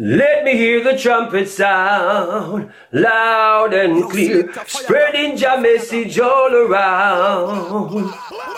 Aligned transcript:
Let 0.00 0.44
me 0.44 0.52
hear 0.52 0.84
the 0.84 0.96
trumpet 0.96 1.48
sound 1.48 2.70
loud 2.92 3.74
and 3.74 4.08
clear, 4.08 4.48
spreading 4.64 5.36
your 5.36 5.60
message 5.60 6.20
all 6.20 6.54
around. 6.54 8.08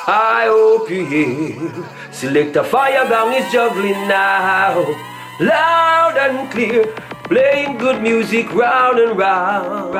I 0.06 0.48
hope 0.48 0.90
you 0.90 1.06
hear. 1.06 1.88
Select 2.12 2.56
a 2.56 2.62
fire 2.62 3.08
bang 3.08 3.42
is 3.42 3.50
juggling 3.50 4.06
now, 4.06 4.84
loud 5.40 6.18
and 6.18 6.50
clear, 6.52 6.84
playing 7.24 7.78
good 7.78 8.02
music 8.02 8.52
round 8.52 8.98
and 8.98 9.18
round. 9.18 9.94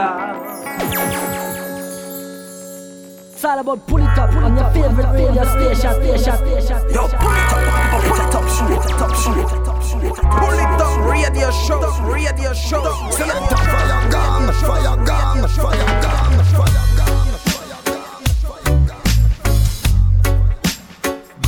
It's 3.33 3.43
all 3.47 3.61
about 3.61 3.87
pull 3.87 3.97
it 3.97 4.19
up 4.19 4.31
on 4.35 4.59
your 4.59 4.71
favorite 4.75 5.11
radio 5.15 5.45
station, 5.45 5.95
station, 6.05 6.37
station. 6.37 6.91
Yo, 6.93 7.09
pull 7.09 7.33
it 7.33 7.53
up, 7.57 8.03
pull 8.05 8.21
it 8.21 8.35
up, 8.35 8.45
shoot, 8.45 8.99
top 8.99 9.15
shoot. 9.17 9.60
Pull 10.01 10.09
it 10.09 10.81
up, 10.81 11.11
radio 11.11 11.51
show, 11.51 11.81
radio 12.03 12.53
show. 12.55 12.83
Fire 13.13 14.11
gun, 14.11 14.53
fire 14.55 14.97
gun, 15.05 15.49
fire 15.49 16.01
gun, 16.01 16.45
fire 16.45 16.90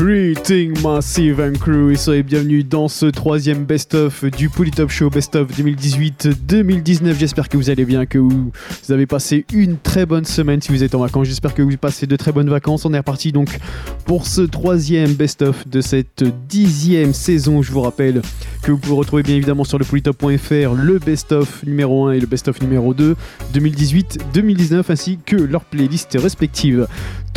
Greeting 0.03 0.83
Massive 0.83 1.39
and 1.41 1.53
Crew 1.61 1.93
et 1.93 1.97
soyez 1.97 2.25
bienvenue 2.25 2.65
dans 2.65 2.89
ce 2.89 3.07
troisième 3.07 3.65
best-of 3.65 4.25
du 4.25 4.49
Polytop 4.49 4.91
Show 4.91 5.11
Best-of 5.11 5.47
2018-2019. 5.57 7.15
J'espère 7.17 7.49
que 7.49 7.57
vous 7.57 7.71
allez 7.71 7.85
bien, 7.85 8.05
que 8.05 8.19
vous, 8.19 8.51
avez 8.89 9.07
passé 9.07 9.45
une 9.53 9.79
très 9.79 10.05
bonne 10.05 10.25
semaine 10.25 10.61
si 10.61 10.73
vous 10.73 10.83
êtes 10.83 10.97
en 10.97 10.99
vacances. 10.99 11.29
J'espère 11.29 11.55
que 11.55 11.63
vous 11.63 11.77
passez 11.77 12.09
de 12.09 12.17
très 12.17 12.33
bonnes 12.33 12.51
vacances. 12.51 12.85
On 12.85 12.93
est 12.93 12.99
reparti 12.99 13.31
donc 13.31 13.61
pour 14.05 14.27
ce 14.27 14.41
troisième 14.41 15.13
best-of 15.13 15.69
de 15.69 15.81
cette 15.81 16.25
dixième 16.49 17.13
saison. 17.13 17.63
Je 17.63 17.71
vous 17.71 17.83
rappelle 17.83 18.23
que 18.63 18.73
vous 18.73 18.79
pouvez 18.79 18.97
retrouver 18.97 19.23
bien 19.23 19.37
évidemment 19.37 19.63
sur 19.63 19.79
le 19.79 19.85
polytop.fr 19.85 20.75
le 20.75 20.99
best-of 20.99 21.63
numéro 21.65 22.07
1 22.07 22.13
et 22.15 22.21
le 22.21 22.27
best-of 22.27 22.61
numéro 22.61 22.93
2 22.93 23.15
2018-2019 23.55 24.83
ainsi 24.89 25.19
que 25.25 25.37
leurs 25.37 25.65
playlists 25.65 26.19
respectives. 26.21 26.89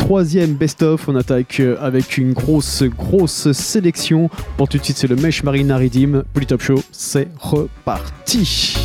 Troisième 0.06 0.54
best-of, 0.54 1.08
on 1.08 1.16
attaque 1.16 1.60
avec 1.80 2.16
une 2.16 2.32
grosse, 2.32 2.84
grosse 2.84 3.50
sélection. 3.50 4.30
Pour 4.56 4.68
tout 4.68 4.78
de 4.78 4.84
suite, 4.84 4.98
c'est 4.98 5.08
le 5.08 5.16
Mesh 5.16 5.42
Marina 5.42 5.78
Redeem. 5.78 6.22
Polytop 6.32 6.62
Show, 6.62 6.80
c'est 6.92 7.26
reparti. 7.40 8.76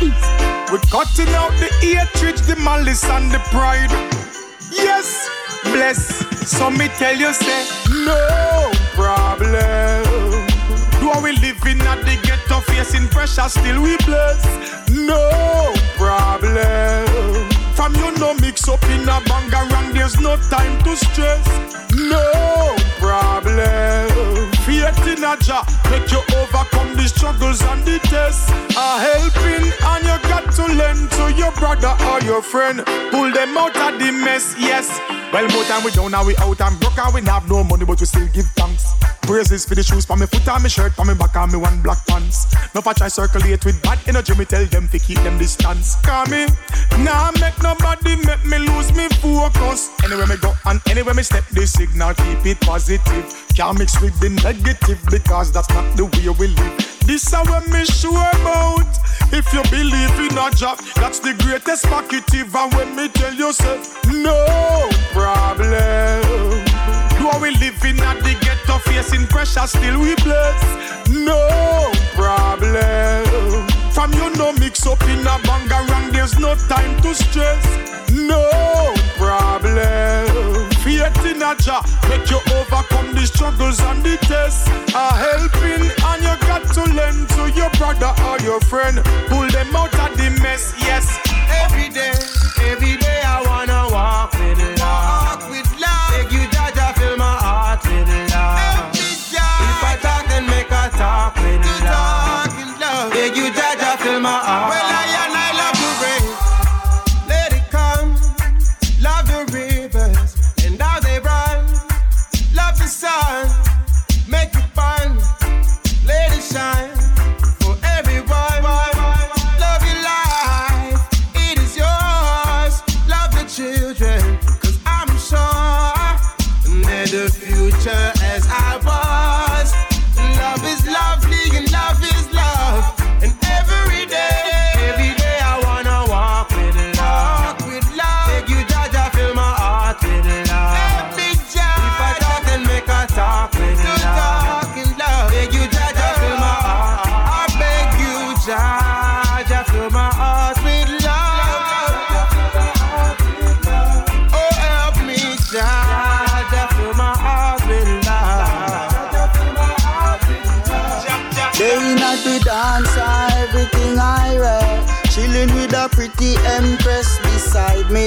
We're 0.00 0.78
cutting 0.90 1.32
out 1.34 1.52
the 1.58 1.70
hatred, 1.80 2.36
the 2.38 2.56
malice, 2.56 3.04
and 3.04 3.30
the 3.30 3.38
pride. 3.50 3.90
Yes, 4.70 5.28
bless. 5.64 6.26
So 6.46 6.70
me 6.70 6.88
tell 6.98 7.16
you, 7.16 7.32
say, 7.32 7.66
no 8.04 8.70
problem. 8.94 10.02
Do 11.00 11.12
we 11.22 11.32
living 11.32 11.80
at 11.82 12.00
the 12.04 12.18
ghetto, 12.22 12.60
facing 12.60 13.08
pressure, 13.08 13.48
still 13.48 13.80
we 13.82 13.96
bless? 13.98 14.44
No 14.90 15.72
problem. 15.96 17.06
From 17.74 17.94
you 17.94 18.10
no 18.18 18.34
mix 18.34 18.68
up 18.68 18.82
in 18.84 19.08
a 19.08 19.20
bangarang, 19.28 19.92
there's 19.92 20.20
no 20.20 20.36
time 20.50 20.82
to 20.84 20.96
stress. 20.96 21.46
No 21.94 22.74
problem. 22.98 24.50
Faith 24.64 25.06
in 25.06 25.24
a 25.24 25.36
Jah 25.38 25.64
make 25.90 26.10
you 26.10 26.20
overcome 26.46 26.94
the 26.94 27.08
struggles 27.08 27.62
and 27.62 27.84
the 27.84 27.98
tests. 28.06 28.50
A 28.76 28.98
helping 29.00 29.66
and 29.66 30.02
you 30.04 30.16
got 30.28 30.52
to 30.54 30.64
lend 30.74 31.10
to 31.12 31.32
your 31.34 31.52
brother 31.52 31.94
or 32.10 32.20
your 32.22 32.42
friend. 32.42 32.84
Pull 33.10 33.32
them 33.32 33.56
out 33.56 33.76
of 33.76 33.98
the 33.98 34.12
mess, 34.12 34.54
yes. 34.58 35.00
Well, 35.32 35.48
more 35.48 35.64
time 35.64 35.84
we 35.84 35.90
down, 35.90 36.12
now 36.12 36.24
we 36.24 36.36
out 36.36 36.60
and 36.60 36.78
broke 36.80 36.98
and 36.98 37.14
we 37.14 37.20
have 37.22 37.48
no 37.48 37.64
money, 37.64 37.84
but 37.84 38.00
we 38.00 38.06
still 38.06 38.28
give 38.28 38.46
thanks. 38.54 38.94
Praises 39.22 39.66
for 39.66 39.74
the 39.74 39.82
shoes 39.82 40.04
for 40.04 40.16
me 40.16 40.26
foot 40.26 40.46
and 40.46 40.62
me 40.62 40.68
shirt 40.68 40.92
for 40.92 41.04
me 41.04 41.12
back 41.14 41.34
and 41.34 41.50
me 41.50 41.58
one 41.58 41.82
black 41.82 41.98
pants. 42.06 42.46
No 42.74 42.80
for 42.80 42.94
try 42.94 43.08
circulate 43.08 43.64
with 43.64 43.82
bad 43.82 43.98
energy, 44.06 44.34
me 44.36 44.44
tell 44.44 44.64
them 44.66 44.88
to 44.88 44.98
keep 45.00 45.18
them 45.26 45.36
distance. 45.36 45.96
Call 46.02 46.26
me, 46.26 46.46
nah 47.02 47.32
make 47.42 47.60
nobody 47.60 48.14
make 48.22 48.44
me 48.46 48.58
lose 48.58 48.94
me 48.94 49.08
focus. 49.18 49.90
Anywhere 50.04 50.28
me 50.28 50.36
go 50.36 50.54
and 50.66 50.80
anywhere 50.88 51.14
me 51.14 51.24
step, 51.24 51.44
the 51.50 51.66
signal 51.66 52.14
keep 52.14 52.46
it 52.46 52.60
positive. 52.60 53.26
Can't 53.56 53.78
mix 53.78 54.00
with 54.00 54.14
the 54.20 54.30
negative 54.30 55.02
because 55.10 55.50
that's 55.50 55.68
not 55.70 55.96
the 55.96 56.04
way 56.04 56.28
we 56.38 56.48
live. 56.48 56.98
This 57.06 57.26
is 57.26 57.32
what 57.32 57.68
me 57.68 57.84
sure 57.84 58.30
about. 58.40 58.86
If 59.32 59.52
you 59.52 59.62
believe 59.70 60.18
in 60.18 60.38
a 60.38 60.50
job, 60.50 60.78
that's 60.96 61.18
the 61.18 61.34
greatest 61.34 61.84
positive. 61.86 62.54
And 62.54 62.74
when 62.74 62.96
me 62.96 63.08
tell 63.08 63.34
you, 63.34 63.52
say, 63.52 63.80
no 64.06 64.88
problem. 65.12 66.22
Do 67.18 67.28
we 67.40 67.50
living 67.56 68.00
at 68.00 68.18
the 68.22 68.36
ghetto, 68.40 68.78
facing 68.78 69.26
pressure, 69.26 69.66
still 69.66 70.00
we 70.00 70.14
bless? 70.16 71.08
No 71.08 71.90
problem. 72.14 73.66
From 73.90 74.12
you 74.12 74.30
no 74.36 74.52
mix 74.54 74.86
up 74.86 75.02
in 75.04 75.20
a 75.20 75.38
bangarang, 75.46 76.12
there's 76.12 76.38
no 76.38 76.54
time 76.68 77.00
to 77.02 77.14
stress. 77.14 77.64
No 78.12 78.94
problem. 79.16 80.35
Faith 81.06 81.36
in 81.36 81.42
a 81.42 81.54
Jah 81.54 81.82
make 82.08 82.28
you 82.30 82.40
overcome 82.52 83.14
the 83.14 83.26
struggles 83.26 83.78
and 83.80 84.02
the 84.02 84.16
tests. 84.22 84.66
A 84.92 85.14
helping 85.14 85.86
and 86.04 86.22
you 86.22 86.48
got 86.48 86.66
to 86.74 86.82
lend 86.94 87.28
to 87.30 87.48
your 87.52 87.70
brother 87.78 88.12
or 88.26 88.40
your 88.40 88.60
friend. 88.62 88.98
Pull 89.28 89.46
them 89.48 89.76
out 89.76 89.94
of 89.94 90.16
the 90.16 90.36
mess, 90.42 90.74
yes. 90.78 91.06
Every 91.62 91.90
day, 91.90 92.12
every 92.72 92.96
day 92.96 93.15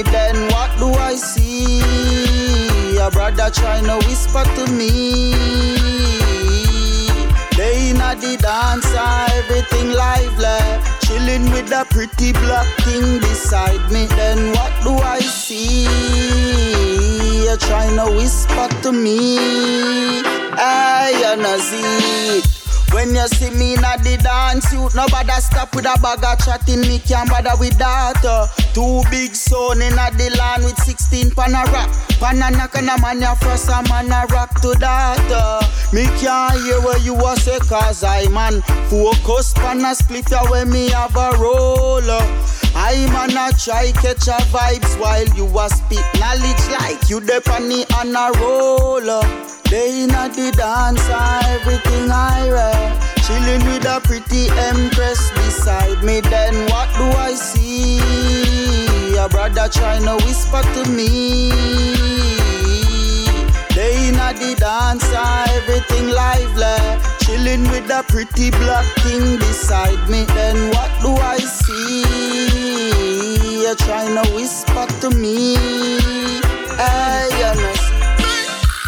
Then 0.02 0.36
what 0.52 0.70
do 0.78 0.88
I 0.92 1.14
see? 1.14 1.80
A 2.98 3.10
brother 3.10 3.50
trying 3.50 3.84
to 3.84 3.96
whisper 4.06 4.44
to 4.44 4.72
me. 4.72 5.32
Day 7.56 7.90
in 7.90 7.96
the 7.98 8.36
dancer, 8.40 9.12
everything 9.36 9.92
lively. 9.92 10.60
Chilling 11.02 11.50
with 11.52 11.70
a 11.72 11.84
pretty 11.90 12.32
black 12.32 12.66
thing 12.84 13.18
beside 13.20 13.90
me. 13.92 14.06
Then 14.06 14.52
what 14.52 14.72
do 14.82 14.92
I 14.96 15.20
see? 15.20 15.86
A 17.48 17.56
trying 17.56 17.96
to 17.96 18.10
whisper 18.16 18.68
to 18.82 18.92
me. 18.92 19.38
I 20.56 21.12
wanna 21.22 21.58
see. 21.58 22.49
When 22.92 23.14
you 23.14 23.26
see 23.28 23.50
me 23.50 23.74
in 23.74 23.82
the 23.82 24.18
dance, 24.20 24.72
you 24.72 24.88
nobody 24.94 25.38
stop 25.38 25.74
with 25.76 25.86
a 25.86 25.94
bag 26.02 26.24
of 26.26 26.38
chatting. 26.44 26.80
Me 26.82 26.98
can't 26.98 27.30
bother 27.30 27.54
with 27.58 27.78
that. 27.78 28.18
Uh. 28.24 28.48
Two 28.74 29.02
big 29.10 29.34
son 29.34 29.80
in 29.80 29.94
the 29.94 30.36
land 30.36 30.64
with 30.64 30.76
16 30.76 31.30
pan 31.30 31.54
a 31.54 31.62
rock. 31.70 31.90
Pan 32.18 32.42
a 32.42 32.50
knock 32.50 32.74
and 32.74 32.90
a 32.90 32.98
man 33.00 33.20
ya 33.20 33.34
frost 33.36 33.68
a 33.68 33.78
man 33.88 34.10
a 34.10 34.26
rock 34.34 34.60
to 34.60 34.74
that. 34.82 35.22
Uh. 35.30 35.62
Me 35.94 36.04
can't 36.18 36.58
hear 36.62 36.80
what 36.82 37.02
you 37.04 37.14
a 37.14 37.36
say 37.36 37.58
cause 37.60 38.02
I 38.02 38.26
man 38.28 38.60
focus 38.90 39.54
pan 39.54 39.84
a 39.84 39.94
split 39.94 40.26
when 40.50 40.70
me 40.70 40.90
have 40.90 41.14
a 41.14 41.30
roll. 41.38 42.02
Uh. 42.02 42.26
I 42.74 43.06
man 43.14 43.38
a 43.38 43.54
try 43.54 43.92
catch 44.02 44.26
a 44.26 44.42
vibes 44.50 44.98
while 44.98 45.30
you 45.38 45.46
a 45.46 45.70
speak 45.70 46.06
knowledge 46.18 46.64
like 46.74 47.08
you 47.08 47.20
funny 47.42 47.86
on 47.94 48.16
a 48.18 48.34
roll. 48.40 49.22
They 49.70 50.02
inna 50.02 50.28
the 50.28 50.50
dance, 50.50 51.08
everything 51.46 52.10
I 52.10 52.50
read. 52.50 52.79
Chilling 53.26 53.64
with 53.66 53.86
a 53.86 54.00
pretty 54.02 54.48
empress 54.70 55.30
beside 55.32 56.02
me. 56.02 56.20
Then 56.20 56.54
what 56.66 56.88
do 56.98 57.06
I 57.16 57.34
see? 57.34 57.98
A 59.16 59.28
brother 59.28 59.68
trying 59.68 60.04
to 60.04 60.16
whisper 60.24 60.62
to 60.62 60.90
me. 60.90 61.50
They 63.74 64.08
inna 64.08 64.32
the 64.34 64.56
dance, 64.58 65.04
ah, 65.14 65.46
everything 65.56 66.08
lively. 66.08 66.76
Chilling 67.20 67.62
with 67.70 67.90
a 67.90 68.02
pretty 68.08 68.50
black 68.50 68.86
thing 69.02 69.38
beside 69.38 70.08
me. 70.10 70.24
Then 70.24 70.70
what 70.70 70.90
do 71.02 71.14
I 71.16 71.38
see? 71.38 72.02
You're 73.62 73.76
trying 73.76 74.14
to 74.20 74.30
whisper 74.34 74.86
to 75.02 75.10
me. 75.10 75.56
Hey, 76.76 77.28
you 77.38 77.54
know. 77.62 77.69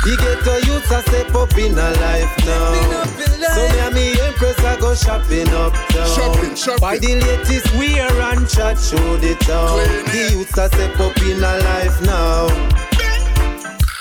The 0.02 0.16
ghetto 0.16 0.56
youths 0.66 0.90
a 0.90 1.00
step 1.02 1.32
up 1.36 1.56
in 1.56 1.78
a 1.78 1.90
life 2.02 2.34
now. 2.44 2.74
So 3.54 3.62
me 3.70 3.78
and 3.78 3.94
me 3.94 4.20
empress 4.20 4.58
a 4.58 4.76
go 4.80 4.96
shopping 4.96 5.46
uptown. 5.54 6.08
Shopping, 6.16 6.56
shopping. 6.56 6.80
Buy 6.80 6.98
the 6.98 7.22
latest 7.22 7.70
wear 7.78 8.10
and 8.10 8.48
chat 8.50 8.78
show 8.82 9.16
the 9.18 9.36
town. 9.46 9.78
The 10.10 10.34
youths 10.34 10.58
a 10.58 10.66
step 10.66 10.98
up 10.98 11.16
in 11.22 11.38
a 11.38 11.54
life 11.62 12.02
now. 12.02 12.48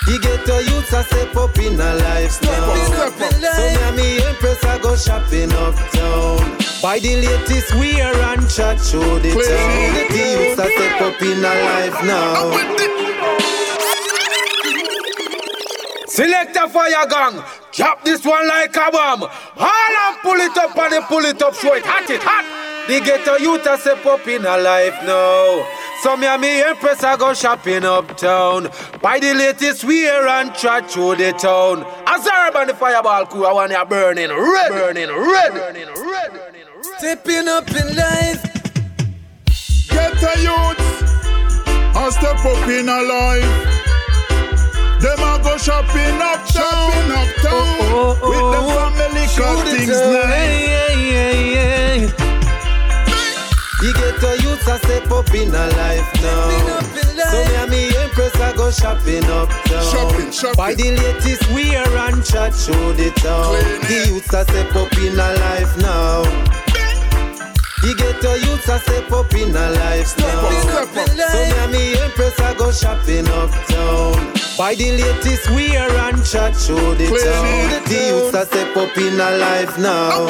The 0.06 0.18
ghetto 0.18 0.58
youths 0.58 0.92
a 0.92 1.04
step 1.04 1.36
up 1.36 1.56
in 1.58 1.78
a 1.78 1.94
life 1.94 2.42
now. 2.42 2.74
Step 2.82 2.98
up, 2.98 3.14
step 3.14 3.22
up. 3.22 3.54
So 3.54 3.62
me 3.62 3.78
and 3.86 3.96
me 3.96 4.26
empress 4.26 4.64
a 4.64 4.78
go 4.82 4.96
shopping 4.96 5.52
uptown. 5.54 6.58
Buy 6.82 6.98
the 6.98 7.14
latest 7.22 7.74
wear 7.76 8.10
and 8.10 8.50
chat 8.50 8.80
show 8.80 9.20
the 9.20 9.30
Clean. 9.30 9.46
town. 9.46 9.94
The 10.10 10.18
youths 10.18 10.58
a 10.58 10.66
step 10.66 11.00
up 11.00 11.22
in 11.22 11.38
a 11.38 11.54
life 11.62 11.98
now. 12.02 13.01
Select 16.12 16.54
a 16.56 16.68
fire 16.68 17.06
gang. 17.08 17.42
Drop 17.72 18.04
this 18.04 18.22
one 18.22 18.46
like 18.46 18.76
a 18.76 18.90
bomb. 18.90 19.22
All 19.22 19.96
and 20.04 20.18
pull 20.20 20.34
it 20.34 20.54
up 20.58 20.76
and 20.76 20.92
they 20.92 21.00
pull 21.08 21.24
it 21.24 21.40
up. 21.40 21.54
Show 21.54 21.72
it 21.72 21.86
hot 21.86 22.10
it 22.10 22.20
hot. 22.22 22.44
The 22.86 23.00
ghetto 23.00 23.36
youth 23.38 23.64
a 23.64 23.78
step 23.78 24.04
up 24.04 24.28
in 24.28 24.44
a 24.44 24.58
life 24.58 24.92
now. 25.06 25.66
So 26.02 26.14
me 26.18 26.26
and 26.26 26.42
me 26.42 26.60
empress 26.60 27.02
I 27.02 27.16
go 27.16 27.32
shopping 27.32 27.86
uptown. 27.86 28.68
Buy 29.00 29.20
the 29.20 29.32
latest 29.32 29.84
wear 29.84 30.28
and 30.28 30.54
trot 30.54 30.90
through 30.90 31.16
the 31.16 31.32
town. 31.32 31.86
As 32.06 32.26
urban 32.26 32.66
the 32.66 32.74
fireball 32.74 33.24
crew, 33.24 33.46
I 33.46 33.52
want 33.54 33.72
you 33.72 33.84
burning 33.86 34.28
red, 34.28 34.68
burning 34.68 35.08
red, 35.08 35.52
burning 35.54 35.88
red. 35.88 36.32
Burning, 36.32 36.66
red. 36.66 36.98
Stepping 36.98 37.48
up 37.48 37.70
in 37.70 37.96
life. 37.96 38.42
Get 39.88 40.22
a 40.22 40.42
youth, 40.44 41.96
I 41.96 42.10
step 42.10 42.44
up 42.44 42.68
in 42.68 42.86
a 42.90 43.00
life. 43.00 43.81
Them 45.02 45.18
a 45.18 45.42
go 45.42 45.58
shopping 45.58 46.22
uptown, 46.22 46.46
shopping 46.46 47.10
uptown. 47.10 47.66
Oh, 47.90 47.90
oh, 47.90 48.22
oh. 48.22 48.30
With 48.30 48.46
the 48.54 48.60
family 48.70 49.26
car 49.34 49.58
things 49.66 49.98
nice. 49.98 50.62
The 53.82 53.90
ghetto 53.98 54.30
youths 54.46 54.68
a 54.68 54.78
step 54.78 55.10
up 55.10 55.34
in 55.34 55.48
a 55.48 55.66
life 55.74 56.06
now. 56.22 56.78
So 57.32 57.38
me 57.42 57.54
and 57.56 57.70
me 57.72 57.96
empress 57.96 58.36
I 58.36 58.54
go 58.56 58.70
shopping 58.70 59.24
uptown. 59.24 59.82
Shopping, 59.90 60.30
shopping. 60.30 60.56
Buy 60.56 60.74
the 60.74 60.92
latest 60.92 61.50
wear 61.50 61.82
and 62.06 62.24
chat 62.24 62.54
show 62.54 62.92
the 62.92 63.10
town. 63.16 63.54
The 63.88 63.88
it. 63.90 64.06
youths 64.06 64.32
a 64.32 64.44
step 64.44 64.76
up 64.76 64.96
in 64.98 65.18
a 65.18 65.34
life 65.34 65.76
now. 65.78 66.61
You 67.82 67.96
get 67.96 68.20
the 68.20 68.28
ghetto 68.28 68.34
youths 68.46 68.68
a 68.68 68.78
step 68.78 69.10
up 69.10 69.34
in 69.34 69.56
a 69.56 69.70
lifestyle. 69.70 70.52
step 70.62 70.96
up. 70.96 71.08
So 71.08 71.38
me 71.42 71.50
and 71.58 71.72
me 71.72 71.98
empress 72.00 72.38
I 72.38 72.54
go 72.54 72.70
shopping 72.70 73.26
uptown. 73.28 74.32
Buy 74.56 74.74
the 74.76 74.92
latest 74.92 75.50
wear 75.50 75.90
and 75.90 76.24
chat 76.24 76.54
show 76.54 76.94
the 76.94 77.06
town. 77.10 77.84
The 77.88 77.94
youths 77.94 78.34
a 78.34 78.46
step 78.46 78.76
up 78.76 78.96
in 78.96 79.14
a 79.20 79.30
life 79.36 79.78
now. 79.78 80.26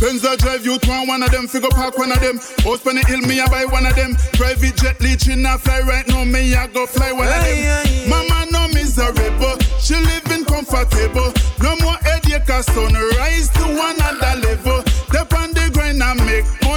Benz 0.00 0.24
I 0.24 0.36
drive 0.36 0.64
you 0.64 0.78
to 0.78 0.90
one 1.06 1.22
of 1.22 1.30
them, 1.30 1.48
figure 1.48 1.70
park 1.70 1.98
one 1.98 2.12
of 2.12 2.20
them. 2.20 2.38
House 2.62 2.86
on 2.86 2.94
the 2.94 3.04
hill, 3.06 3.20
me 3.22 3.40
I 3.40 3.46
buy 3.48 3.64
one 3.64 3.86
of 3.86 3.96
them. 3.96 4.14
Private 4.34 4.76
jet 4.76 5.00
leeching 5.00 5.44
a 5.44 5.58
fly 5.58 5.80
right 5.80 6.06
now, 6.06 6.24
me 6.24 6.54
I 6.54 6.66
go 6.68 6.86
fly 6.86 7.10
one 7.10 7.26
of 7.26 7.34
Aye, 7.34 7.62
aye, 7.66 7.82
aye. 7.82 8.06
them. 8.06 8.10
Mama 8.10 8.46
no 8.50 8.68
miserable, 8.74 9.58
she 9.78 9.94
living 9.96 10.44
comfortable. 10.46 11.32
No 11.62 11.74
more 11.82 11.98
headache, 12.06 12.46
cause 12.46 12.66
sunrise 12.66 13.48
to 13.58 13.64
another 13.66 14.40
level. 14.40 14.77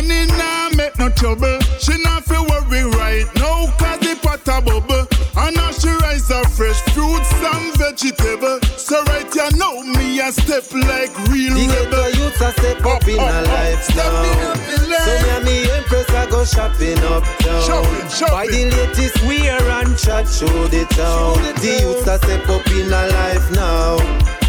Money, 0.01 0.25
now 0.37 0.69
make 0.75 0.97
no 0.97 1.09
trouble. 1.09 1.59
She 1.79 1.97
not 2.03 2.23
feel 2.25 2.45
worry 2.45 2.83
right 2.97 3.25
now, 3.35 3.67
cause 3.77 3.99
the 3.99 4.17
pot 4.21 4.47
a 4.47 4.61
bubble. 4.61 5.07
And 5.37 5.55
now 5.55 5.71
she 5.71 5.89
rise 5.89 6.29
up 6.31 6.45
fresh 6.47 6.79
fruits 6.93 7.31
and 7.33 7.77
vegetable. 7.77 8.59
So 8.77 9.03
right 9.05 9.27
you 9.33 9.57
know 9.57 9.83
me 9.83 10.19
a 10.19 10.31
step 10.31 10.65
like 10.73 11.11
real 11.29 11.53
The 11.53 11.67
rebel. 11.67 12.03
ghetto 12.03 12.17
youths 12.17 12.41
a 12.41 12.51
step 12.51 12.85
up 12.85 13.07
in 13.07 13.19
oh, 13.19 13.23
a 13.23 13.31
oh, 13.31 13.39
oh, 13.39 13.53
life 13.53 13.95
now. 13.95 14.53
So 15.01 15.11
me 15.23 15.29
and 15.29 15.45
me 15.45 15.71
empress 15.71 16.09
I 16.11 16.29
go 16.29 16.43
shopping 16.45 16.99
uptown. 16.99 17.61
Shopping, 17.63 18.09
shopping. 18.09 18.33
Buy 18.33 18.47
the 18.47 18.63
latest 18.75 19.23
wear 19.23 19.61
and 19.79 19.97
chat 19.97 20.27
show 20.27 20.67
the 20.67 20.85
town. 20.91 21.41
The 21.61 21.79
youths 21.81 22.07
a 22.07 22.17
step 22.17 22.49
up 22.49 22.67
in 22.71 22.87
a 22.87 23.07
life 23.07 23.51
now. 23.51 24.40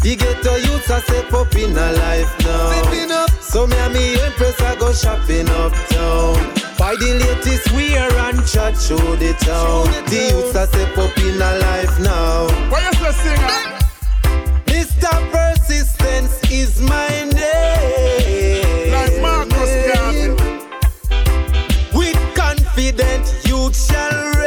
The 0.00 0.14
ghetto 0.16 0.54
youths 0.56 0.90
a 0.90 1.00
step 1.00 1.32
up 1.32 1.54
in 1.56 1.76
a 1.76 1.92
life 1.92 2.32
now. 2.40 3.26
So 3.40 3.66
me 3.66 3.76
and 3.76 3.92
me 3.94 4.20
empress 4.20 4.60
I 4.62 4.76
go 4.76 4.92
shopping 4.92 5.48
uptown. 5.48 6.36
Buy 6.78 6.94
the 6.94 7.18
latest 7.18 7.72
wear 7.72 8.08
and 8.26 8.46
chat 8.46 8.78
show 8.78 8.96
the 9.16 9.32
town. 9.34 9.86
The 10.06 10.30
youths 10.30 10.54
a 10.54 10.66
step 10.68 10.96
up 10.98 11.18
in 11.18 11.34
a 11.34 11.58
life 11.58 11.98
now. 12.00 12.46
Why 12.70 12.80
you 12.86 12.92
so 12.94 13.10
singer? 13.10 13.42
Ah? 13.42 13.78
Mr. 14.66 15.12
Persistence 15.32 16.38
is 16.50 16.80
my 16.80 17.08
name. 17.34 18.92
Like 18.92 19.20
Marcus 19.20 19.72
Garvey. 19.92 20.28
With 21.92 22.20
confident 22.36 23.26
youth 23.44 23.76
shall 23.76 24.37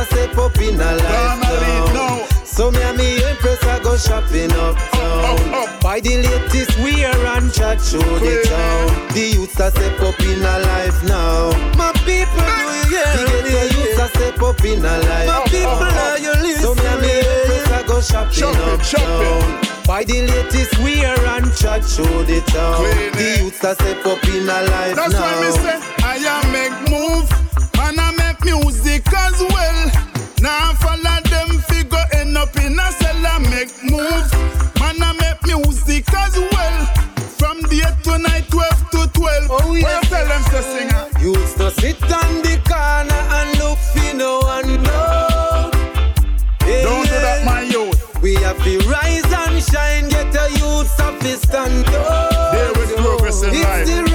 a 0.00 0.04
step 0.06 0.38
up 0.38 0.56
in 0.58 0.80
a 0.80 0.94
life 0.96 1.40
Gonna 1.40 1.52
lead 1.60 1.94
now. 1.94 2.16
now. 2.18 2.26
So 2.44 2.70
me 2.70 2.82
and 2.82 2.96
me 2.98 3.22
empress 3.24 3.62
I 3.64 3.78
go 3.82 3.96
shopping 3.96 4.52
uptown. 4.52 5.24
Up, 5.24 5.40
up, 5.40 5.68
up. 5.74 5.80
Buy 5.82 6.00
the 6.00 6.16
latest 6.18 6.78
wear 6.80 7.14
and 7.36 7.52
chat 7.52 7.80
show 7.80 7.98
the 8.18 8.42
town. 8.48 9.08
The 9.14 9.24
youths 9.36 9.58
a 9.60 9.70
step 9.70 10.00
up 10.02 10.20
in 10.20 10.40
a 10.42 10.58
life 10.70 10.98
now. 11.04 11.50
My 11.78 11.92
people 12.04 12.44
do 12.44 12.62
you 12.68 12.84
hear 12.92 13.10
The 13.16 13.24
ghetto 13.30 13.62
youths 13.76 14.00
a 14.00 14.08
step 14.08 14.42
up 14.42 14.64
in 14.64 14.84
a 14.84 14.98
life. 15.08 15.28
My 15.28 15.44
people 15.46 15.88
are 16.04 16.18
you 16.18 16.32
listening? 16.42 16.62
So 16.62 16.74
me 16.74 16.86
and 16.86 17.00
me 17.00 17.12
empress 17.20 17.70
I 17.72 17.82
go 17.86 18.00
shopping 18.00 18.32
Shopping, 18.32 18.60
uptown. 18.60 18.84
shopping. 18.84 19.70
Buy 19.86 20.04
the 20.04 20.22
latest 20.22 20.78
wear 20.80 21.16
and 21.34 21.48
chat 21.56 21.82
show 21.84 22.22
the 22.24 22.40
town. 22.52 22.76
Clean 22.76 23.12
The 23.12 23.42
youths 23.44 23.64
a 23.64 23.74
step 23.74 24.04
up 24.06 24.22
in 24.24 24.48
a 24.48 24.58
life 24.68 24.96
That's 24.96 25.12
now. 25.12 25.20
why 25.22 25.40
me 25.40 25.50
say 25.64 25.76
I 26.04 26.16
am 26.34 26.52
make 26.52 26.76
move 26.90 27.26
and 27.80 27.98
I 27.98 28.10
make 28.12 28.29
music 28.44 29.02
as 29.12 29.40
well. 29.40 29.90
Now 30.40 30.72
follow 30.74 31.20
them 31.28 31.58
figure 31.68 32.04
end 32.14 32.36
up 32.36 32.54
in 32.56 32.78
a 32.78 32.90
cell. 32.92 33.26
I 33.26 33.38
make 33.50 33.72
move 33.84 34.30
man 34.80 35.02
I 35.02 35.12
make 35.20 35.42
music 35.46 36.12
as 36.14 36.36
well. 36.38 36.86
From 37.38 37.62
day 37.62 37.82
to 38.04 38.18
night, 38.18 38.48
twelve 38.50 38.90
to 38.90 39.08
twelve. 39.12 39.48
Oh, 39.50 39.70
Where 39.70 39.80
yes. 39.80 40.04
you 40.04 40.08
tell 40.10 40.28
them 40.28 40.44
to 40.44 40.62
singer? 40.62 41.06
Youths 41.20 41.58
no 41.58 41.68
sit 41.70 42.02
on 42.02 42.42
the 42.42 42.60
corner 42.68 43.22
and 43.38 43.58
look 43.58 43.78
for 43.78 44.14
no 44.16 44.40
one 44.40 44.82
know. 44.82 45.70
Hey, 46.60 46.82
Don't 46.82 47.04
do 47.04 47.10
that, 47.10 47.44
my 47.44 47.62
youth. 47.62 48.22
We 48.22 48.34
have 48.36 48.62
to 48.64 48.78
rise 48.88 49.24
and 49.24 49.62
shine, 49.62 50.08
get 50.08 50.34
a 50.36 50.50
youth 50.58 51.00
of 51.00 51.20
his 51.22 51.40
stand 51.40 51.86
up. 51.88 52.52
There 52.52 52.72
progress 52.96 53.42
in 53.42 53.54
life. 53.62 54.09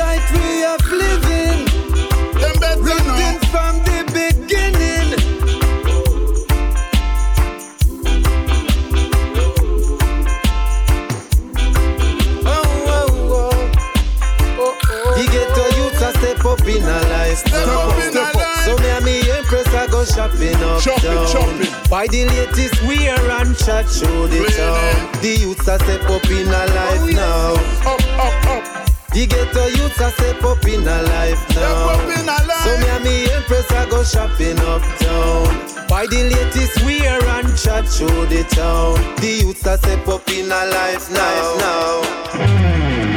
Buy 21.89 22.07
the 22.07 22.25
latest 22.25 22.81
wear 22.83 23.13
and 23.39 23.55
chat 23.57 23.87
show 23.87 24.27
the 24.27 24.43
town. 24.57 25.21
The 25.21 25.37
youths 25.39 25.67
are 25.67 25.77
step 25.79 26.09
up 26.09 26.25
in 26.25 26.47
a 26.47 26.65
life 26.75 27.01
oh, 27.01 27.09
now. 27.13 27.53
Up, 27.91 28.01
up, 28.17 28.45
up. 28.49 28.85
The 29.13 29.27
ghetto 29.27 29.67
youths 29.67 30.01
are 30.01 30.11
step 30.11 30.43
up 30.43 30.65
in 30.65 30.81
a 30.81 31.01
life 31.03 31.47
now. 31.55 31.99
In 32.09 32.27
a 32.27 32.47
life. 32.47 32.63
So 32.63 32.77
me 32.77 32.87
and 32.89 33.03
me 33.03 33.31
empress 33.33 33.71
I 33.71 33.87
go 33.87 34.03
shopping 34.03 34.59
uptown. 34.59 35.87
Buy 35.87 36.07
the 36.07 36.23
latest 36.33 36.83
wear 36.83 37.23
and 37.23 37.57
chat 37.57 37.85
show 37.87 38.25
the 38.25 38.43
town. 38.49 38.95
The 39.21 39.43
youths 39.45 39.65
are 39.67 39.77
step 39.77 40.07
up 40.07 40.27
in 40.29 40.51
a 40.51 40.65
life 40.65 41.11
now. 41.11 41.55
now. 41.59 43.14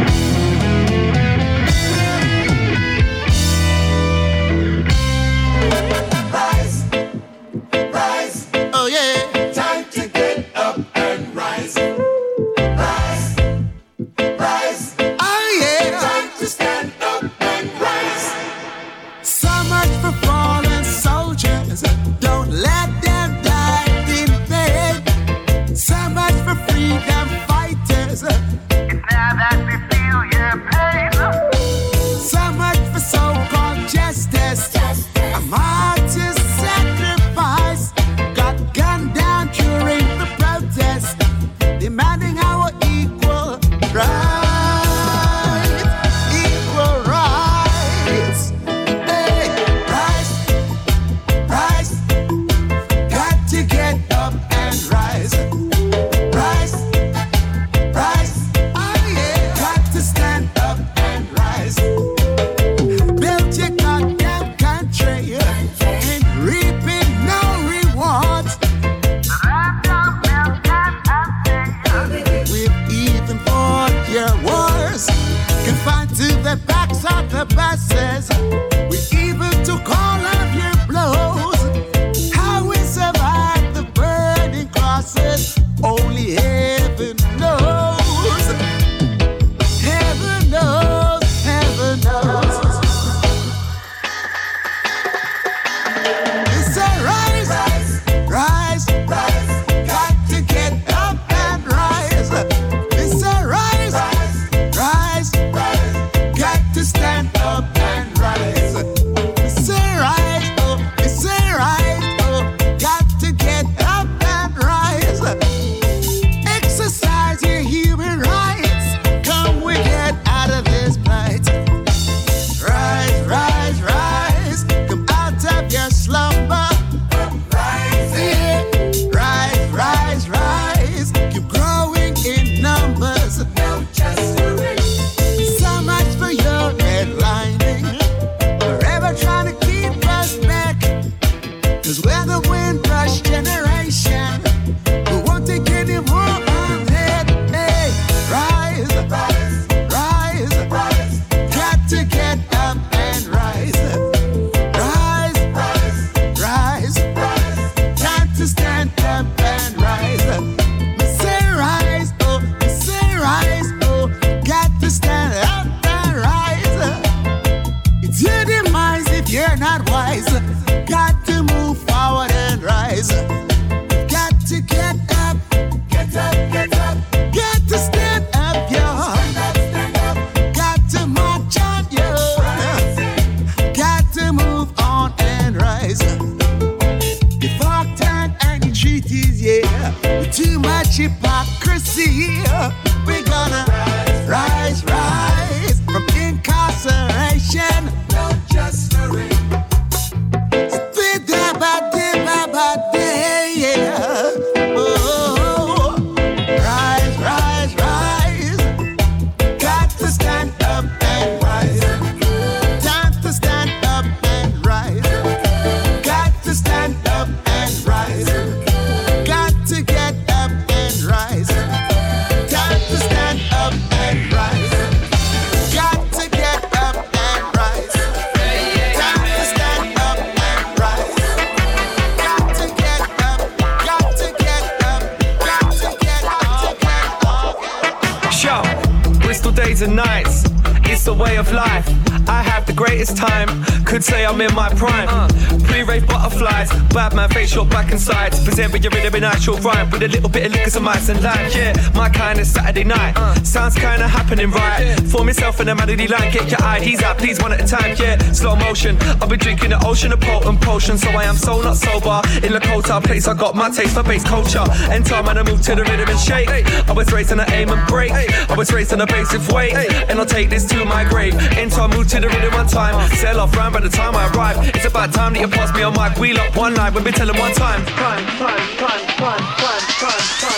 And 251.08 251.22
lime. 251.22 251.50
Yeah, 251.54 251.72
my 251.94 252.08
kind 252.08 252.38
of 252.38 252.46
Saturday 252.46 252.84
night. 252.84 253.14
Uh, 253.16 253.34
sounds 253.44 253.74
kinda 253.74 254.08
happening 254.08 254.50
right. 254.50 254.98
For 255.10 255.24
myself 255.24 255.60
and 255.60 255.70
a 255.70 255.74
melody 255.74 256.08
line, 256.08 256.32
get 256.32 256.50
your 256.50 256.60
IDs 256.60 257.02
out, 257.02 257.18
please, 257.18 257.40
one 257.40 257.52
at 257.52 257.60
a 257.60 257.66
time. 257.66 257.94
Yeah, 257.96 258.16
slow 258.32 258.56
motion. 258.56 258.96
I've 259.20 259.28
been 259.28 259.38
drinking 259.38 259.70
the 259.70 259.86
ocean 259.86 260.12
of 260.12 260.20
potent 260.20 260.60
potion, 260.60 260.98
so 260.98 261.10
I 261.10 261.24
am 261.24 261.36
so 261.36 261.60
not 261.62 261.76
sober. 261.76 262.20
In 262.44 262.52
the 262.52 262.58
Lakota 262.60 263.02
place, 263.02 263.28
I 263.28 263.34
got 263.34 263.54
my 263.54 263.70
taste 263.70 263.94
for 263.94 264.02
bass 264.02 264.24
culture. 264.24 264.64
Enter 264.90 265.22
man, 265.22 265.38
I 265.38 265.42
move 265.44 265.62
to 265.62 265.74
the 265.74 265.84
rhythm 265.84 266.08
and 266.08 266.18
shake. 266.18 266.48
I 266.48 266.92
was 266.92 267.12
raised 267.12 267.30
on 267.30 267.38
the 267.38 267.50
aim 267.52 267.70
and 267.70 267.86
break. 267.86 268.10
I 268.12 268.54
was 268.54 268.72
raised 268.72 268.92
on 268.92 268.98
the 268.98 269.06
basic 269.06 269.46
weight, 269.54 269.74
and 270.08 270.18
I'll 270.18 270.26
take 270.26 270.50
this 270.50 270.64
to 270.66 270.84
my 270.84 271.04
grave. 271.04 271.34
Enter, 271.56 271.82
I 271.82 271.86
move 271.86 272.08
to 272.08 272.20
the 272.20 272.28
rhythm 272.28 272.52
one 272.52 272.66
time. 272.66 272.94
Sell 273.16 273.40
off 273.40 273.56
round 273.56 273.74
by 273.74 273.80
the 273.80 273.88
time 273.88 274.16
I 274.16 274.28
arrive. 274.30 274.74
It's 274.74 274.86
about 274.86 275.12
time 275.12 275.34
that 275.34 275.40
you 275.40 275.48
pass 275.48 275.72
me 275.74 275.82
on 275.82 275.92
mic. 275.94 276.18
Wheel 276.18 276.38
up 276.38 276.56
one 276.56 276.74
night 276.74 276.92
when 276.92 277.04
we 277.04 277.12
tell 277.12 277.28
telling 277.28 277.40
one 277.40 277.52
time. 277.54 277.84
Time, 277.84 278.24
time, 278.26 278.76
time, 278.78 279.06
time, 279.06 279.38
time, 279.38 279.80
time, 280.00 280.40
time. 280.40 280.57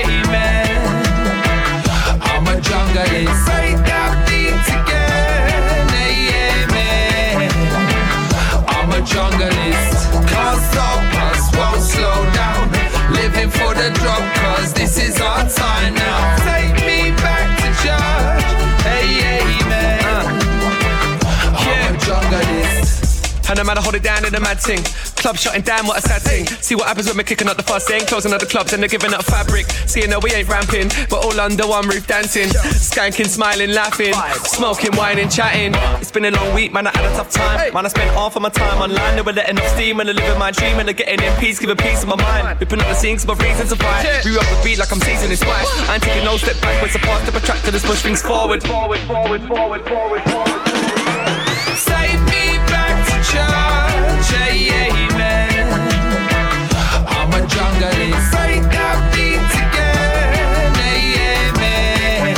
Amen. 0.00 0.76
I'm 2.22 2.46
a 2.46 2.56
junglist. 2.60 3.38
Say 3.46 3.74
that 3.88 4.12
beat 4.26 4.66
again, 4.78 5.88
amen. 6.10 7.50
I'm 8.68 8.90
a 8.90 9.00
junglist. 9.02 9.98
Can't 10.28 10.60
stop 10.70 11.02
us, 11.28 11.42
won't 11.56 11.82
slow 11.82 12.20
down. 12.34 12.64
Living 13.12 13.50
for 13.50 13.74
the 13.74 13.90
drop, 14.00 14.24
this 14.74 14.98
is 14.98 15.20
our 15.20 15.48
time 15.48 15.94
now. 15.94 16.36
Take 16.44 16.76
me 16.86 17.10
back 17.22 17.46
to 17.60 17.68
church, 17.82 18.44
amen. 18.86 20.00
I'm 21.54 21.94
a 21.94 21.98
junglist. 21.98 23.48
And 23.48 23.56
no 23.58 23.64
matter 23.64 23.80
hold 23.80 23.94
it 23.94 24.02
down 24.02 24.24
in 24.24 24.32
the 24.32 24.40
mad. 24.40 24.58
Club 25.20 25.36
shutting 25.36 25.60
down, 25.60 25.86
what 25.86 25.98
a 25.98 26.00
sad 26.00 26.22
thing. 26.22 26.46
See 26.64 26.74
what 26.74 26.88
happens 26.88 27.06
when 27.06 27.16
we're 27.18 27.24
kicking 27.24 27.46
up 27.46 27.58
the 27.58 27.62
fuss 27.62 27.84
thing. 27.84 28.00
Closing 28.06 28.32
up 28.32 28.40
the 28.40 28.46
clubs 28.46 28.72
and 28.72 28.82
they're 28.82 28.88
giving 28.88 29.12
up 29.12 29.22
fabric. 29.22 29.68
Seeing 29.84 30.08
that 30.08 30.22
we 30.24 30.32
ain't 30.32 30.48
ramping, 30.48 30.88
but 31.10 31.22
all 31.22 31.38
under 31.38 31.66
one 31.68 31.86
roof 31.86 32.06
dancing. 32.06 32.48
Skanking, 32.48 33.26
smiling, 33.26 33.72
laughing. 33.72 34.14
Smoking, 34.48 34.96
whining, 34.96 35.28
chatting. 35.28 35.74
It's 36.00 36.10
been 36.10 36.24
a 36.24 36.30
long 36.30 36.54
week, 36.54 36.72
man, 36.72 36.86
I 36.86 36.96
had 36.96 37.04
a 37.04 37.14
tough 37.14 37.30
time. 37.30 37.72
Man, 37.74 37.84
I 37.84 37.88
spent 37.88 38.10
half 38.16 38.34
of 38.34 38.40
my 38.40 38.48
time 38.48 38.80
online. 38.80 39.16
They 39.16 39.22
were 39.22 39.34
letting 39.34 39.58
off 39.58 39.68
steam 39.68 40.00
and 40.00 40.08
I 40.08 40.12
living 40.12 40.38
my 40.38 40.50
dream 40.52 40.78
and 40.78 40.88
they're 40.88 40.94
getting 40.94 41.20
in 41.20 41.36
peace, 41.36 41.58
giving 41.58 41.76
peace 41.76 42.02
of 42.02 42.08
my 42.08 42.16
mind. 42.16 42.58
Ripping 42.58 42.80
up 42.80 42.88
the 42.88 42.94
scenes, 42.94 43.26
my 43.26 43.34
reasons 43.34 43.68
to 43.70 43.76
fight. 43.76 44.22
Grew 44.22 44.38
up 44.40 44.48
the 44.48 44.60
beat 44.64 44.78
like 44.78 44.90
I'm 44.90 45.00
seasoning 45.00 45.36
spice. 45.36 45.68
I 45.88 45.94
ain't 45.94 46.02
taking 46.02 46.24
no 46.24 46.38
step 46.38 46.58
backwards. 46.62 46.94
The 46.94 47.00
past 47.00 47.30
to 47.30 47.36
attract 47.36 47.66
to 47.66 47.70
this 47.70 47.84
push 47.84 48.00
things 48.00 48.22
forward. 48.22 48.62
Forward, 48.62 49.00
forward, 49.00 49.42
forward, 49.44 49.84
forward, 49.84 50.22
forward. 50.24 50.64
Save 51.76 52.20
me 52.32 52.56
back 52.72 52.96
to 53.04 53.16
church, 53.28 54.40
amen. 54.48 54.99
Junglist. 57.52 58.30
Break 58.32 58.62
that 58.74 58.98
beat 59.12 59.52
again, 59.62 60.74
amen. 60.94 62.36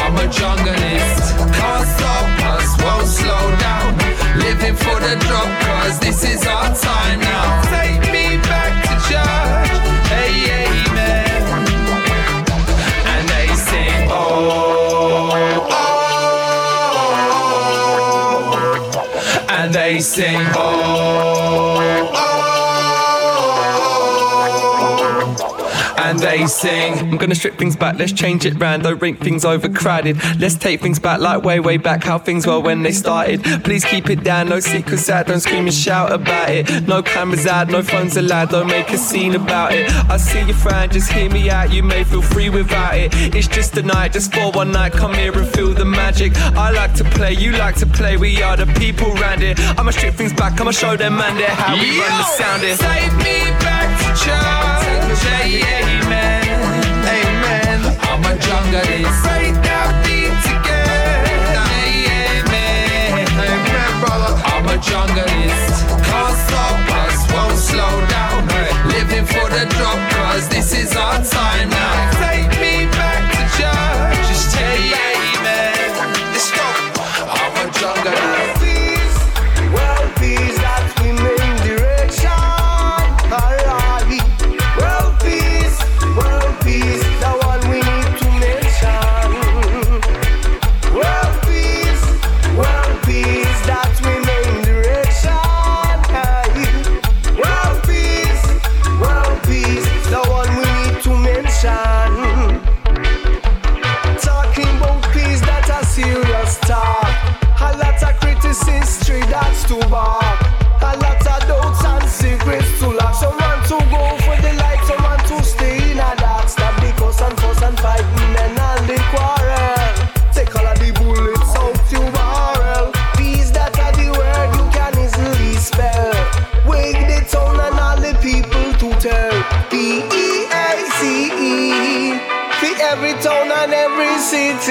I'm 0.00 0.14
a 0.16 0.26
junglist. 0.38 1.24
Can't 1.58 1.86
stop 1.96 2.28
us, 2.52 2.70
won't 2.82 3.08
slow 3.18 3.44
down. 3.66 3.90
Living 4.38 4.76
for 4.76 4.98
the 5.06 5.14
drop, 5.26 5.50
cause 5.66 5.96
this 6.00 6.22
is 6.24 6.46
our 6.46 6.70
time 6.74 7.20
now. 7.20 7.62
Take 7.74 8.02
me 8.14 8.26
back 8.50 8.72
to 8.86 8.94
church, 9.08 9.74
hey, 10.12 10.34
amen. 10.64 11.42
And 13.12 13.24
they 13.28 13.48
sing, 13.68 14.08
oh, 14.10 14.16
oh. 14.52 15.70
oh, 15.70 15.88
oh. 18.94 19.46
And 19.48 19.68
they 19.74 20.00
sing, 20.00 20.46
oh, 20.54 20.58
oh. 20.58 21.76
oh. 21.76 21.79
I'm 26.30 27.16
gonna 27.16 27.34
strip 27.34 27.58
things 27.58 27.74
back, 27.74 27.98
let's 27.98 28.12
change 28.12 28.46
it 28.46 28.54
round, 28.60 28.84
don't 28.84 29.02
rink 29.02 29.18
things 29.20 29.44
overcrowded. 29.44 30.16
Let's 30.38 30.54
take 30.54 30.80
things 30.80 31.00
back 31.00 31.20
like 31.20 31.42
way, 31.42 31.58
way 31.58 31.76
back, 31.76 32.04
how 32.04 32.18
things 32.18 32.46
were 32.46 32.60
when 32.60 32.82
they 32.82 32.92
started. 32.92 33.42
Please 33.64 33.84
keep 33.84 34.08
it 34.08 34.22
down, 34.22 34.48
no 34.48 34.60
secrets 34.60 35.10
out, 35.10 35.26
don't 35.26 35.40
scream 35.40 35.64
and 35.64 35.74
shout 35.74 36.12
about 36.12 36.50
it. 36.50 36.86
No 36.86 37.02
cameras 37.02 37.48
out, 37.48 37.68
no 37.68 37.82
phones 37.82 38.16
allowed, 38.16 38.50
don't 38.50 38.68
make 38.68 38.90
a 38.90 38.98
scene 38.98 39.34
about 39.34 39.72
it. 39.72 39.90
I 40.08 40.18
see 40.18 40.42
your 40.42 40.54
friend, 40.54 40.92
just 40.92 41.10
hear 41.10 41.28
me 41.28 41.50
out, 41.50 41.72
you 41.72 41.82
may 41.82 42.04
feel 42.04 42.22
free 42.22 42.48
without 42.48 42.96
it. 42.96 43.10
It's 43.34 43.48
just 43.48 43.76
a 43.76 43.82
night, 43.82 44.12
just 44.12 44.32
for 44.32 44.52
one 44.52 44.70
night, 44.70 44.92
come 44.92 45.14
here 45.14 45.36
and 45.36 45.48
feel 45.48 45.74
the 45.74 45.84
magic. 45.84 46.36
I 46.36 46.70
like 46.70 46.94
to 46.94 47.04
play, 47.04 47.32
you 47.32 47.52
like 47.52 47.74
to 47.76 47.86
play, 47.86 48.16
we 48.16 48.40
are 48.40 48.56
the 48.56 48.66
people 48.78 49.12
round 49.14 49.42
it. 49.42 49.58
I'ma 49.76 49.90
strip 49.90 50.14
things 50.14 50.32
back, 50.32 50.60
I'ma 50.60 50.70
show 50.70 50.96
them 50.96 51.16
man 51.16 51.36
there 51.36 51.48
how 51.48 51.74
we 51.74 51.98
run 51.98 52.18
the 52.18 52.22
sound. 52.22 52.62
Save 52.62 53.16
me 53.18 53.50
back 53.58 53.88
to 53.98 54.24
church, 54.24 55.26
amen. 55.26 55.90
Amen. 55.90 55.99
Can't 66.06 66.36
stop 66.46 66.78
us, 67.02 67.32
won't 67.32 67.58
slow 67.58 68.06
down. 68.06 68.46
Living 68.86 69.26
for 69.26 69.48
the 69.50 69.66
drop, 69.76 69.98
cause 70.12 70.48
this 70.48 70.72
is 70.72 70.94
our 70.96 71.22
time 71.24 71.70
now. 71.70 72.19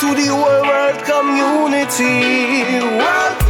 To 0.00 0.08
the 0.20 0.28
world 0.34 0.98
community. 1.04 2.20
World 2.98 3.43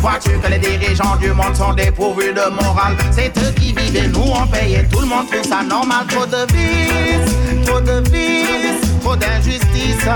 Vois-tu 0.00 0.38
que 0.38 0.48
les 0.48 0.58
dirigeants 0.58 1.16
du 1.16 1.32
monde 1.32 1.56
sont 1.56 1.72
dépourvus 1.74 2.32
de 2.32 2.48
morale? 2.50 2.96
C'est 3.10 3.36
eux 3.38 3.52
qui 3.56 3.72
vivent 3.72 3.96
et 3.96 4.08
nous 4.08 4.20
on 4.20 4.46
paye 4.46 4.74
et 4.76 4.86
tout 4.88 5.00
le 5.00 5.06
monde 5.06 5.26
trouve 5.30 5.42
ça 5.42 5.62
normal. 5.62 6.06
Trop 6.08 6.26
de 6.26 6.46
vices, 6.52 7.34
trop 7.66 7.80
de 7.80 8.02
vices, 8.10 9.00
trop 9.00 9.16
d'injustice. 9.16 10.06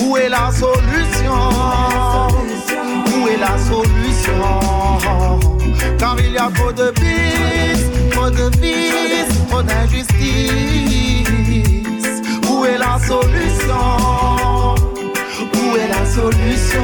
Où 0.00 0.16
est 0.16 0.28
la 0.28 0.50
solution? 0.52 1.50
Où 3.12 3.28
est 3.28 3.38
la 3.38 3.58
solution? 3.58 4.60
Car 5.98 6.16
il 6.20 6.32
y 6.32 6.38
a 6.38 6.48
trop 6.54 6.72
de 6.72 6.92
vices, 7.00 7.86
trop 8.12 8.30
de 8.30 8.50
vices, 8.60 9.46
trop 9.48 9.62
d'injustice. 9.62 11.28
Où 12.48 12.64
est 12.64 12.78
la 12.78 12.98
solution? 13.04 14.45
Solution 16.16 16.82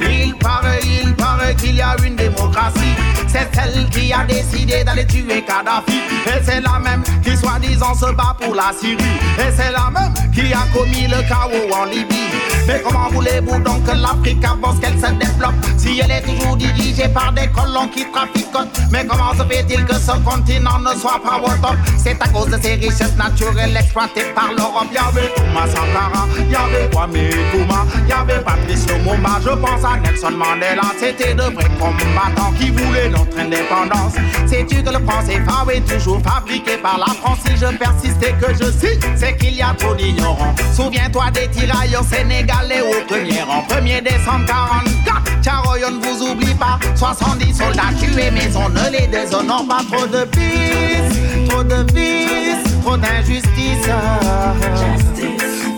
Il 0.00 0.34
paraît, 0.38 0.80
il 1.04 1.14
paraît 1.14 1.54
qu'il 1.54 1.76
y 1.76 1.82
a 1.82 1.96
une 2.04 2.16
démocratie 2.16 2.94
c'est 3.34 3.52
celle 3.52 3.88
qui 3.90 4.12
a 4.12 4.24
décidé 4.24 4.84
d'aller 4.84 5.04
tuer 5.06 5.42
Kadhafi. 5.42 5.98
Et 6.26 6.40
c'est 6.44 6.60
la 6.60 6.78
même 6.78 7.02
qui 7.24 7.36
soi-disant 7.36 7.94
se 7.94 8.12
bat 8.14 8.36
pour 8.40 8.54
la 8.54 8.72
Syrie. 8.78 8.94
Et 9.38 9.50
c'est 9.56 9.72
la 9.72 9.90
même 9.90 10.14
qui 10.32 10.52
a 10.52 10.64
commis 10.72 11.08
le 11.08 11.20
chaos 11.28 11.74
en 11.74 11.84
Libye. 11.86 12.28
Mais 12.68 12.80
comment 12.84 13.08
voulez-vous 13.10 13.58
donc 13.58 13.82
que 13.84 13.90
l'Afrique 13.90 14.44
avance, 14.44 14.78
qu'elle 14.78 14.98
se 15.00 15.12
développe? 15.14 15.54
Si 15.84 16.00
elle 16.00 16.10
est 16.10 16.22
toujours 16.22 16.56
dirigée 16.56 17.08
par 17.08 17.30
des 17.32 17.46
colons 17.48 17.88
qui 17.88 18.06
traficotent 18.10 18.80
Mais 18.90 19.04
comment 19.06 19.34
se 19.34 19.46
fait-il 19.46 19.84
que 19.84 19.94
ce 19.94 20.12
continent 20.24 20.78
ne 20.78 20.98
soit 20.98 21.20
pas 21.22 21.38
au 21.38 21.48
top? 21.60 21.76
C'est 21.98 22.20
à 22.22 22.28
cause 22.28 22.48
de 22.48 22.58
ces 22.60 22.76
richesses 22.76 23.16
naturelles 23.16 23.76
exploitées 23.76 24.32
par 24.34 24.50
l'Europe. 24.56 24.88
Y'avait 24.94 25.28
Thomas 25.36 25.66
Sankara, 25.66 26.26
y'avait 26.50 26.88
Kwame 26.90 27.12
Nkrumah 27.12 27.84
Y'avait 28.08 28.42
Patrice 28.42 28.86
Lumumba, 28.88 29.40
je 29.42 29.50
pense 29.50 29.84
à 29.84 29.98
Nelson 29.98 30.30
Mandela 30.30 30.82
C'était 30.98 31.34
de 31.34 31.42
vrais 31.42 31.68
combattants 31.78 32.52
qui 32.58 32.70
voulaient 32.70 33.10
notre 33.10 33.38
indépendance. 33.38 34.14
Sais-tu 34.46 34.82
que 34.82 34.90
le 34.90 35.04
français 35.04 35.34
est 35.74 35.80
toujours 35.86 36.22
fabriqué 36.22 36.78
par 36.78 36.96
la 36.96 37.12
France? 37.12 37.40
Si 37.44 37.56
je 37.56 37.66
persiste 37.76 38.22
et 38.22 38.32
que 38.40 38.54
je 38.54 38.70
cite, 38.70 39.06
c'est 39.16 39.36
qu'il 39.36 39.54
y 39.54 39.60
a 39.60 39.74
trop 39.78 39.94
d'ignorants. 39.94 40.54
Souviens-toi 40.74 41.24
des 41.32 41.48
tirailleurs 41.48 42.04
sénégalais 42.04 42.80
au 42.80 43.04
premier 43.06 43.42
rang. 43.42 43.66
1er 43.68 44.02
décembre 44.02 44.46
44 44.46 45.73
On 45.76 45.90
ne 45.90 45.98
vous 46.00 46.30
oublie 46.30 46.54
pas. 46.54 46.78
70 46.94 47.52
soldats 47.52 47.92
tués 47.98 48.30
mais 48.30 48.48
on 48.56 48.68
ne 48.68 48.90
les 48.90 49.08
déshonore 49.08 49.66
pas. 49.66 49.82
Trop 49.90 50.06
de 50.06 50.24
vices, 50.36 51.18
trop 51.48 51.64
de 51.64 51.84
vices, 51.92 52.64
trop 52.82 52.96
d'injustice. 52.96 53.88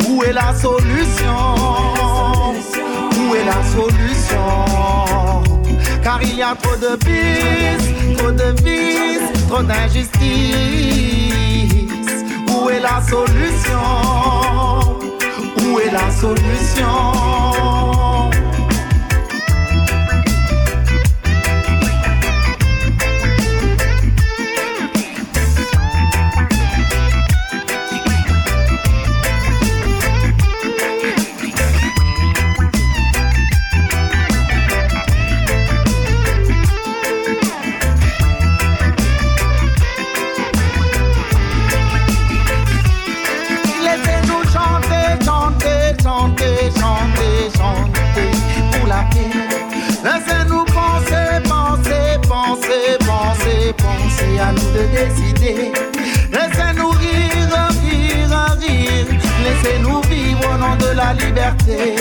Où 0.08 0.22
est 0.22 0.34
la 0.34 0.54
solution? 0.54 1.54
Où 3.18 3.34
est 3.34 3.44
la 3.44 3.62
solution? 3.64 4.46
Car 6.02 6.22
il 6.22 6.36
y 6.36 6.42
a 6.42 6.54
trop 6.54 6.76
de 6.76 6.96
vices, 7.06 8.16
trop 8.18 8.30
de 8.30 8.54
vices, 8.62 9.32
trop 9.48 9.62
d'injustice. 9.62 10.18
Où 12.48 12.68
est 12.68 12.80
la 12.80 13.00
solution? 13.08 13.80
Où 15.62 15.80
est 15.80 15.90
la 15.90 16.10
solution? 16.10 16.86
Laissez-nous 55.46 56.90
rire, 56.90 57.68
rire, 57.82 58.56
rire. 58.60 59.06
Laissez-nous 59.44 60.00
vivre 60.02 60.40
au 60.52 60.58
nom 60.58 60.74
de 60.76 60.90
la 60.96 61.12
liberté. 61.14 61.94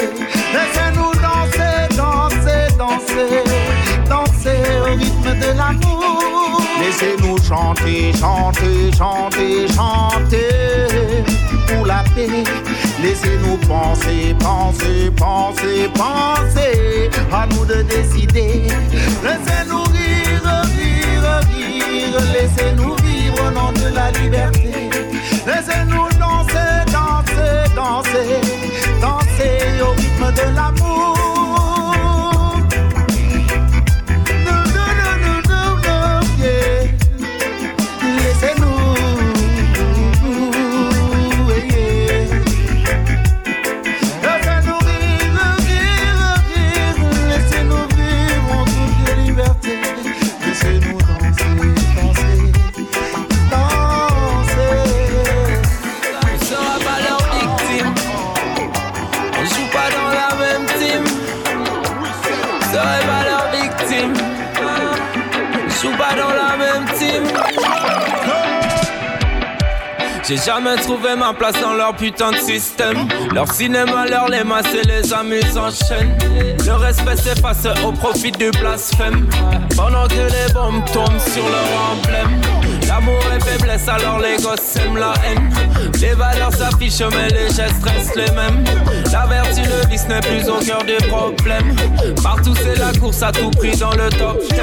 Laissez-nous 0.54 1.14
danser, 1.22 1.96
danser, 1.96 2.76
danser, 2.78 3.44
danser 4.10 4.64
au 4.82 4.96
rythme 4.96 5.40
de 5.40 5.58
l'amour. 5.58 6.62
Laissez-nous 6.80 7.38
chanter, 7.38 8.14
chanter, 8.14 8.92
chanter, 8.98 9.68
chanter 9.68 11.24
pour 11.68 11.86
la 11.86 12.04
paix. 12.16 12.44
Laissez-nous 13.02 13.58
penser, 13.68 14.36
penser, 14.40 15.12
penser, 15.16 15.90
penser. 15.94 17.10
À 17.32 17.46
nous 17.48 17.66
de 17.66 17.84
décider. 17.84 18.68
Laissez-nous 19.24 19.84
rire, 19.84 20.42
rire, 20.44 20.85
Laissez-nous 22.34 22.96
vivre 23.04 23.38
au 23.48 23.52
nom 23.52 23.72
de 23.72 23.94
la 23.94 24.12
liberté. 24.12 24.72
Laissez-nous 25.46 26.08
danser, 26.20 26.86
danser, 26.92 27.76
danser. 27.76 28.42
Danser 29.02 29.82
au 29.82 29.92
rythme 29.92 30.32
de 30.34 30.56
l'amour. 30.56 31.05
J'ai 70.36 70.52
jamais 70.52 70.76
trouvé 70.76 71.16
ma 71.16 71.34
place 71.34 71.56
dans 71.62 71.76
leur 71.76 71.96
putain 71.96 72.32
de 72.32 72.38
système. 72.38 73.08
Leur 73.34 73.50
cinéma, 73.54 74.06
leur 74.06 74.28
les 74.28 74.44
masses 74.44 74.74
et 74.74 74.86
les 74.86 75.14
amuses 75.14 75.58
en 75.58 75.72
chaîne. 75.72 76.18
Le 76.66 76.74
respect 76.74 77.16
s'efface 77.16 77.66
au 77.86 77.94
profit 77.94 78.32
du 78.32 78.52
blasphème. 78.52 79.30
Pendant 79.78 80.06
que 80.08 80.16
les 80.16 80.54
bombes 80.54 80.84
tombent 80.92 81.20
sur 81.20 81.44
leur 81.44 81.90
emblème. 81.90 82.42
L'amour 83.06 83.22
et 83.36 83.40
faiblesse, 83.40 83.88
alors 83.88 84.20
les 84.20 84.38
gosses 84.38 84.76
aiment 84.78 84.98
la 84.98 85.14
haine. 85.26 85.50
Les 86.02 86.14
valeurs 86.14 86.54
s'affichent, 86.54 87.08
mais 87.12 87.28
les 87.30 87.48
gestes 87.48 87.84
restent 87.84 88.16
les 88.16 88.32
mêmes. 88.32 88.64
La 89.12 89.26
vertu, 89.28 89.62
le 89.62 89.88
vice 89.90 90.08
n'est 90.08 90.22
plus 90.22 90.50
au 90.50 90.58
cœur 90.58 90.84
des 90.84 90.98
problèmes. 91.08 91.76
Partout, 92.24 92.56
c'est 92.56 92.80
la 92.80 92.92
course 93.00 93.22
à 93.22 93.32
tout 93.32 93.52
prix 93.52 93.78
dans 93.78 93.92
le 93.92 94.10
top 94.10 94.40
10. 94.42 94.56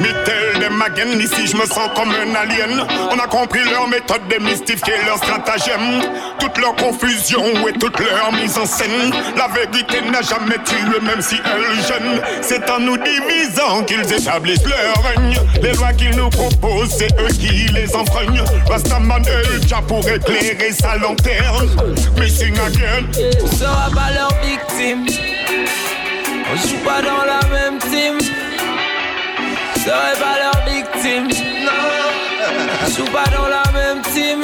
Mittel 0.00 0.62
de 0.62 0.74
Magen, 0.74 1.20
ici 1.20 1.46
je 1.46 1.56
me 1.56 1.66
sens 1.66 1.90
comme 1.94 2.10
un 2.10 2.34
alien. 2.34 2.86
On 3.10 3.18
a 3.18 3.26
compris 3.26 3.60
leur 3.70 3.86
méthode 3.88 4.26
de 4.28 4.42
mystifier 4.42 4.94
leur 5.06 5.18
stratagème. 5.18 6.02
Toute 6.40 6.58
leur 6.58 6.74
confusion 6.76 7.44
et 7.68 7.72
toute 7.78 7.98
leur 7.98 8.32
mise 8.32 8.56
en 8.58 8.66
scène. 8.66 9.12
La 9.36 9.48
vérité 9.48 10.00
n'a 10.10 10.22
jamais 10.22 10.58
tué, 10.64 11.00
même 11.02 11.20
si 11.20 11.36
elle 11.44 11.84
gêne. 11.84 12.22
C'est 12.40 12.68
en 12.70 12.80
nous 12.80 12.96
divisant 12.96 13.84
qu'ils 13.84 14.12
établissent 14.12 14.64
leur 14.64 15.04
règne. 15.04 15.36
Les 15.62 15.72
lois 15.74 15.92
qu'ils 15.92 16.16
nous 16.16 16.30
proposent, 16.30 16.94
c'est 16.98 17.12
eux 17.20 17.28
qui 17.28 17.68
les 17.72 17.81
enfreignent. 17.94 18.42
Rastaman 18.68 19.22
est 19.22 19.60
déjà 19.60 19.80
pour 19.82 20.06
éclairer 20.08 20.72
sa 20.72 20.96
lanterne. 20.96 21.68
Missing 22.18 22.54
again. 22.58 23.06
On 23.42 23.46
sera 23.56 23.90
pas 23.94 24.10
leur 24.14 24.32
victime. 24.42 25.06
On 26.52 26.56
joue 26.68 26.78
pas 26.84 27.00
dans 27.02 27.24
la 27.24 27.40
même 27.48 27.78
team. 27.78 28.18
On 29.74 29.80
serait 29.80 30.18
pas 30.20 30.38
leur 30.38 30.64
victime. 30.66 31.28
Non. 31.64 31.72
On 32.84 32.90
joue 32.90 33.10
pas 33.10 33.24
dans 33.30 33.48
la 33.48 33.72
même 33.72 34.02
team. 34.14 34.40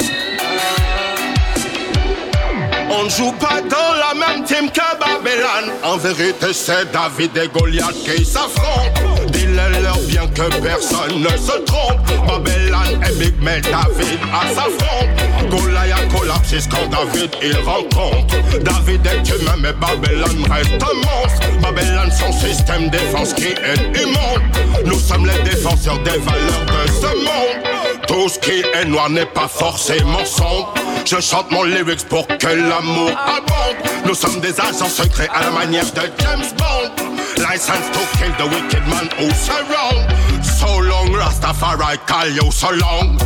On 2.91 3.03
ne 3.03 3.09
joue 3.09 3.31
pas 3.33 3.61
dans 3.61 3.93
la 3.93 4.13
même 4.15 4.43
team 4.43 4.69
que 4.71 4.97
Babylone. 4.99 5.73
En 5.83 5.97
vérité, 5.97 6.47
c'est 6.53 6.91
David 6.91 7.37
et 7.37 7.47
Goliath 7.47 7.93
qui 8.03 8.25
s'affrontent. 8.25 9.18
Dis-le-leur 9.39 9.97
bien 9.99 10.27
que 10.27 10.53
personne 10.61 11.21
ne 11.21 11.37
se 11.37 11.57
trompe. 11.63 11.99
Babylone 12.27 13.01
et 13.07 13.13
Big 13.13 13.35
mais 13.41 13.61
David 13.61 14.19
à 14.33 14.53
sa 14.53 14.63
fronte. 14.63 15.49
Goliath 15.49 16.09
collapse 16.13 16.67
quand 16.69 16.89
David 16.89 17.31
il 17.41 17.55
rencontre. 17.59 18.35
David 18.61 19.07
est 19.07 19.29
humain, 19.29 19.55
mais 19.61 19.71
Babylone 19.73 20.45
reste 20.51 20.81
monstre. 20.81 21.47
Babylone, 21.61 22.11
son 22.11 22.33
système 22.33 22.89
défense 22.89 23.33
qui 23.33 23.47
est 23.47 24.01
immonde. 24.01 24.41
Nous 24.85 24.99
sommes 24.99 25.25
les 25.25 25.41
défenseurs 25.49 25.99
des 25.99 26.19
valeurs 26.19 26.65
de 26.65 26.91
ce 26.91 27.15
monde. 27.15 28.05
Tout 28.07 28.27
ce 28.27 28.39
qui 28.39 28.61
est 28.73 28.85
noir 28.85 29.09
n'est 29.09 29.25
pas 29.25 29.47
forcément 29.47 30.25
sombre. 30.25 30.73
Je 31.05 31.21
chante 31.21 31.49
mon 31.51 31.63
lyrics 31.63 32.05
pour 32.09 32.27
que 32.27 32.47
l'amour 32.47 33.11
abonde. 33.25 34.05
Nous 34.05 34.15
sommes 34.15 34.41
des 34.41 34.59
agents 34.59 34.89
secrets 34.89 35.29
à 35.33 35.45
la 35.45 35.51
manière 35.51 35.85
de 35.85 36.01
James 36.19 36.57
Bond. 36.57 37.08
License 37.39 37.89
to 37.89 38.01
kill 38.17 38.33
the 38.37 38.47
wicked 38.53 38.85
man 38.87 39.09
who 39.17 39.31
surround. 39.31 40.11
So 40.43 40.67
long, 40.79 41.09
Rastafari 41.09 41.97
call 42.05 42.29
you 42.29 42.51
so 42.51 42.69
long. 42.71 43.17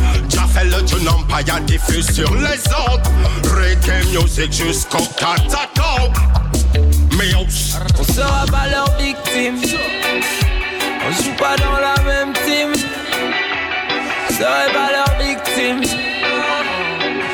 Le 0.64 0.86
June 0.86 1.08
Empire 1.08 1.60
diffuse 1.66 2.10
sur 2.10 2.32
les. 2.36 2.62
Reggae 3.50 4.06
music 4.12 4.52
jusqu'au 4.52 5.04
catacombe. 5.18 6.14
Mios. 7.18 7.76
On 7.98 8.04
sera 8.04 8.46
pas 8.46 8.68
leur 8.70 8.88
victime. 8.96 9.58
On 11.06 11.12
joue 11.22 11.34
pas 11.36 11.56
dans 11.56 11.78
la 11.78 12.02
même 12.04 12.32
team. 12.46 12.72
On 14.28 14.32
serait 14.32 14.72
pas 14.72 14.90
leur 14.92 15.18
victime. 15.18 15.82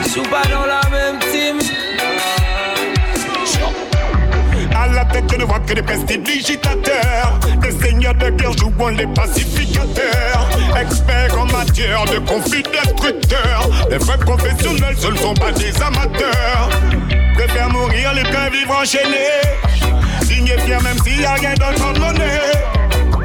On 0.00 0.08
joue 0.08 0.28
pas 0.28 0.44
dans 0.48 0.66
la 0.66 0.80
même 0.90 1.18
team. 1.30 1.58
La 5.00 5.06
tête, 5.06 5.24
je 5.32 5.36
ne 5.38 5.44
vois 5.44 5.60
que 5.60 5.72
des 5.72 5.82
prestidigitateurs. 5.82 7.38
Des 7.62 7.72
seigneurs 7.72 8.14
de 8.14 8.30
guerre 8.30 8.52
jouant 8.52 8.88
les 8.88 9.06
pacificateurs. 9.06 10.48
Experts 10.78 11.38
en 11.38 11.46
matière 11.46 12.04
de 12.04 12.18
conflits 12.18 12.62
destructeurs. 12.62 13.68
Les 13.90 13.98
vrais 13.98 14.18
professionnels, 14.18 14.96
ce 14.98 15.08
ne 15.08 15.16
sont 15.16 15.34
pas 15.34 15.52
des 15.52 15.74
amateurs. 15.82 16.68
Préfèrent 17.34 17.70
mourir 17.70 18.12
les 18.14 18.22
qu'un 18.24 18.50
vivre 18.50 18.76
enchaîné. 18.82 19.28
Signé 20.22 20.58
fier 20.58 20.82
même 20.82 20.98
s'il 20.98 21.20
y 21.20 21.24
a 21.24 21.34
rien 21.34 21.54
d'autre 21.54 21.82
en 21.82 21.98
monnaie. 21.98 22.52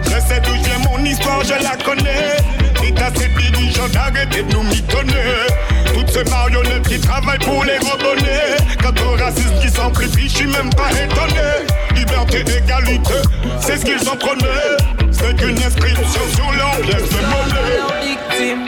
Je 0.04 0.20
sais 0.28 0.40
d'où 0.42 0.54
j'ai 0.64 0.90
mon 0.90 1.04
histoire, 1.04 1.44
je 1.44 1.62
la 1.62 1.76
connais. 1.84 2.38
Dites 2.82 3.02
à 3.02 3.10
ces 3.16 3.28
dirigeants 3.28 3.90
d'arrêter 3.90 4.44
de 4.44 4.54
nous 4.54 4.64
mitonner. 4.64 5.75
Toutes 5.96 6.10
ces 6.10 6.30
marionnettes 6.30 6.88
qui 6.90 7.00
travaillent 7.00 7.40
pour 7.40 7.64
les 7.64 7.78
rebonner. 7.78 8.58
Quant 8.84 8.94
aux 9.06 9.16
racistes 9.16 9.60
qui 9.62 9.70
s'amplifient, 9.70 10.28
je 10.28 10.36
suis 10.36 10.48
même 10.48 10.70
pas 10.72 10.92
étonné. 10.92 11.66
Liberté, 11.96 12.42
égalité, 12.42 13.14
c'est 13.62 13.78
ce 13.78 13.86
qu'ils 13.86 14.10
en 14.10 14.18
prenaient. 14.18 14.76
C'est 15.10 15.34
qu'une 15.38 15.58
inscription 15.58 16.22
sur 16.36 16.52
leur 16.52 16.76
pièce 16.82 17.10
de 17.10 17.22
monnaie. 17.32 17.80
victime. 18.04 18.66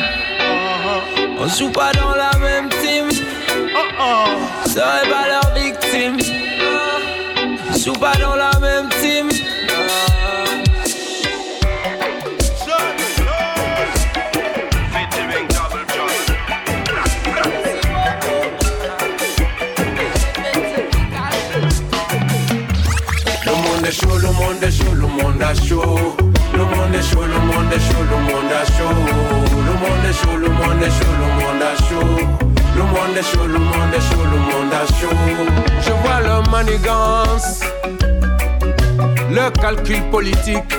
On 1.38 1.48
joue 1.50 1.70
pas 1.70 1.92
dans 1.92 2.16
la 2.16 2.32
même 2.40 2.70
team. 2.70 3.10
On 4.00 4.70
serait 4.70 5.10
pas 5.10 5.28
leur 5.28 5.54
victime. 5.54 6.18
Joue 7.84 7.94
pas 7.94 8.16
dans 8.16 8.36
la 8.36 8.57
est 23.88 23.92
chaud, 23.92 24.18
le 24.18 24.28
monde 24.28 24.64
est 24.64 24.72
chaud, 24.72 24.94
le 24.94 25.08
monde 25.08 25.42
est 25.42 25.68
chaud. 25.68 26.16
Le 26.54 26.64
monde 26.64 26.96
est 26.96 27.02
chaud, 27.02 27.22
le 27.22 27.40
monde 27.40 27.72
est 27.72 27.80
chaud, 27.80 28.04
le 28.10 28.18
monde 28.18 28.52
est 28.52 28.66
chaud. 28.76 28.90
Le 29.66 29.74
monde 29.82 30.06
est 30.10 30.14
chaud, 30.14 30.36
le 30.38 30.50
monde 30.50 30.84
est 30.84 30.92
chaud, 30.92 31.14
le 31.22 31.28
monde 31.40 31.64
est 31.64 31.78
chaud. 31.88 32.08
Le 32.76 32.84
monde 32.84 33.18
est 33.18 33.24
chaud, 33.24 33.48
le 33.48 33.60
monde 33.60 33.94
est 33.94 34.02
chaud, 34.02 34.24
le 34.24 34.40
monde 34.50 34.74
est 34.74 34.88
chaud. 35.00 35.16
Je 35.82 35.92
vois 36.04 36.20
leur 36.22 36.50
manigance, 36.50 37.62
leur 39.32 39.52
calcul 39.54 40.02
politique. 40.10 40.74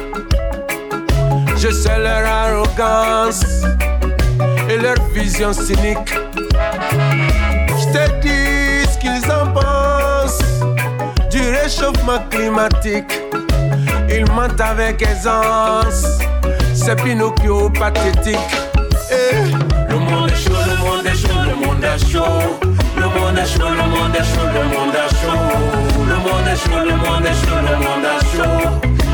Je 1.56 1.70
sais 1.70 1.98
leur 1.98 2.26
arrogance 2.26 3.44
et 4.68 4.76
leur 4.76 4.96
vision 5.14 5.52
cynique. 5.52 6.14
Je 7.68 7.86
te 7.92 8.20
dis 8.20 8.47
réchauffement 11.68 12.20
climatique. 12.30 13.20
Ils 14.08 14.24
mentent 14.32 14.58
avec 14.58 15.02
aisance, 15.02 16.18
c'est 16.72 16.96
Pinocchio 16.96 17.68
pathétique. 17.68 18.38
Eh. 19.10 19.36
Le 19.90 19.98
monde 19.98 20.30
est 20.30 20.36
chaud, 20.36 20.52
le 20.66 20.76
monde 20.82 21.04
est 21.04 21.14
chaud, 21.14 21.42
le 21.44 21.54
monde 21.66 21.84
est 21.84 21.98
chaud. 22.10 22.24
Le 22.96 23.04
monde 23.04 23.38
est 23.38 23.46
chaud, 23.46 23.68
le 23.68 23.84
monde 23.84 24.16
est 24.16 24.24
chaud, 24.24 24.48
le 24.54 24.62
monde 24.72 24.96
est 24.96 25.12
chaud. 25.20 25.40
Le 26.08 26.16
monde 26.24 26.48
est 26.48 26.56
chaud, 26.56 26.80
le 26.88 26.94
monde 26.96 27.26
est 27.26 27.36
chaud, 27.44 27.60
le 27.68 27.74
monde 27.84 28.06
est 28.16 28.24
chaud. 28.32 28.60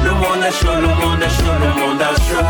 Le 0.04 0.12
monde 0.12 0.44
est 0.46 0.54
chaud, 0.60 0.76
le 0.80 0.92
monde 1.02 1.22
est 1.22 1.34
chaud, 1.36 1.56
le 1.60 1.70
monde 1.80 2.02
est 2.08 2.18
chaud. 2.28 2.46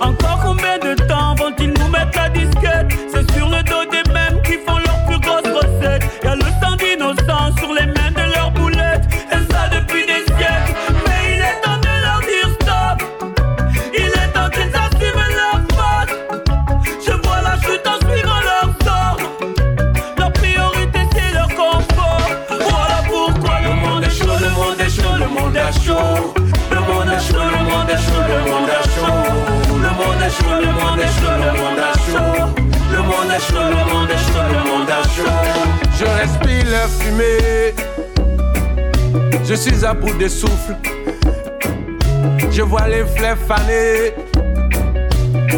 Encore 0.00 0.40
combien 0.42 0.76
de 0.78 0.94
temps 0.94 1.34
vont-ils 1.34 1.74
nous 1.78 1.88
mettre 1.88 2.16
la 2.16 2.28
disquette 2.30 2.88
C'est 3.12 3.30
sur 3.32 3.48
le 3.50 3.62
dos 3.64 3.83
le 30.42 30.66
monde 30.66 30.98
est 30.98 31.14
chaud, 31.20 31.36
le 31.44 31.52
monde 31.60 31.78
est 31.78 31.98
chaud. 32.10 32.64
Le 32.92 33.02
monde 33.02 33.30
est 33.34 33.40
chaud, 33.40 33.68
le 33.70 33.92
monde 33.92 34.10
est 34.10 34.18
chaud, 34.18 34.44
le 34.50 34.60
monde 34.70 34.88
chaud. 35.16 35.34
Je 35.98 36.04
respire 36.04 36.70
leur 36.70 36.88
fumée. 36.88 37.74
Je 39.44 39.54
suis 39.54 39.84
à 39.84 39.94
bout 39.94 40.14
de 40.14 40.28
souffle. 40.28 40.76
Je 42.50 42.62
vois 42.62 42.88
les 42.88 43.04
fleurs 43.04 43.36
faner. 43.48 44.14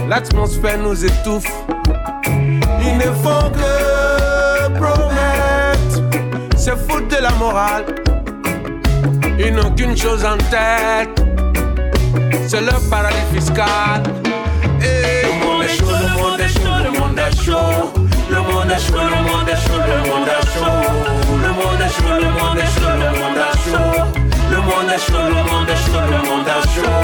L'atmosphère 0.08 0.78
nous 0.78 1.04
étouffe. 1.04 1.50
Ils 2.26 2.96
ne 2.96 3.12
font 3.22 3.50
que 3.50 4.68
promettre. 4.78 6.02
C'est 6.56 6.76
foutre 6.76 7.08
de 7.08 7.22
la 7.22 7.30
morale. 7.32 7.84
Ils 9.38 9.54
n'ont 9.54 9.70
qu'une 9.72 9.96
chose 9.96 10.24
en 10.24 10.36
tête. 10.38 11.22
c'est 12.46 12.60
le 12.60 12.72
paradis 12.90 13.16
fiscal. 13.34 14.02
Le 14.80 15.30
monde 15.44 15.62
est 15.62 15.68
chaud, 15.68 15.86
le 15.86 16.08
monde 16.20 16.40
est 16.40 16.48
chaud, 16.48 16.76
le 16.84 16.90
monde 16.98 17.18
est 17.18 17.34
chaud. 17.44 17.92
Le 18.30 18.38
monde 18.40 18.70
est 18.70 18.78
chaud, 18.78 18.96
le 18.96 19.18
monde 19.26 19.48
est 19.48 19.56
chaud, 19.56 19.80
le 19.86 19.96
monde 20.08 20.28
est 20.28 20.44
chaud. 20.52 20.76
Le 21.42 21.50
monde 21.58 21.80
est 21.80 21.92
chaud, 21.96 22.16
le 22.20 22.28
monde 22.38 22.58
est 22.58 22.70
chaud, 22.74 22.94
le 23.02 23.08
monde 23.18 23.40
est 23.40 23.56
chaud. 23.64 23.96
Le 24.50 24.58
monde 24.58 24.90
est 24.90 24.98
chaud, 24.98 25.24
le 25.28 25.40
monde 25.50 25.68
est 25.68 25.80
chaud, 25.84 26.04
le 26.10 26.18
monde 26.28 26.48
est 26.48 26.64
chaud. 26.74 26.95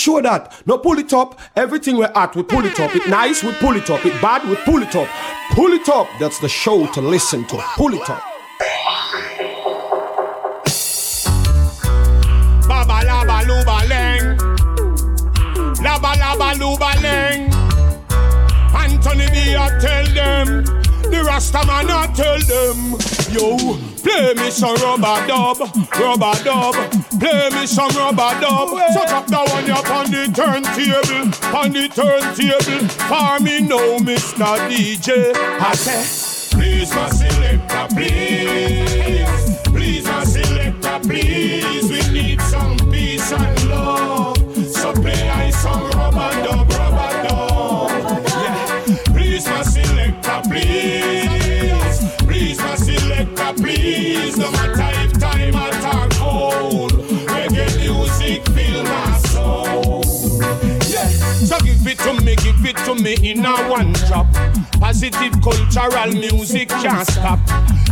Show 0.00 0.22
that? 0.22 0.66
No 0.66 0.78
pull 0.78 0.98
it 0.98 1.12
up. 1.12 1.38
Everything 1.54 1.98
we're 1.98 2.10
at, 2.14 2.34
we 2.34 2.42
pull 2.42 2.64
it 2.64 2.80
up. 2.80 2.96
It 2.96 3.06
nice, 3.06 3.44
we 3.44 3.52
pull 3.52 3.76
it 3.76 3.90
up. 3.90 4.02
It 4.06 4.18
bad, 4.22 4.48
we 4.48 4.56
pull 4.56 4.82
it 4.82 4.96
up. 4.96 5.06
Pull 5.50 5.72
it 5.72 5.86
up. 5.90 6.06
That's 6.18 6.38
the 6.38 6.48
show 6.48 6.86
to 6.94 7.02
listen 7.02 7.44
to. 7.48 7.58
Pull 7.76 7.92
it 7.92 8.08
up. 8.08 8.22
Baba 12.66 13.04
laba 13.04 13.44
luba 13.46 13.78
leng. 13.90 14.38
Laba 15.84 16.14
laba 16.14 16.58
luba 16.58 16.92
leng. 17.04 17.52
Anthony 18.74 19.26
B, 19.28 19.54
I 19.54 19.78
tell 19.80 20.06
them. 20.14 20.64
The 21.10 21.22
Rasta 21.26 21.66
man, 21.66 21.90
I 21.90 22.06
tell 22.14 22.40
them. 22.48 22.96
Yo, 23.36 23.76
play 24.02 24.32
me 24.32 24.50
some 24.50 24.76
rubber 24.76 25.26
dub, 25.26 25.58
rubber 25.98 26.42
dub. 26.42 26.99
Play 27.20 27.50
me 27.50 27.66
some 27.66 27.90
rubber 27.90 28.32
dub. 28.40 28.70
So 28.94 29.04
drop 29.06 29.26
that 29.26 29.48
one 29.52 29.70
up 29.70 29.90
on 29.90 30.10
the 30.10 30.24
turntable, 30.32 31.30
on 31.54 31.70
the 31.72 31.88
turntable. 31.88 32.88
For 33.08 33.38
me, 33.44 33.60
no, 33.60 33.98
Mr. 33.98 34.56
DJ. 34.68 35.34
I 35.36 35.74
say, 35.74 36.56
please, 36.56 36.94
my 36.94 37.10
selector, 37.10 37.94
please. 37.94 39.39
To 62.96 63.02
me 63.02 63.30
in 63.30 63.44
a 63.44 63.68
one 63.68 63.92
drop. 63.92 64.26
Positive 64.80 65.32
cultural 65.42 66.12
music 66.12 66.68
can't 66.68 67.06
stop. 67.06 67.38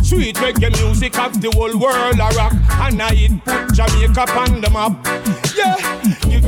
Sweet 0.03 0.35
reggae 0.37 0.71
music 0.81 1.17
of 1.19 1.39
the 1.41 1.51
whole 1.51 1.77
world 1.77 2.15
a 2.15 2.35
rock. 2.35 2.53
And 2.81 3.01
I 3.01 3.11
it 3.13 3.45
put 3.45 3.73
Jamaica 3.73 4.25
on 4.37 4.61
the 4.61 4.69
map. 4.69 5.05
Yeah, 5.55 5.98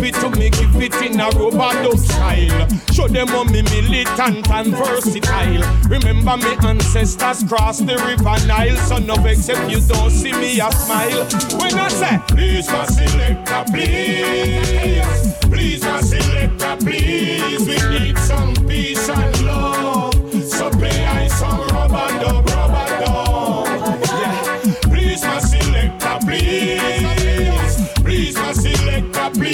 it 0.03 0.15
to 0.15 0.29
me, 0.31 0.49
give 0.49 0.75
it 0.75 0.95
in 1.01 1.19
a 1.19 1.29
dub 1.31 1.97
style. 1.97 2.67
Show 2.93 3.07
them 3.07 3.27
how 3.27 3.43
me 3.43 3.61
militant 3.61 4.49
and 4.49 4.75
versatile. 4.75 5.63
Remember 5.89 6.37
me 6.37 6.55
ancestors 6.67 7.43
crossed 7.43 7.85
the 7.85 7.97
river 7.97 8.47
Nile. 8.47 8.77
So 8.77 8.97
no 8.97 9.15
vex 9.15 9.47
you 9.47 9.79
don't 9.87 10.09
see 10.11 10.33
me 10.33 10.59
a 10.59 10.71
smile. 10.71 11.25
When 11.59 11.73
I 11.75 11.87
say, 11.89 12.19
please 12.27 12.67
my 12.67 12.85
selector, 12.85 13.63
please. 13.71 15.37
Please 15.41 15.81
my 15.83 16.01
selector, 16.01 16.77
please. 16.79 17.67
We 17.67 17.99
need 17.99 18.17
some 18.17 18.53
peace 18.67 19.09
and 19.09 19.40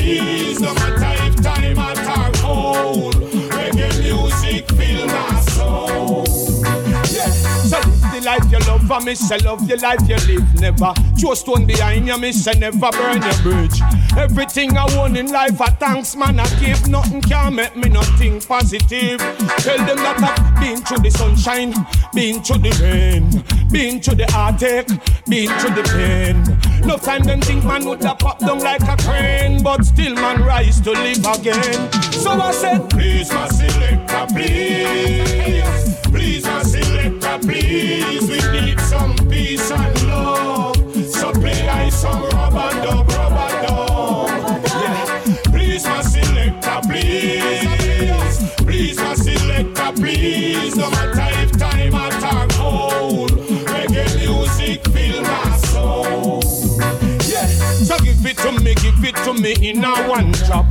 No 0.07 0.73
matter 0.73 1.23
if 1.25 1.35
time. 1.43 1.75
Reggae 3.51 3.91
music 4.03 4.67
fill 4.71 5.05
my 5.07 5.39
soul. 5.41 6.25
So 6.25 7.81
the 7.81 8.21
life 8.23 8.49
you 8.49 8.59
love, 8.59 8.89
and 8.89 9.05
me 9.05 9.15
say 9.15 9.37
love 9.39 9.67
the 9.67 9.75
life 9.77 10.07
you 10.07 10.15
live. 10.33 10.61
Never 10.61 10.93
throw 11.19 11.33
stone 11.33 11.65
behind 11.65 12.07
you, 12.07 12.17
me 12.17 12.31
say 12.31 12.53
never 12.57 12.89
burn 12.91 13.21
your 13.21 13.41
bridge. 13.41 13.81
Everything 14.17 14.77
I 14.77 14.85
want 14.95 15.17
in 15.17 15.27
life, 15.27 15.59
I 15.59 15.71
thanks 15.71 16.15
man 16.15 16.39
I 16.39 16.47
give. 16.59 16.87
Nothing 16.87 17.21
can 17.21 17.55
make 17.55 17.75
me 17.75 17.89
nothing 17.89 18.39
positive. 18.39 19.19
Tell 19.19 19.77
them 19.77 19.97
that 19.97 20.23
I've 20.23 20.61
been 20.61 20.81
through 20.81 21.03
the 21.03 21.11
sunshine, 21.11 21.73
been 22.13 22.41
through 22.41 22.59
the 22.59 22.71
rain, 22.81 23.43
been 23.71 24.01
through 24.01 24.15
the 24.15 24.31
heartache, 24.31 24.87
been 25.27 25.49
through 25.59 25.75
the 25.75 25.83
pain. 25.95 26.87
No 26.87 26.97
time 26.97 27.23
them 27.23 27.41
think 27.41 27.63
man 27.63 27.85
would 27.85 28.03
have 28.03 28.19
pop 28.19 28.39
down 28.39 28.59
like 28.59 28.81
a 28.81 28.95
crane, 29.03 29.63
but 29.63 29.83
still 29.83 30.15
man 30.15 30.43
rise 30.43 30.79
to 30.81 30.91
live 30.91 31.25
again. 31.25 31.91
So 32.11 32.31
I 32.31 32.51
said, 32.51 32.89
please 32.89 33.31
my 33.31 33.47
selector, 33.49 34.33
please, 34.33 35.97
please 36.05 36.45
my 36.45 36.63
selector, 36.63 37.39
please. 37.39 38.29
We 38.29 38.61
need 38.61 38.79
some 38.81 39.15
peace 39.29 39.71
me 59.47 59.69
in 59.69 59.83
a 59.83 59.93
one 60.07 60.31
drop. 60.31 60.65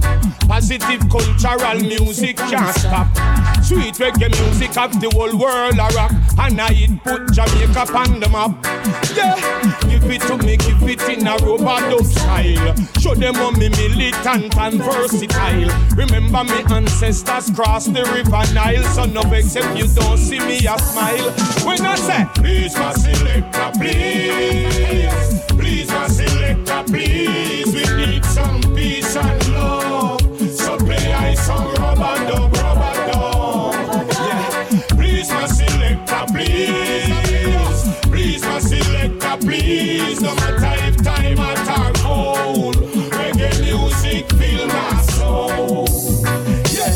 Positive 0.49 1.01
cultural 1.11 1.81
music 1.81 2.37
can't 2.37 2.77
stop. 2.77 3.09
Sweet 3.62 3.95
reggae 3.95 4.31
music 4.45 4.77
of 4.77 4.93
the 5.01 5.11
whole 5.14 5.37
world 5.37 5.74
a 5.74 5.89
rock, 5.97 6.12
and 6.39 6.61
I 6.61 6.68
it 6.70 7.03
put 7.03 7.33
Jamaica 7.33 7.93
on 7.93 8.20
the 8.20 8.29
map. 8.29 8.53
Yeah, 9.16 9.35
give 9.89 10.11
it 10.11 10.22
to 10.22 10.37
me, 10.39 10.57
give 10.57 10.83
it 10.83 11.03
in 11.09 11.27
a 11.27 11.37
robot 11.45 12.05
style. 12.05 12.74
Show 13.01 13.14
them 13.14 13.35
how 13.35 13.51
me 13.51 13.68
militant 13.70 14.57
and 14.57 14.83
versatile. 14.83 15.70
Remember 15.97 16.45
me 16.45 16.62
ancestors 16.70 17.51
crossed 17.51 17.93
the 17.93 18.05
river 18.14 18.45
Nile, 18.55 18.85
so 18.95 19.05
no 19.05 19.22
if 19.33 19.57
you 19.77 19.87
don't 19.95 20.18
see 20.18 20.39
me 20.41 20.59
a 20.66 20.79
smile. 20.79 21.31
When 21.66 21.81
I 21.81 21.95
say, 21.97 22.27
please 22.35 22.77
my 22.77 22.93
selector, 22.93 23.70
please, 23.79 25.43
please 25.49 25.89
my 25.89 26.07
selector, 26.09 26.85
please, 26.87 27.65
please. 40.16 40.22
No 40.22 40.34
matter 40.34 40.84
if 40.84 40.96
time 41.02 41.38
or 41.38 41.92
cold, 41.94 42.76
reggae 43.12 43.60
music 43.62 44.30
fill 44.32 44.66
my 44.68 45.00
soul. 45.02 45.86
Yeah, 46.72 46.92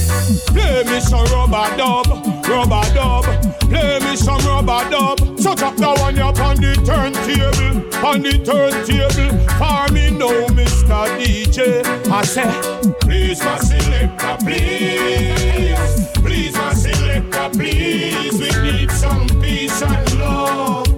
play 0.52 0.84
me 0.84 1.00
some 1.00 1.24
rubber 1.26 1.76
dub, 1.76 2.06
rubber 2.48 2.94
dub. 2.94 3.24
Play 3.68 3.98
me 4.00 4.16
some 4.16 4.38
rubber 4.44 4.88
dub. 4.90 5.18
So 5.38 5.54
drop 5.54 5.76
the 5.76 5.94
one 6.00 6.18
up 6.18 6.38
on 6.40 6.56
the 6.56 6.74
turntable, 6.84 8.06
on 8.06 8.22
the 8.22 8.38
turntable. 8.44 9.38
For 9.58 9.92
me 9.92 10.10
no 10.10 10.46
Mr. 10.48 11.06
DJ. 11.18 11.84
I 12.10 12.24
say, 12.24 12.90
please 13.00 13.42
my 13.44 13.58
selector, 13.58 14.36
please, 14.44 16.08
please 16.16 16.54
my 16.54 16.74
selector, 16.74 17.50
please. 17.50 18.40
We 18.40 18.72
need 18.72 18.90
some 18.90 19.26
peace 19.40 19.82
and 19.82 20.18
love. 20.18 20.89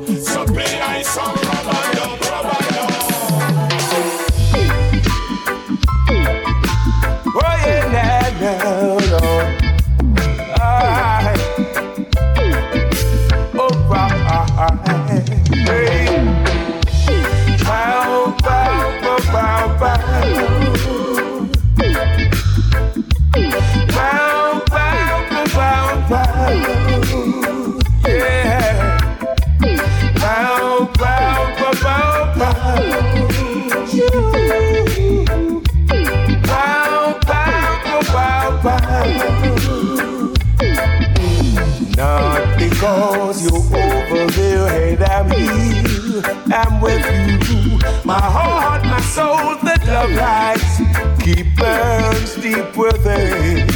Lights 50.17 50.79
keep 51.23 51.47
burns 51.57 52.35
deep 52.37 52.77
within. 52.77 53.67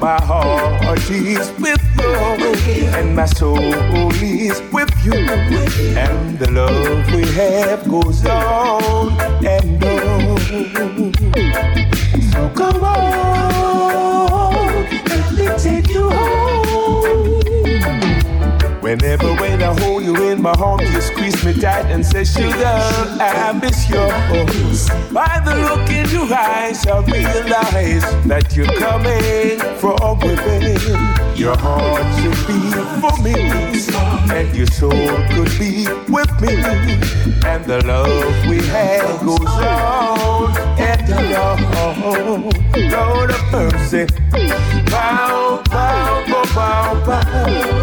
My 0.00 0.20
heart 0.20 1.10
is 1.10 1.50
with 1.58 1.82
you, 1.98 2.14
and 2.96 3.14
my 3.16 3.26
soul 3.26 4.12
is 4.22 4.60
with 4.72 4.92
you. 5.04 5.14
And 5.96 6.38
the 6.38 6.50
love 6.50 7.12
we 7.14 7.22
have 7.32 7.88
goes 7.88 8.24
on 8.26 9.12
and 9.44 9.84
on. 9.84 10.38
So 12.32 12.48
come 12.54 12.82
on, 12.84 14.52
let 15.10 15.32
me 15.38 15.46
take 15.58 15.88
you 15.88 16.10
home. 16.10 17.42
Whenever 18.80 19.34
when 19.34 19.62
I 19.62 19.72
hold 19.80 19.91
my 20.42 20.52
arms, 20.54 20.90
you 20.92 21.00
squeeze 21.00 21.44
me 21.44 21.54
tight 21.54 21.86
and 21.86 22.04
say, 22.04 22.24
Sugar, 22.24 22.50
I 22.66 23.52
miss 23.62 23.88
you. 23.88 24.02
By 25.14 25.40
the 25.44 25.54
look 25.54 25.88
in 25.88 26.08
your 26.10 26.26
eyes, 26.34 26.84
I 26.84 26.98
realize 27.04 28.02
that 28.26 28.52
you're 28.56 28.66
coming 28.66 29.58
from 29.78 30.18
within. 30.18 30.76
Your 31.36 31.56
heart 31.56 32.02
should 32.18 32.34
be 32.48 32.58
for 33.00 33.16
me, 33.22 33.34
and 34.34 34.56
your 34.56 34.66
soul 34.66 34.90
could 34.90 35.52
be 35.60 35.86
with 36.10 36.32
me. 36.40 36.58
And 37.46 37.64
the 37.64 37.80
love 37.86 38.46
we 38.48 38.58
have 38.66 39.20
goes 39.20 39.46
on 39.46 40.56
and 40.78 41.34
on. 41.36 41.62
Lord 42.90 43.30
of 43.30 43.52
mercy, 43.52 44.06
bow, 44.90 45.62
bow, 45.70 46.24
bow, 46.26 46.54
bow. 46.54 47.06
Bow, 47.06 47.81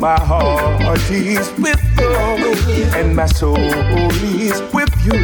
My 0.00 0.16
heart 0.20 1.10
is 1.10 1.50
with 1.58 1.82
you, 1.98 2.14
and 2.94 3.16
my 3.16 3.26
soul 3.26 3.58
is 3.58 4.62
with 4.72 4.94
you. 5.04 5.18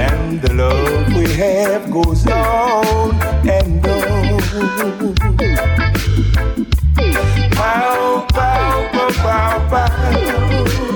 And 0.00 0.40
the 0.40 0.54
love 0.54 1.08
we 1.08 1.30
have 1.34 1.90
goes 1.90 2.26
on 2.26 3.14
and 3.46 3.86
on. 3.86 4.40
Bow, 7.50 8.26
bow, 8.32 8.90
bow, 8.90 9.10
bow, 9.22 9.68
bow. 9.70 10.89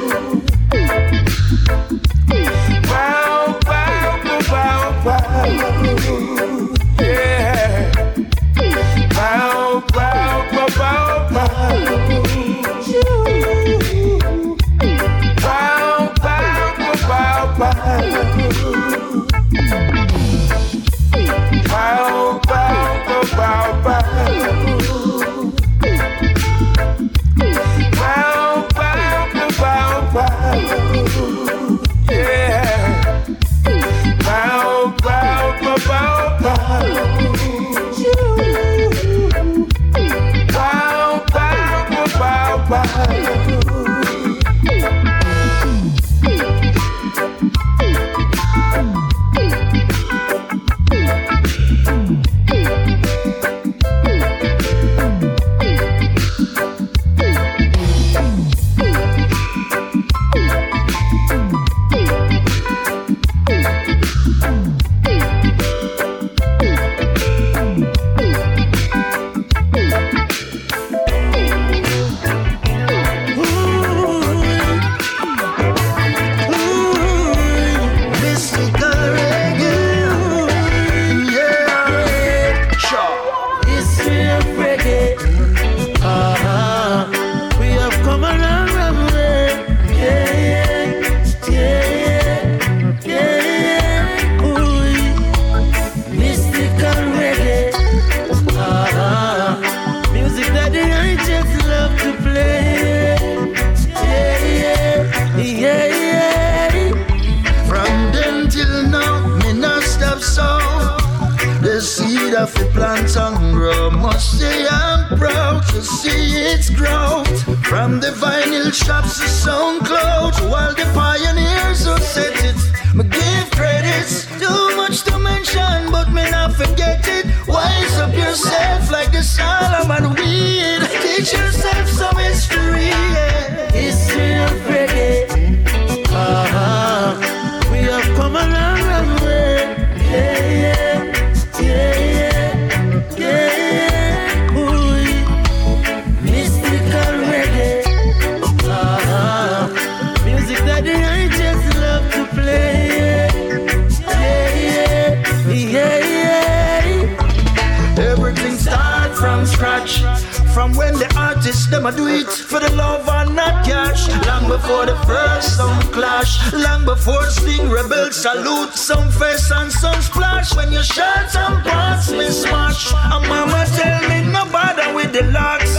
From 160.54 160.72
when 160.74 160.94
the 160.94 161.12
artists 161.18 161.66
them 161.66 161.84
a 161.84 161.90
do 161.90 162.06
it 162.06 162.30
for 162.30 162.60
the 162.60 162.70
love 162.76 163.08
and 163.08 163.34
not 163.34 163.66
cash. 163.66 164.06
Long 164.24 164.46
before 164.46 164.86
the 164.86 164.94
first 165.04 165.56
some 165.56 165.82
clash. 165.90 166.52
Long 166.52 166.84
before 166.84 167.28
Sting 167.28 167.68
rebel 167.68 168.12
salute 168.12 168.72
some 168.74 169.10
face 169.10 169.50
and 169.50 169.72
some 169.72 170.00
splash. 170.00 170.54
When 170.54 170.70
your 170.70 170.84
shot 170.84 171.28
some 171.28 171.60
parts 171.62 172.12
me 172.12 172.30
smash. 172.30 172.92
And 172.94 173.26
mama 173.28 173.66
tell 173.74 174.08
me 174.08 174.30
no 174.30 174.44
bother 174.52 174.94
with 174.94 175.12
the 175.12 175.24
locks. 175.32 175.74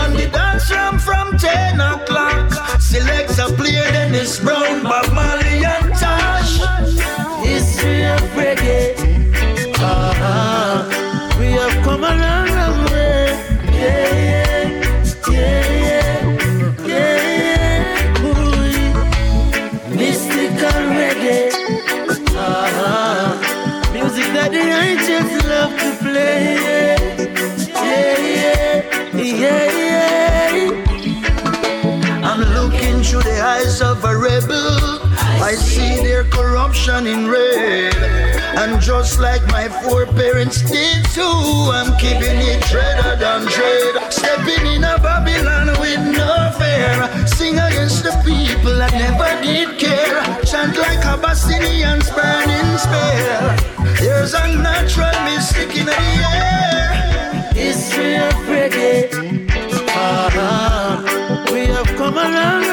And 0.00 0.16
the 0.16 0.26
dance 0.28 0.68
from 0.68 0.98
from 0.98 1.38
10 1.38 1.80
o'clock. 1.80 2.80
Selects 2.80 3.38
a 3.38 3.46
player 3.54 3.86
Dennis 3.92 4.40
Brown, 4.40 4.82
Bob 4.82 5.06
Marley 5.14 5.49
corruption 36.70 37.06
in 37.06 37.28
red. 37.28 37.94
And 38.56 38.80
just 38.80 39.18
like 39.18 39.44
my 39.48 39.68
foreparents 39.68 40.62
did 40.62 41.04
too, 41.06 41.22
I'm 41.22 41.96
keeping 41.98 42.38
it 42.38 42.62
dreader 42.64 43.16
than 43.16 43.46
dread. 43.46 44.12
Stepping 44.12 44.66
in 44.66 44.84
a 44.84 44.98
Babylon 44.98 45.68
with 45.80 46.00
no 46.16 46.52
fear. 46.58 47.26
Sing 47.26 47.54
against 47.54 48.04
the 48.04 48.12
people 48.24 48.74
that 48.76 48.92
never 48.92 49.42
did 49.42 49.78
care. 49.78 50.22
Chant 50.44 50.76
like 50.76 51.04
Abyssinians 51.04 52.10
Burning 52.10 52.78
Spear. 52.78 53.56
There's 53.98 54.34
a 54.34 54.46
natural 54.56 55.16
mystic 55.24 55.76
in 55.76 55.86
the 55.86 55.96
air. 56.38 57.52
History 57.52 58.16
of 58.16 58.34
reggae. 58.46 59.10
Uh-huh. 59.88 61.52
We 61.52 61.66
have 61.66 61.86
come 61.96 62.18
a 62.18 62.69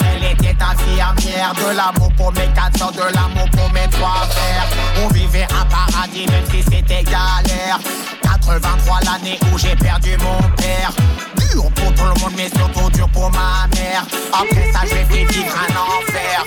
elle 0.00 0.24
était 0.32 0.56
infirmière. 0.62 1.52
De 1.54 1.76
l'amour 1.76 2.12
pour 2.16 2.32
mes 2.32 2.48
quatre 2.54 2.78
soeurs, 2.78 2.92
de 2.92 3.14
l'amour 3.14 3.48
pour 3.52 3.70
mes 3.72 3.88
trois 3.90 4.26
frères. 4.30 4.66
On 5.04 5.08
vivait 5.08 5.44
un 5.44 5.64
paradis, 5.66 6.26
même 6.26 6.44
si 6.50 6.62
c'était 6.62 7.02
galère. 7.04 7.78
83 8.22 9.00
l'année 9.04 9.38
où 9.52 9.58
j'ai 9.58 9.76
perdu 9.76 10.16
mon 10.18 10.48
père. 10.56 10.92
Dur 11.36 11.70
pour 11.72 11.94
tout 11.94 12.04
le 12.04 12.20
monde, 12.20 12.32
mais 12.36 12.48
surtout 12.48 12.90
dur 12.90 13.08
pour 13.10 13.30
ma 13.30 13.66
mère. 13.74 14.04
Après 14.32 14.72
ça, 14.72 14.80
j'ai 14.82 15.04
fait 15.04 15.24
vivre 15.32 15.54
un 15.56 15.76
enfer. 15.76 16.44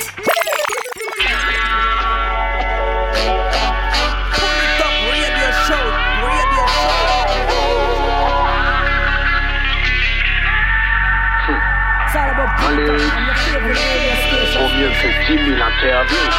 Au 14.59 14.67
mieux 14.77 14.91
fait 14.91 15.13
10 15.27 15.45
000 15.45 15.57
interviews. 15.61 16.29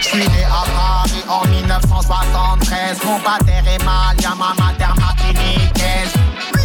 Je 0.00 0.04
suis 0.04 0.18
né 0.18 0.44
à 0.44 0.64
Paris 0.76 1.24
en 1.28 1.46
1973. 1.48 3.04
Mon 3.04 3.18
père 3.18 3.64
est 3.66 3.84
malien, 3.84 4.34
ma 4.36 4.54
mère 4.54 4.94
martiniquaise. 4.96 6.12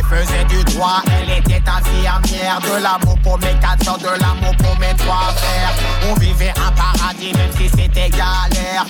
Faisait 0.09 0.43
du 0.45 0.63
droit, 0.63 1.03
elle 1.05 1.38
était 1.38 1.61
infirmière. 1.70 2.59
De 2.61 2.82
l'amour 2.82 3.17
pour 3.22 3.38
mes 3.38 3.53
quatre 3.61 3.84
soeurs, 3.84 3.99
de 3.99 4.20
l'amour 4.20 4.55
pour 4.57 4.78
mes 4.80 4.95
trois 4.97 5.32
frères. 5.36 5.74
On 6.09 6.15
vivait 6.15 6.53
un 6.57 6.72
paradis, 6.72 7.32
même 7.34 7.51
si 7.55 7.70
c'était 7.70 8.09
galère. 8.09 8.86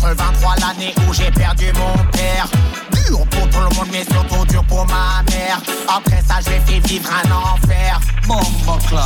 83 0.00 0.54
l'année 0.60 0.94
où 1.08 1.12
j'ai 1.12 1.30
perdu 1.30 1.66
mon 1.74 2.04
père. 2.12 2.46
Dur 2.92 3.26
pour 3.30 3.48
tout 3.50 3.58
le 3.58 3.76
monde, 3.76 3.88
mais 3.90 4.04
surtout 4.04 4.44
dur 4.46 4.64
pour 4.64 4.86
ma 4.86 5.22
mère. 5.30 5.60
Après 5.88 6.22
ça, 6.26 6.36
j'ai 6.36 6.60
fait 6.60 6.86
vivre 6.86 7.08
un 7.10 7.30
enfer. 7.32 8.00
Bombo 8.26 8.78
club. 8.86 9.02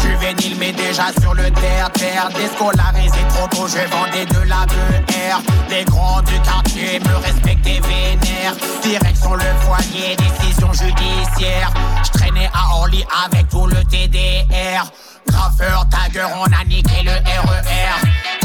Juvénile, 0.00 0.56
mais 0.58 0.72
déjà 0.72 1.06
sur 1.20 1.34
le 1.34 1.50
terre-terre. 1.50 2.28
Déscolarisé 2.36 3.18
trop 3.30 3.48
tôt, 3.48 3.66
je 3.66 3.84
vendais 3.90 4.26
de 4.26 4.48
la 4.48 4.64
BR. 4.66 5.42
Les 5.70 5.84
grands 5.84 6.22
du 6.22 6.38
quartier 6.40 7.00
me 7.00 7.16
respectaient 7.16 7.80
vénère. 7.80 8.54
Direction 8.82 9.34
le 9.34 9.44
foyer, 9.62 10.16
décision 10.16 10.72
judiciaire. 10.72 11.72
Je 12.04 12.10
traînais 12.18 12.50
à 12.54 12.76
Orly 12.76 13.04
avec 13.24 13.48
tout 13.48 13.66
le 13.66 13.82
TDR. 13.84 14.90
Graffeur, 15.26 15.86
tagger, 15.90 16.26
on 16.36 16.44
a 16.44 16.64
niqué 16.64 17.02
le 17.02 17.10
RER. 17.10 18.37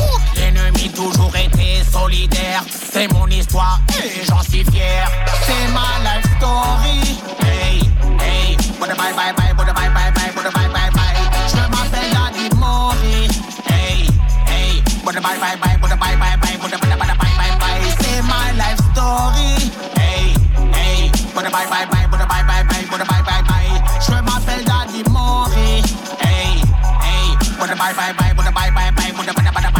L'ennemi, 0.64 0.90
toujours 0.92 1.36
été 1.36 1.84
solidaire. 1.92 2.64
C'est 2.94 3.12
mon 3.12 3.28
histoire 3.28 3.82
et 4.02 4.24
j'en 4.26 4.42
suis 4.42 4.64
fier. 4.64 5.06
C'est 5.46 5.68
ma 5.74 6.00
life 6.00 6.26
story. 6.38 7.20
Hey, 7.44 7.82
hey, 8.22 8.56
bye 8.80 8.88
bye 8.96 9.14
bye 9.14 9.34
bye, 9.34 9.54
bye 9.54 9.66
bye 9.66 9.74
bye 9.74 9.90
bye, 9.92 10.32
bye 10.32 10.52
bye 10.52 10.70
bye 10.70 10.90
bye. 10.96 11.20
Je 11.52 11.60
m'appelle 11.70 12.12
Daddy 12.14 12.56
Mori. 12.56 13.28
Hey, 13.68 14.08
hey, 14.48 14.82
bye 15.04 15.14
bye 15.14 15.22
bye 15.22 15.58
bye, 15.60 15.78
bye 15.82 15.98
bye 15.98 15.98
bye 15.98 16.16
bye, 16.16 16.38
bye 16.38 16.58
bye 16.58 16.96
bye 16.96 17.36
bye 17.36 17.58
bye. 17.60 17.96
C'est 18.00 18.22
my 18.22 18.52
life 18.56 18.80
story. 18.94 19.60
Hey, 20.00 20.32
hey, 20.72 21.12
bye 21.36 21.44
bye 21.44 21.52
bye 21.52 21.86
bye, 21.92 22.08
bye 22.08 22.08
bye 22.08 22.26
bye 22.26 22.44
bye, 22.48 22.64
bye 22.64 23.04
bye 23.04 23.24
bye 23.28 23.44
bye. 23.50 24.00
Je 24.00 24.16
m'appelle 24.22 24.64
Daddy 24.64 25.04
Mori. 25.10 25.84
Hey, 26.24 26.56
hey, 27.04 27.36
bye, 27.60 27.76
bye 27.76 27.94
bye 27.94 28.14
bye 28.16 28.34
bye, 28.34 28.72
bye 28.72 28.72
bye 28.72 29.12
bye 29.12 29.34
bye 29.34 29.52
bye 29.52 29.73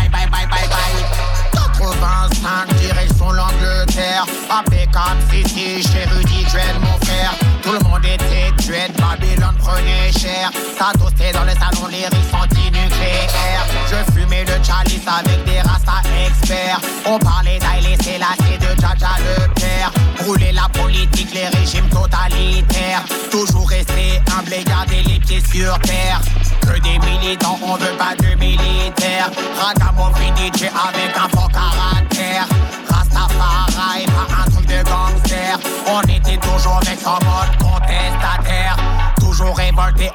T'as 10.78 10.98
toasté 10.98 11.32
dans 11.32 11.44
le 11.44 11.52
salon 11.52 11.88
les 11.90 12.06
risques 12.08 12.34
anti-nucléaires. 12.34 13.66
Je 13.90 14.12
fumais 14.14 14.44
le 14.44 14.64
chalice 14.64 15.06
avec 15.08 15.44
des 15.46 15.60
rastas 15.62 16.04
experts. 16.26 16.80
On 17.06 17.20
parlait 17.20 17.60
d'Aïlé 17.60 17.96
Selassie, 18.04 18.58
de 18.60 18.82
Jaja 18.82 19.16
le 19.20 19.54
père. 19.54 19.92
Rouler 20.26 20.52
la 20.52 20.68
politique, 20.70 21.34
les 21.34 21.48
régimes 21.48 21.90
totalitaires. 21.90 23.04
Toujours 23.32 23.70
rester 23.70 24.22
humble 24.36 24.54
et 24.54 24.64
garder 24.64 25.02
les 25.04 25.20
pieds 25.20 25.42
sur 25.52 25.78
terre. 25.80 26.22
Que 26.62 26.80
des 26.80 27.00
militants, 27.00 27.60
on 27.62 27.76
veut 27.76 27.98
pas 27.98 28.16
de 28.16 28.36
militaires. 28.36 29.30
Ragamuffin 29.60 30.34
DJ 30.36 30.64
avec 30.64 31.16
un 31.16 31.30
fort 31.30 31.52
caractère. 31.52 32.48
Rastafari, 32.90 34.06
pas 34.06 34.28
un 34.42 34.52
truc 34.52 34.66
de 34.66 34.84
gangster. 34.84 35.60
On 35.88 36.02
était 36.02 36.38
toujours 36.38 36.80
avec 36.82 37.00
en 37.06 37.20
mode 37.26 37.58
contestataire 37.60 38.83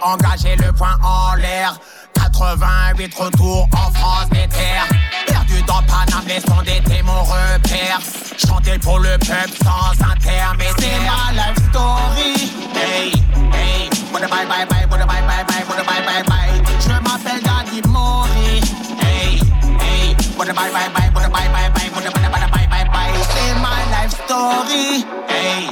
engagé 0.02 0.56
le 0.56 0.72
point 0.72 0.96
en 1.02 1.34
l'air. 1.34 1.78
88 2.14 3.14
retours 3.14 3.68
en 3.72 3.92
France 3.92 4.28
des 4.30 4.48
terres. 4.48 4.88
Perdu 5.26 5.62
dans 5.62 5.82
Paname, 5.82 6.26
les 6.26 6.40
sons 6.40 6.62
d'été 6.64 7.02
mon 7.02 7.22
repère. 7.22 8.00
Chanter 8.36 8.78
pour 8.78 8.98
le 8.98 9.16
peuple 9.18 9.56
sans 9.62 9.92
intermédiaire. 10.04 10.74
C'est 10.78 11.00
ma 11.00 11.32
life 11.32 11.58
story. 11.70 12.50
Hey, 12.74 13.12
hey. 13.52 13.90
Bye 14.12 14.22
bye 14.28 14.46
bye 14.46 14.66
bye, 14.66 14.86
bye 14.86 14.98
bye 14.98 15.06
bye 15.06 15.22
bye, 15.22 15.64
bye 15.64 15.84
bye 15.84 16.02
bye 16.04 16.22
bye. 16.24 16.62
Je 16.80 16.88
m'appelle 16.88 17.42
Daddy 17.42 17.82
Mori. 17.88 18.60
Hey, 19.00 19.40
hey. 19.80 20.14
Bye 20.38 20.46
bye 20.46 20.70
bye 20.70 20.88
bye, 20.94 21.10
bye 21.10 21.28
bye 21.28 21.28
bye 21.28 21.48
bye, 21.52 21.70
bye 21.74 22.00
bye 22.00 22.40
bye 22.50 22.66
bye 22.66 22.84
bye. 22.92 23.12
C'est 23.34 23.54
my 23.60 23.82
life 23.90 24.14
story. 24.24 25.04
Hey, 25.28 25.68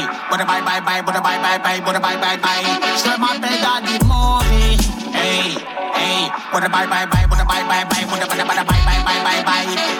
hey. 0.00 0.06
Bye 0.30 0.44
bye 0.44 0.60
bye 0.62 0.80
bye, 0.80 1.02
bye 1.02 1.20
bye 1.20 1.20
bye 1.20 1.58
bye, 1.58 1.80
bye 1.80 2.00
bye 2.00 2.16
bye 2.16 2.36
bye. 2.36 2.64
Je 3.02 3.12
m'appelle 3.20 3.60
Daddy 3.60 3.98
Mory. 4.06 4.76
Hey, 5.12 5.56
hey. 5.94 6.30
Bye 6.52 6.68
bye 6.68 6.86
bye 6.86 7.06
bye, 7.06 7.26
bye 7.26 7.26
bye 7.26 7.44
bye 7.44 7.64
bye, 7.68 7.84
bye 7.84 8.04
bye 8.04 8.44
bye 8.44 8.64
bye 8.64 9.22
bye 9.24 9.42
bye 9.44 9.99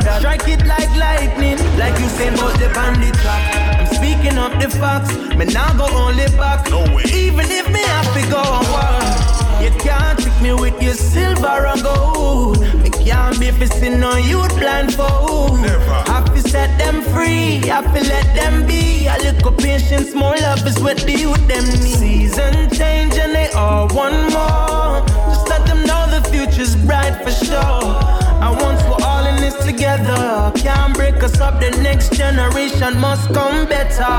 no. 0.00 0.18
Strike 0.18 0.48
it 0.48 0.66
like 0.66 0.90
lightning, 0.96 1.58
like 1.78 1.98
you 2.00 2.08
say 2.08 2.28
about 2.28 2.58
the 2.58 2.68
bandit 2.74 3.14
track. 3.14 3.44
I'm 3.80 3.86
speaking 3.94 4.38
up 4.38 4.52
the 4.60 4.68
facts. 4.68 5.14
Me 5.36 5.44
now 5.46 5.72
go 5.76 5.86
only 5.96 6.26
back. 6.36 6.68
No 6.70 6.82
way. 6.94 7.04
Even 7.12 7.46
if 7.50 7.70
me 7.70 7.80
have 7.80 8.10
to 8.14 8.22
go 8.30 8.38
on 8.38 8.64
war. 8.72 9.36
You 9.62 9.70
can't 9.80 10.18
trick 10.18 10.40
me 10.42 10.52
with 10.52 10.80
your 10.82 10.94
silver 10.94 11.66
and 11.66 11.82
gold. 11.82 12.60
Me 12.82 12.90
can't 12.90 13.38
be 13.40 13.50
fixing 13.50 14.00
no 14.00 14.16
youth 14.16 14.54
blindfold. 14.58 15.60
Never. 15.60 16.02
Have 16.12 16.34
to 16.34 16.40
set 16.48 16.76
them 16.78 17.02
free. 17.02 17.66
Have 17.66 17.86
to 17.94 18.00
let 18.04 18.26
them 18.34 18.66
be. 18.66 19.06
A 19.08 19.16
little 19.18 19.52
patience, 19.52 20.14
more 20.14 20.36
love 20.36 20.66
is 20.66 20.78
what 20.80 20.98
the 20.98 21.26
with 21.26 21.46
them 21.48 21.64
need. 21.64 21.98
Season 21.98 22.68
change 22.70 23.14
and 23.14 23.34
they 23.34 23.48
all 23.52 23.88
want 23.88 24.14
more. 24.32 25.06
Just 25.30 25.48
let 25.48 25.64
them 25.66 25.84
know 25.84 26.06
the 26.10 26.20
future's 26.28 26.76
bright 26.84 27.14
for 27.22 27.30
sure. 27.30 28.16
And 28.42 28.60
once 28.60 28.82
we're 28.82 29.04
all 29.06 29.15
this 29.46 29.64
together, 29.64 30.52
can't 30.56 30.94
break 30.94 31.22
us 31.22 31.40
up. 31.40 31.60
The 31.60 31.70
next 31.82 32.12
generation 32.12 32.98
must 32.98 33.32
come 33.32 33.66
better. 33.68 34.16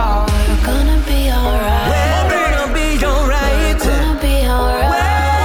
We're 0.48 0.66
gonna 0.66 1.04
be 1.06 1.30
alright. 1.32 1.88
We're 1.92 2.52
gonna 2.56 2.74
be 2.74 3.06
alright. 3.06 3.80
We're 3.80 3.92
gonna 3.92 4.22
be 4.22 4.48
alright. 4.48 4.90
We're 4.90 5.04
gonna 5.04 5.38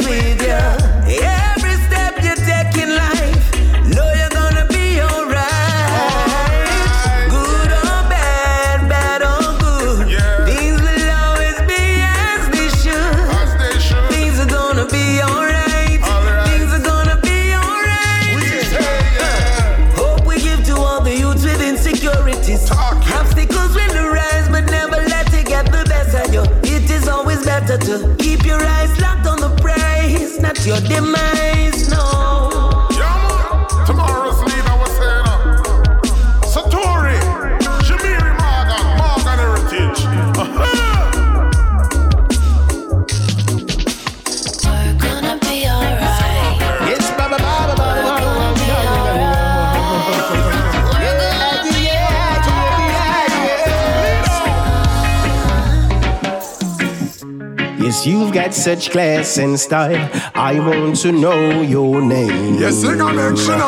with 0.00 0.42
you. 0.42 0.73
Such 58.64 58.90
class 58.92 59.36
and 59.36 59.60
style. 59.60 60.08
I 60.34 60.58
want 60.58 60.96
to 61.02 61.12
know 61.12 61.60
your 61.60 62.00
name. 62.00 62.54
Yes, 62.54 62.80
sing 62.80 62.98
a 62.98 63.12
mention. 63.12 63.60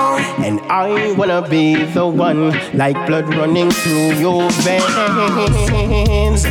And 0.43 0.59
I 0.73 1.13
wanna 1.13 1.47
be 1.47 1.75
the 1.93 2.07
one, 2.07 2.53
like 2.73 2.97
blood 3.07 3.29
running 3.35 3.71
through 3.71 4.15
your 4.15 4.49
veins. 4.65 6.47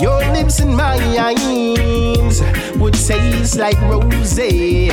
Your 0.00 0.20
lips 0.32 0.60
and 0.60 0.74
my 0.74 0.96
eyes 1.28 2.40
would 2.80 2.94
taste 2.94 3.58
like 3.58 3.78
roses. 3.82 4.90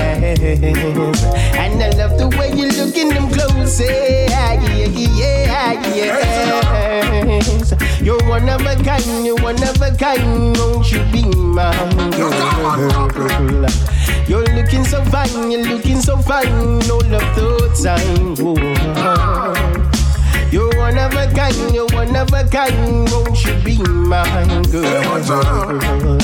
And 1.56 1.82
I 1.82 1.89
love 1.95 2.18
the 2.20 2.28
way 2.38 2.52
you 2.52 2.68
look 2.68 2.97
in 2.97 3.14
them 3.16 3.30
clothes. 3.32 3.80
Yeah, 3.80 4.60
yeah, 4.62 4.88
yeah. 5.95 7.89
You're 8.02 8.24
one 8.30 8.47
of 8.47 8.62
a 8.62 8.76
kind, 8.84 9.26
you're 9.26 9.36
one 9.41 9.62
of 9.62 9.82
a 9.82 9.91
kind. 9.95 10.58
Won't 10.58 10.91
you 10.91 11.04
be 11.12 11.24
my 11.36 11.74
girl? 12.16 13.66
You're 14.28 14.45
looking 14.56 14.86
so 14.86 15.04
fine, 15.06 15.52
you're 15.52 15.64
looking 15.64 16.00
so 16.00 16.18
fine. 16.18 16.80
No 16.88 16.97
love 16.97 17.36
the 17.36 17.70
time. 17.84 18.36
Whoa. 18.38 18.56
You're 20.52 20.76
one 20.78 20.97
of 20.97 21.14
a 21.14 21.28
kind, 21.34 21.76
you're 21.76 21.88
one 21.88 22.16
of 22.16 22.34
a 22.34 22.43
kind. 22.47 23.12
Won't 23.12 23.45
you 23.45 23.54
be 23.64 23.78
my 23.84 24.24
girl? 24.72 26.18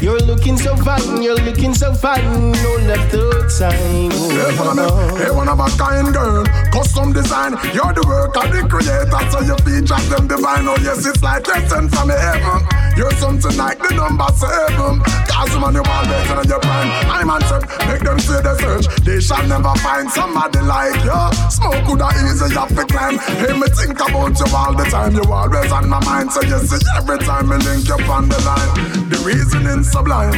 You're 0.00 0.18
looking 0.20 0.56
so 0.56 0.74
fine, 0.76 1.22
you're 1.22 1.36
looking 1.36 1.74
so 1.74 1.92
fine, 1.92 2.52
no 2.52 2.76
left 2.88 3.12
the 3.12 3.20
time. 3.58 4.10
Hey, 4.10 4.56
man, 4.56 5.16
hey, 5.18 5.30
one 5.30 5.48
of 5.48 5.60
a 5.60 5.68
kind 5.76 6.12
girl, 6.14 6.44
custom 6.72 7.12
design. 7.12 7.52
You're 7.74 7.92
the 7.92 8.04
work 8.08 8.34
of 8.36 8.50
the 8.50 8.66
creator, 8.66 9.30
so 9.30 9.40
you 9.40 9.56
feature 9.60 10.00
them 10.08 10.26
divine. 10.26 10.66
Oh 10.66 10.76
yes, 10.80 11.04
it's 11.04 11.22
like 11.22 11.46
lesson 11.46 11.90
from 11.90 12.08
heaven. 12.08 12.79
You're 12.96 13.10
something 13.12 13.56
like 13.56 13.78
the 13.78 13.94
number 13.94 14.28
seven. 14.34 15.00
Cause 15.28 15.54
man, 15.58 15.74
you 15.74 15.82
always 15.82 16.30
in 16.30 16.48
your 16.48 16.60
prime. 16.60 16.90
I'm 17.08 17.30
on 17.30 17.40
trip, 17.42 17.64
make 17.88 18.02
them 18.02 18.18
say 18.18 18.40
the 18.42 18.54
search. 18.58 18.86
They 19.04 19.20
shall 19.20 19.46
never 19.46 19.74
find 19.80 20.10
somebody 20.10 20.60
like 20.60 21.00
you. 21.04 21.22
Smoke 21.50 21.84
could 21.86 22.02
have 22.02 22.16
easy 22.26 22.56
up 22.56 22.68
to 22.68 22.84
climb. 22.84 23.18
Hey, 23.40 23.52
me 23.52 23.68
think 23.68 23.98
about 23.98 24.38
you 24.38 24.48
all 24.54 24.74
the 24.74 24.84
time. 24.90 25.14
You 25.14 25.24
always 25.24 25.72
on 25.72 25.88
my 25.88 26.00
mind, 26.04 26.32
so 26.32 26.42
you 26.42 26.58
see 26.58 26.80
every 26.96 27.18
time 27.18 27.48
me 27.48 27.56
link 27.56 27.88
you 27.88 27.98
on 28.10 28.28
the 28.28 28.38
line. 28.42 29.08
The 29.08 29.18
reasoning 29.24 29.84
sublime. 29.84 30.34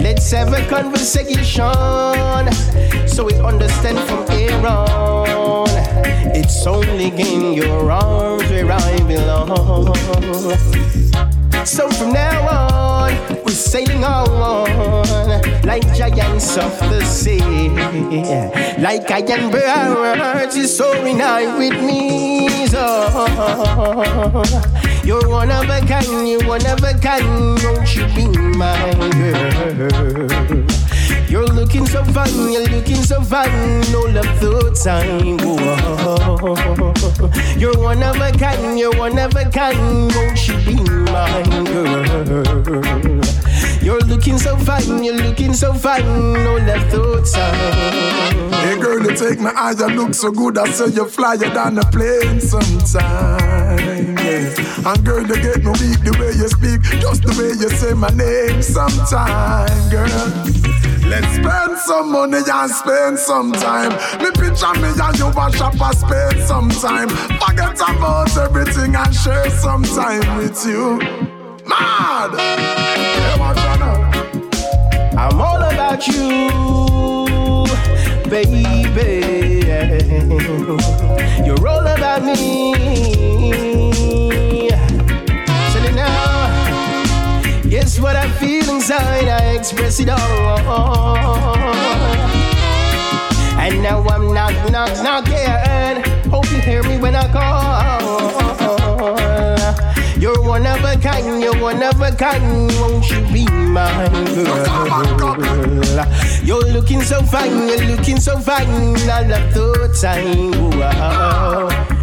Let's 0.00 0.30
have 0.30 0.52
a 0.52 0.64
conversation 0.68 1.72
so 3.08 3.24
we 3.24 3.34
understand 3.34 3.98
from 4.08 4.30
here 4.30 4.66
on. 4.66 5.66
It's 6.34 6.66
only 6.66 7.08
in 7.08 7.52
your 7.52 7.90
arms 7.90 8.48
where 8.48 8.70
I 8.70 8.96
belong. 9.08 9.88
So 11.68 11.86
from 11.90 12.12
now 12.14 12.48
on, 12.48 13.12
we're 13.44 13.52
sailing 13.52 14.02
on 14.02 14.80
like 15.64 15.82
giants 15.94 16.56
of 16.56 16.78
the 16.88 17.04
sea. 17.04 17.40
Like 18.80 19.10
iron 19.10 19.50
birds, 19.50 20.56
you're 20.56 20.66
soaring 20.66 21.18
high 21.18 21.58
with 21.58 21.78
me. 21.84 22.48
So 22.68 22.82
you're 25.04 25.28
one 25.28 25.50
of 25.50 25.68
a 25.68 25.80
kind, 25.86 26.26
you're 26.26 26.48
one 26.48 26.66
of 26.66 26.82
a 26.82 26.94
kind. 26.94 27.62
Won't 27.62 27.94
you 27.94 28.06
be 28.16 28.26
my 28.56 28.94
girl? 29.76 30.87
You're 31.28 31.46
looking 31.46 31.86
so 31.86 32.02
fine, 32.04 32.52
you're 32.52 32.66
looking 32.68 33.02
so 33.02 33.20
fine, 33.20 33.80
no 33.92 34.00
love 34.00 34.40
the 34.40 34.72
time. 34.82 35.36
Whoa. 35.38 35.58
You're 37.58 37.78
one 37.78 38.02
of 38.02 38.16
a 38.16 38.32
kind, 38.32 38.78
you're 38.78 38.96
one 38.96 39.18
of 39.18 39.36
a 39.36 39.44
kind, 39.50 40.10
won't 40.14 40.48
you 40.48 40.56
be 40.64 40.74
my 41.12 41.42
girl? 41.66 43.20
You're 43.82 44.00
looking 44.00 44.38
so 44.38 44.56
fine, 44.56 45.04
you're 45.04 45.16
looking 45.16 45.52
so 45.52 45.74
fine, 45.74 46.32
no 46.32 46.56
left 46.56 46.90
the 46.90 47.20
time. 47.34 48.52
Hey 48.62 48.80
girl, 48.80 49.02
you 49.02 49.14
take 49.14 49.38
my 49.38 49.52
eye, 49.54 49.74
you 49.78 49.86
look 49.88 50.14
so 50.14 50.30
good. 50.30 50.56
I 50.56 50.70
say 50.70 50.86
you 50.94 51.06
flyer 51.06 51.36
than 51.36 51.78
a 51.78 51.84
plane 51.90 52.40
sometime. 52.40 54.16
And 54.38 55.04
girl, 55.04 55.26
you 55.26 55.34
get 55.34 55.64
me 55.64 55.72
weak 55.82 56.00
the 56.06 56.14
way 56.18 56.32
you 56.38 56.48
speak, 56.48 56.82
just 57.00 57.22
the 57.22 57.34
way 57.34 57.50
you 57.58 57.68
say 57.70 57.94
my 57.94 58.08
name 58.10 58.62
sometime, 58.62 59.90
girl. 59.90 60.06
Let's 61.08 61.34
spend 61.34 61.78
some 61.78 62.12
money 62.12 62.38
and 62.46 62.70
spend 62.70 63.18
some 63.18 63.52
time. 63.52 63.92
Me 64.22 64.30
picture 64.30 64.74
me 64.78 64.92
and 64.94 65.18
you 65.18 65.28
a 65.28 65.52
shop 65.56 65.80
and 65.80 65.96
spend 65.96 66.42
some 66.42 66.68
time. 66.68 67.08
Forget 67.08 67.80
about 67.80 68.36
everything 68.36 68.94
and 68.94 69.14
share 69.14 69.50
some 69.50 69.82
time 69.82 70.36
with 70.36 70.64
you. 70.66 70.98
Mad! 71.66 72.30
I'm 75.18 75.40
all 75.40 75.62
about 75.62 76.06
you, 76.06 76.50
baby. 78.30 78.68
You're 81.44 81.66
all 81.66 81.86
about 81.86 82.22
me. 82.24 83.77
Guess 87.88 88.00
what 88.00 88.16
I 88.16 88.30
feel 88.32 88.68
inside? 88.68 89.28
I 89.28 89.56
express 89.56 89.98
it 89.98 90.10
all. 90.10 90.18
And 93.58 93.82
now 93.82 94.02
I'm 94.02 94.34
knock, 94.34 94.52
knock, 94.70 94.92
knocking. 95.02 96.04
Hope 96.30 96.50
you 96.50 96.58
hear 96.58 96.82
me 96.82 96.98
when 96.98 97.14
I 97.14 97.26
call. 97.32 98.60
You're 100.20 100.42
one 100.42 100.66
of 100.66 100.84
a 100.84 100.96
kind, 101.00 101.40
you're 101.40 101.58
one 101.62 101.82
of 101.82 101.98
a 102.02 102.12
kind. 102.14 102.70
Won't 102.78 103.08
you 103.08 103.22
be 103.32 103.46
my 103.46 104.06
girl? 105.16 106.04
You're 106.44 106.70
looking 106.70 107.00
so 107.00 107.22
fine, 107.22 107.68
you're 107.68 107.96
looking 107.96 108.20
so 108.20 108.38
fine. 108.38 108.98
I 109.08 109.22
love 109.22 109.54
the 109.54 109.88
time. 109.98 110.78
Wow. 110.78 111.97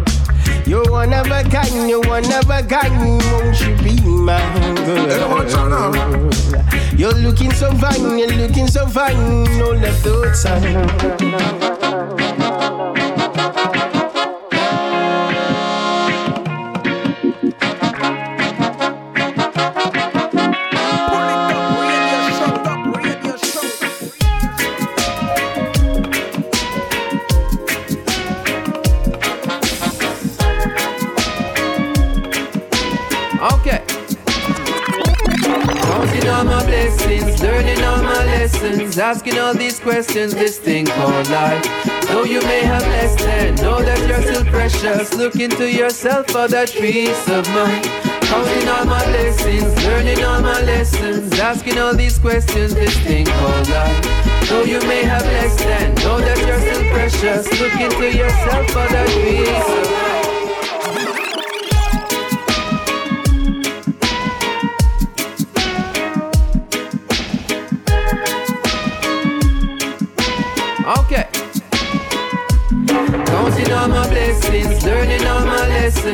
You're 0.66 0.90
one 0.90 1.12
of 1.12 1.26
a 1.26 1.44
kind, 1.44 1.88
you're 1.88 2.00
one 2.00 2.24
of 2.24 2.50
a 2.50 2.60
kind. 2.62 3.22
Won't 3.30 3.60
you 3.60 3.76
be 3.84 4.00
my 4.04 4.40
girl? 4.84 5.06
You're 6.98 7.14
looking 7.14 7.52
so 7.52 7.72
fine, 7.74 8.18
you're 8.18 8.32
looking 8.32 8.66
so 8.66 8.84
fine. 8.88 9.44
No 9.58 9.70
left 9.70 10.02
the 10.02 10.16
lessons, 38.96 38.98
asking 38.98 39.38
all 39.38 39.54
these 39.54 39.80
questions, 39.80 40.34
this 40.34 40.58
thing 40.58 40.86
called 40.86 41.28
life. 41.30 41.64
Though 42.08 42.24
you 42.24 42.40
may 42.42 42.60
have 42.64 42.82
less 42.82 43.14
than, 43.22 43.54
know 43.56 43.82
that 43.82 43.98
you're 44.08 44.22
still 44.22 44.44
precious. 44.44 45.14
Look 45.14 45.36
into 45.36 45.70
yourself 45.70 46.30
for 46.30 46.48
that 46.48 46.70
peace 46.70 47.28
of 47.28 47.48
mind. 47.50 47.84
Counting 48.22 48.68
all 48.68 48.84
my 48.84 49.04
blessings, 49.06 49.74
learning 49.84 50.24
all 50.24 50.40
my 50.40 50.60
lessons, 50.62 51.38
asking 51.38 51.78
all 51.78 51.94
these 51.94 52.18
questions, 52.18 52.74
this 52.74 52.96
thing 53.00 53.26
called 53.26 53.68
life. 53.68 54.48
Though 54.48 54.64
you 54.64 54.80
may 54.80 55.02
have 55.04 55.24
less 55.24 55.56
than, 55.56 55.94
know 55.96 56.18
that 56.20 56.38
you're 56.46 56.60
still 56.60 56.84
precious. 56.92 57.46
Look 57.60 57.80
into 57.80 58.16
yourself 58.16 58.66
for 58.68 58.86
that 58.94 59.08
peace 59.08 59.86
of 59.86 59.90
mind. 59.92 60.05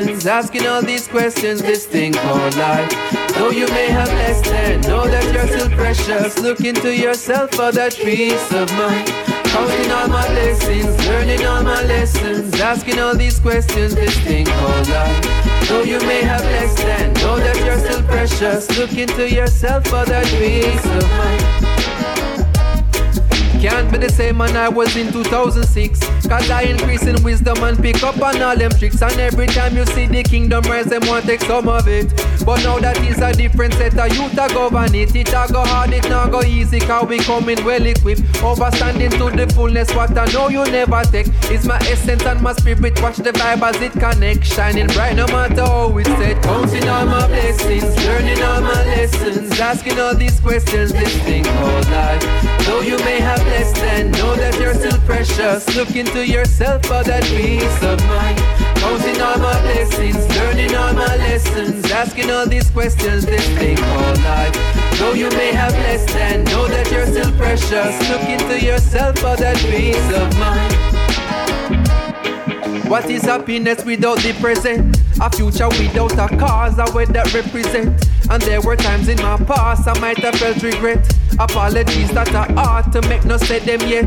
My 0.07 0.27
asking 0.27 0.67
all 0.67 0.83
these 0.83 1.07
questions, 1.07 1.63
this 1.63 1.87
thing 1.87 2.13
called 2.13 2.57
life. 2.57 2.91
Though 3.35 3.51
you 3.51 3.67
may 3.69 3.89
have 3.91 4.09
less 4.09 4.41
than, 4.49 4.81
know 4.83 5.07
that 5.07 5.25
you're 5.33 5.47
still 5.47 5.71
precious. 5.71 6.39
Look 6.39 6.61
into 6.61 6.95
yourself 6.95 7.51
for 7.53 7.73
that 7.73 7.95
peace 7.95 8.53
of 8.53 8.71
mind. 8.73 9.09
Counting 9.53 9.91
all 9.91 10.09
my 10.09 10.27
blessings, 10.29 10.97
learning 11.07 11.47
all 11.47 11.63
my 11.63 11.83
lessons, 11.85 12.59
asking 12.61 12.99
all 12.99 13.15
these 13.15 13.39
questions, 13.39 13.95
this 13.95 14.19
thing 14.21 14.47
called 14.47 14.89
life. 14.89 15.69
Though 15.69 15.83
you 15.83 15.99
may 16.01 16.23
have 16.23 16.45
less 16.45 16.75
than, 16.77 17.13
know 17.15 17.37
that 17.37 17.57
you're 17.65 17.79
still 17.79 18.03
precious. 18.05 18.79
Look 18.79 18.97
into 18.97 19.29
yourself 19.29 19.85
for 19.85 20.05
that 20.05 20.27
peace 20.27 20.85
of 20.87 21.09
mind. 21.19 21.82
Can't 23.63 23.93
be 23.93 23.99
the 23.99 24.11
same 24.11 24.39
man 24.39 24.57
I 24.57 24.69
was 24.69 24.97
in 24.97 25.13
2006. 25.13 26.01
Cause 26.27 26.51
I 26.51 26.63
increase 26.63 27.07
in 27.07 27.23
wisdom 27.23 27.63
and 27.63 27.79
pick 27.79 28.03
up 28.03 28.21
on 28.21 28.43
all 28.43 28.57
them 28.57 28.73
tricks. 28.73 29.01
And 29.01 29.21
every 29.21 29.47
time 29.47 29.77
you 29.77 29.87
see 29.87 30.07
the 30.07 30.25
kingdom 30.25 30.65
rise, 30.65 30.87
them 30.87 31.07
want 31.07 31.27
take 31.27 31.43
some 31.43 31.69
of 31.69 31.87
it. 31.87 32.11
But 32.45 32.63
now 32.65 32.79
that 32.79 32.99
is 33.05 33.21
a 33.21 33.33
different 33.33 33.75
set 33.75 33.99
of 33.99 34.13
youth 34.17 34.33
to 34.33 34.49
govern 34.55 34.95
it. 34.95 35.15
It 35.15 35.29
a 35.29 35.47
go 35.53 35.65
hard, 35.65 35.93
it 35.93 36.09
not 36.09 36.31
go 36.31 36.43
easy. 36.43 36.81
Cause 36.81 37.09
we 37.09 37.19
coming 37.19 37.65
well 37.65 37.85
equipped. 37.85 38.23
Overstanding 38.43 39.13
to 39.19 39.37
the 39.37 39.53
fullness. 39.55 39.95
What 39.95 40.17
I 40.17 40.27
know 40.33 40.49
you 40.49 40.65
never 40.65 41.03
take. 41.05 41.29
Is 41.51 41.67
my 41.67 41.77
essence 41.79 42.25
and 42.25 42.41
my 42.41 42.53
spirit. 42.55 43.01
Watch 43.03 43.17
the 43.17 43.33
vibe 43.33 43.63
as 43.63 43.81
it 43.81 43.93
connect. 43.93 44.45
Shining 44.45 44.89
bright 44.89 45.17
no 45.17 45.27
matter 45.27 45.65
how 45.65 45.97
it's 45.99 46.09
set. 46.09 46.43
Counting 46.43 46.89
all 46.89 47.07
my 47.07 47.27
blessings. 47.27 47.97
Learning 48.07 48.43
all 48.43 48.61
my 48.61 48.83
lessons. 48.85 49.61
Asking 49.61 49.99
all 49.99 50.15
these 50.15 50.41
questions. 50.41 50.93
This 50.93 51.17
thing 51.23 51.45
called 51.45 51.89
life. 51.91 52.23
Though 52.67 52.81
you 52.81 52.97
may 52.99 53.21
have 53.21 53.45
less 53.47 53.73
than, 53.79 54.11
know 54.13 54.35
that 54.37 54.59
you're 54.61 54.75
still 54.75 54.99
precious. 55.01 55.75
Look 55.77 55.95
into 55.97 56.27
yourself 56.27 56.85
for 56.85 57.03
that 57.05 57.25
peace 57.25 57.83
of 57.83 57.99
mind. 58.07 58.62
Counting 58.83 59.21
all 59.23 59.39
my 59.39 59.61
blessings, 59.63 60.29
learning 60.37 60.75
all 60.75 60.93
my 60.93 61.17
lessons, 61.17 61.89
asking 61.93 62.31
all 62.33 62.47
these 62.47 62.69
questions, 62.69 63.25
this 63.25 63.47
thing 63.57 63.77
called 63.77 64.19
life. 64.25 64.53
Though 64.99 65.13
you 65.13 65.31
may 65.31 65.53
have 65.53 65.73
less 65.73 66.05
than, 66.13 66.43
know 66.45 66.67
that 66.67 66.91
you're 66.91 67.07
still 67.07 67.31
precious. 67.39 67.95
Look 68.11 68.29
into 68.29 68.59
yourself 68.61 69.19
for 69.19 69.37
that 69.37 69.57
peace 69.71 70.13
of 70.13 70.37
mind. 70.37 70.75
What 72.91 73.09
is 73.09 73.23
happiness 73.23 73.85
without 73.85 74.19
the 74.19 74.33
present? 74.41 74.99
A 75.21 75.31
future 75.31 75.69
without 75.69 76.19
a 76.19 76.37
cause, 76.37 76.77
a 76.79 76.93
way 76.93 77.05
that 77.05 77.33
represent. 77.33 78.12
And 78.31 78.43
there 78.43 78.61
were 78.61 78.77
times 78.77 79.09
in 79.09 79.19
my 79.19 79.37
past 79.37 79.89
I 79.89 79.99
might 80.01 80.19
have 80.19 80.35
felt 80.37 80.63
regret. 80.63 81.13
Apologies 81.39 82.11
that 82.13 82.35
I 82.35 82.53
ought 82.55 82.93
to 82.93 83.03
make 83.09 83.25
no 83.25 83.37
say 83.37 83.59
them 83.59 83.81
yet. 83.89 84.07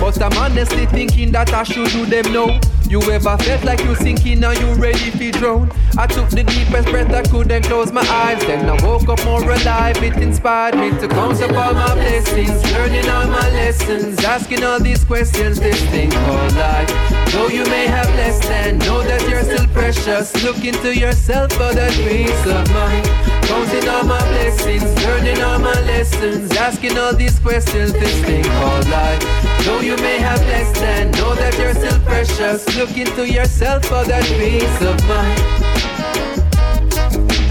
But 0.00 0.22
I'm 0.22 0.32
honestly 0.38 0.86
thinking 0.86 1.32
that 1.32 1.52
I 1.52 1.64
should 1.64 1.90
do 1.90 2.06
them 2.06 2.32
now. 2.32 2.60
You 2.88 3.02
ever 3.10 3.36
felt 3.36 3.64
like 3.64 3.80
you 3.80 3.94
sinking 3.96 4.42
and 4.44 4.58
you 4.58 4.72
ready 4.74 5.10
to 5.10 5.30
drown? 5.32 5.70
I 5.98 6.06
took 6.06 6.30
the 6.30 6.44
deepest 6.44 6.88
breath 6.88 7.12
I 7.12 7.22
could 7.28 7.50
and 7.50 7.64
closed 7.64 7.92
my 7.92 8.00
eyes. 8.00 8.40
Then 8.46 8.68
I 8.68 8.82
woke 8.86 9.08
up 9.08 9.22
more 9.24 9.42
alive. 9.42 10.02
It 10.02 10.16
inspired 10.16 10.76
me 10.76 10.90
to 11.00 11.08
count 11.08 11.42
up 11.42 11.50
all 11.50 11.74
my 11.74 11.94
blessings, 11.94 12.62
learning 12.72 13.08
all 13.10 13.26
my 13.26 13.50
lessons, 13.50 14.24
asking 14.24 14.62
all 14.62 14.80
these 14.80 15.04
questions. 15.04 15.58
This 15.58 15.82
thing 15.90 16.10
called 16.10 16.54
life. 16.54 16.88
Though 17.32 17.48
you 17.48 17.64
may 17.64 17.86
have 17.86 18.08
less 18.14 18.38
than, 18.46 18.78
know 18.78 19.02
that 19.02 19.28
you're 19.28 19.42
still 19.42 19.66
precious. 19.68 20.32
Look 20.44 20.64
into 20.64 20.96
yourself 20.96 21.52
for 21.52 21.74
that 21.74 21.92
peace 21.92 22.46
of 22.46 22.72
mind. 22.72 23.37
Counting 23.48 23.88
all 23.88 24.04
my 24.04 24.18
blessings, 24.28 24.84
learning 25.06 25.40
all 25.42 25.58
my 25.58 25.72
lessons, 25.86 26.54
asking 26.54 26.98
all 26.98 27.14
these 27.14 27.38
questions. 27.38 27.94
This 27.94 28.22
thing 28.22 28.44
called 28.44 28.86
life. 28.90 29.22
Though 29.64 29.80
you 29.80 29.96
may 29.96 30.18
have 30.18 30.40
less 30.42 30.70
than, 30.78 31.10
know 31.12 31.34
that 31.34 31.56
you're 31.56 31.72
still 31.72 31.98
precious. 32.00 32.76
Look 32.76 32.94
into 32.98 33.26
yourself 33.26 33.86
for 33.86 34.04
that 34.04 34.24
peace 34.36 34.82
of 34.82 35.00
mind. 35.08 35.40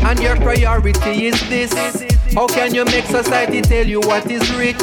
And 0.05 0.19
your 0.19 0.35
priority 0.35 1.25
is 1.25 1.49
this. 1.49 1.73
How 2.35 2.45
can 2.45 2.75
you 2.75 2.85
make 2.85 3.05
society 3.05 3.63
tell 3.63 3.87
you 3.87 3.99
what 4.01 4.29
is 4.29 4.47
rich? 4.53 4.77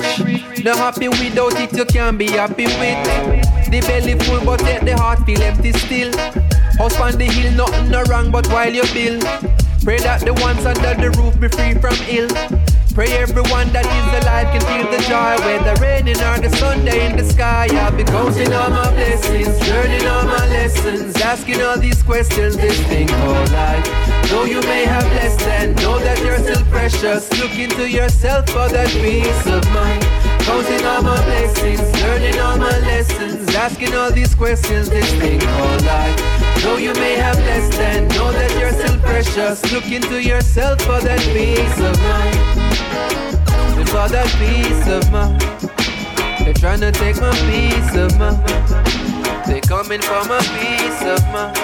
Not 0.64 0.78
happy 0.78 1.08
without 1.08 1.60
it, 1.60 1.72
you 1.76 1.84
can't 1.84 2.18
be 2.18 2.26
happy 2.26 2.66
with. 2.66 3.06
It 3.68 3.70
The 3.70 3.80
belly 3.86 4.18
full, 4.18 4.44
but 4.44 4.62
yet 4.62 4.84
the 4.84 4.96
heart 4.96 5.24
feel 5.24 5.40
empty 5.42 5.72
still. 5.74 6.12
House 6.76 6.98
on 6.98 7.16
the 7.16 7.26
hill, 7.26 7.52
nothing 7.52 7.90
no 7.92 8.02
wrong, 8.10 8.32
but 8.32 8.48
while 8.48 8.74
you 8.74 8.82
build, 8.92 9.22
pray 9.84 9.98
that 9.98 10.20
the 10.24 10.32
ones 10.40 10.64
under 10.64 10.94
the 10.96 11.10
roof 11.20 11.38
be 11.38 11.48
free 11.48 11.74
from 11.76 11.94
ill. 12.08 12.32
Pray 12.94 13.10
everyone 13.18 13.68
that 13.74 13.84
is 13.84 14.22
alive 14.22 14.46
can 14.54 14.62
feel 14.70 14.86
the 14.86 15.02
joy 15.10 15.34
Whether 15.42 15.74
raining 15.82 16.14
or 16.22 16.38
the 16.38 16.48
sun 16.56 16.84
day 16.84 17.10
in 17.10 17.16
the 17.16 17.24
sky. 17.24 17.66
I'll 17.72 17.90
be 17.90 18.04
counting 18.04 18.52
all 18.52 18.70
my 18.70 18.88
blessings 18.94 19.50
Learning 19.68 20.06
all 20.06 20.22
my 20.22 20.46
lessons 20.46 21.16
Asking 21.20 21.60
all 21.60 21.76
these 21.76 22.00
questions. 22.04 22.56
This 22.56 22.78
thing 22.86 23.08
called 23.08 23.50
life. 23.50 23.84
Though 24.30 24.44
you 24.44 24.60
may 24.62 24.84
have 24.84 25.04
less 25.18 25.34
than 25.42 25.74
Know 25.82 25.98
that 25.98 26.22
you're 26.22 26.38
still 26.38 26.64
precious. 26.70 27.26
Look 27.40 27.58
into 27.58 27.90
yourself 27.90 28.46
for 28.46 28.68
that 28.68 28.88
peace 29.02 29.46
of 29.50 29.66
mind. 29.74 30.02
Counting 30.46 30.86
all 30.86 31.02
my 31.02 31.18
blessings 31.26 31.82
Learning 32.00 32.38
all 32.38 32.56
my 32.56 32.78
lessons 32.86 33.52
Asking 33.56 33.92
all 33.96 34.12
these 34.12 34.36
questions. 34.36 34.88
This 34.88 35.10
thing 35.14 35.40
called 35.40 35.82
life 35.82 36.43
Though 36.62 36.76
you 36.76 36.92
may 36.94 37.14
have 37.16 37.38
less 37.38 37.76
than 37.76 38.08
Know 38.08 38.32
that 38.32 38.50
you're 38.58 38.72
still 38.72 38.98
precious 39.00 39.72
Look 39.72 39.90
into 39.90 40.22
yourself 40.22 40.80
for 40.82 41.00
that 41.00 41.20
peace 41.32 41.78
of 41.80 41.98
mind 42.02 42.64
for 43.94 44.08
that 44.08 44.26
peace 44.42 44.88
of 44.88 45.08
mind. 45.12 45.40
They're 46.44 46.52
trying 46.52 46.80
to 46.80 46.90
take 46.90 47.14
my 47.20 47.30
peace 47.46 47.94
of 47.94 48.18
mind. 48.18 48.42
They're 49.46 49.60
coming 49.60 50.02
for 50.02 50.24
my 50.26 50.40
peace 50.58 51.02
of 51.02 51.22
mind. 51.30 51.56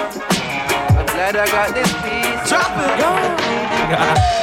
I'm 0.95 1.05
glad 1.07 1.35
I 1.35 1.45
got 1.47 1.73
this 1.75 1.91
peace. 1.91 2.49
Drop 2.49 2.71
it, 2.79 4.37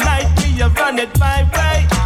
Tonight 0.00 0.32
we 0.38 0.58
have 0.60 0.74
run 0.76 0.98
it 0.98 1.18
my 1.18 1.42
way. 1.52 1.99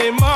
To 0.00 0.06
the 0.12 0.29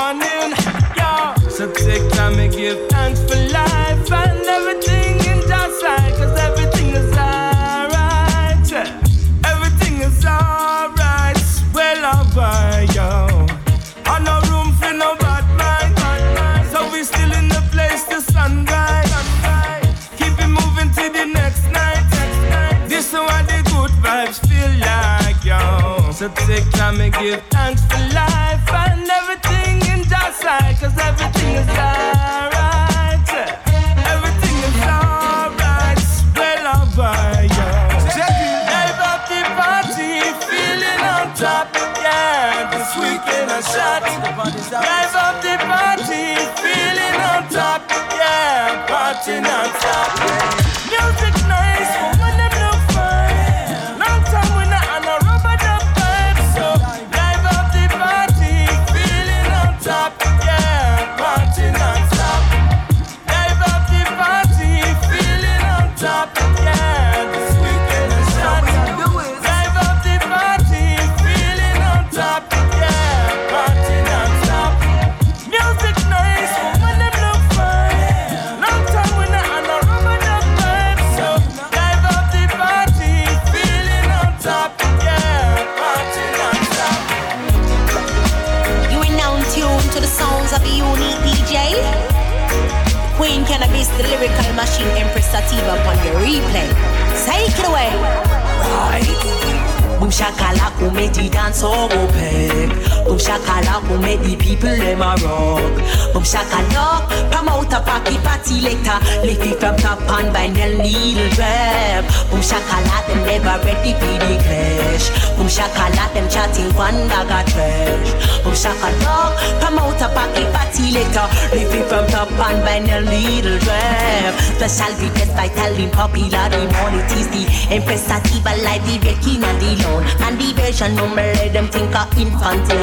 The 130.85 130.91
version 130.91 131.07
number 131.07 131.23
let 131.23 131.53
them 131.55 131.69
think 131.69 131.97
of 131.97 132.11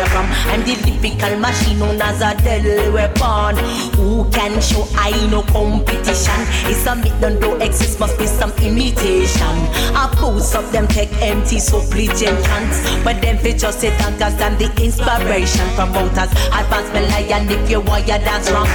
from. 0.10 0.26
I'm 0.50 0.64
the 0.66 0.74
typical 0.74 1.38
machine 1.38 1.78
known 1.78 2.02
as 2.02 2.20
a 2.22 2.34
deadly 2.42 2.90
weapon. 2.90 3.58
Who 3.96 4.26
can 4.32 4.60
show 4.60 4.88
I 4.96 5.12
no 5.30 5.41
competition? 5.52 6.40
It's 6.72 6.86
a 6.88 6.96
myth 6.96 7.16
don't 7.22 7.40
do 7.40 7.56
exist, 7.62 8.00
must 8.00 8.18
be 8.18 8.26
some 8.26 8.52
imitation. 8.64 9.56
A 9.96 10.10
post 10.16 10.56
of 10.56 10.72
them 10.72 10.88
take 10.88 11.12
empty, 11.22 11.60
so 11.60 11.82
please 11.92 12.20
chance. 12.20 13.04
But 13.04 13.22
them 13.22 13.38
features 13.38 13.76
say 13.76 13.92
thank 13.98 14.22
and 14.22 14.58
the 14.58 14.70
inspiration 14.84 15.68
promoters. 15.76 16.32
Advance 16.54 16.90
me 16.94 17.02
lion 17.12 17.50
if 17.50 17.70
you 17.70 17.82
want 17.82 18.08
ya 18.08 18.18
dance 18.18 18.50
wrong. 18.52 18.68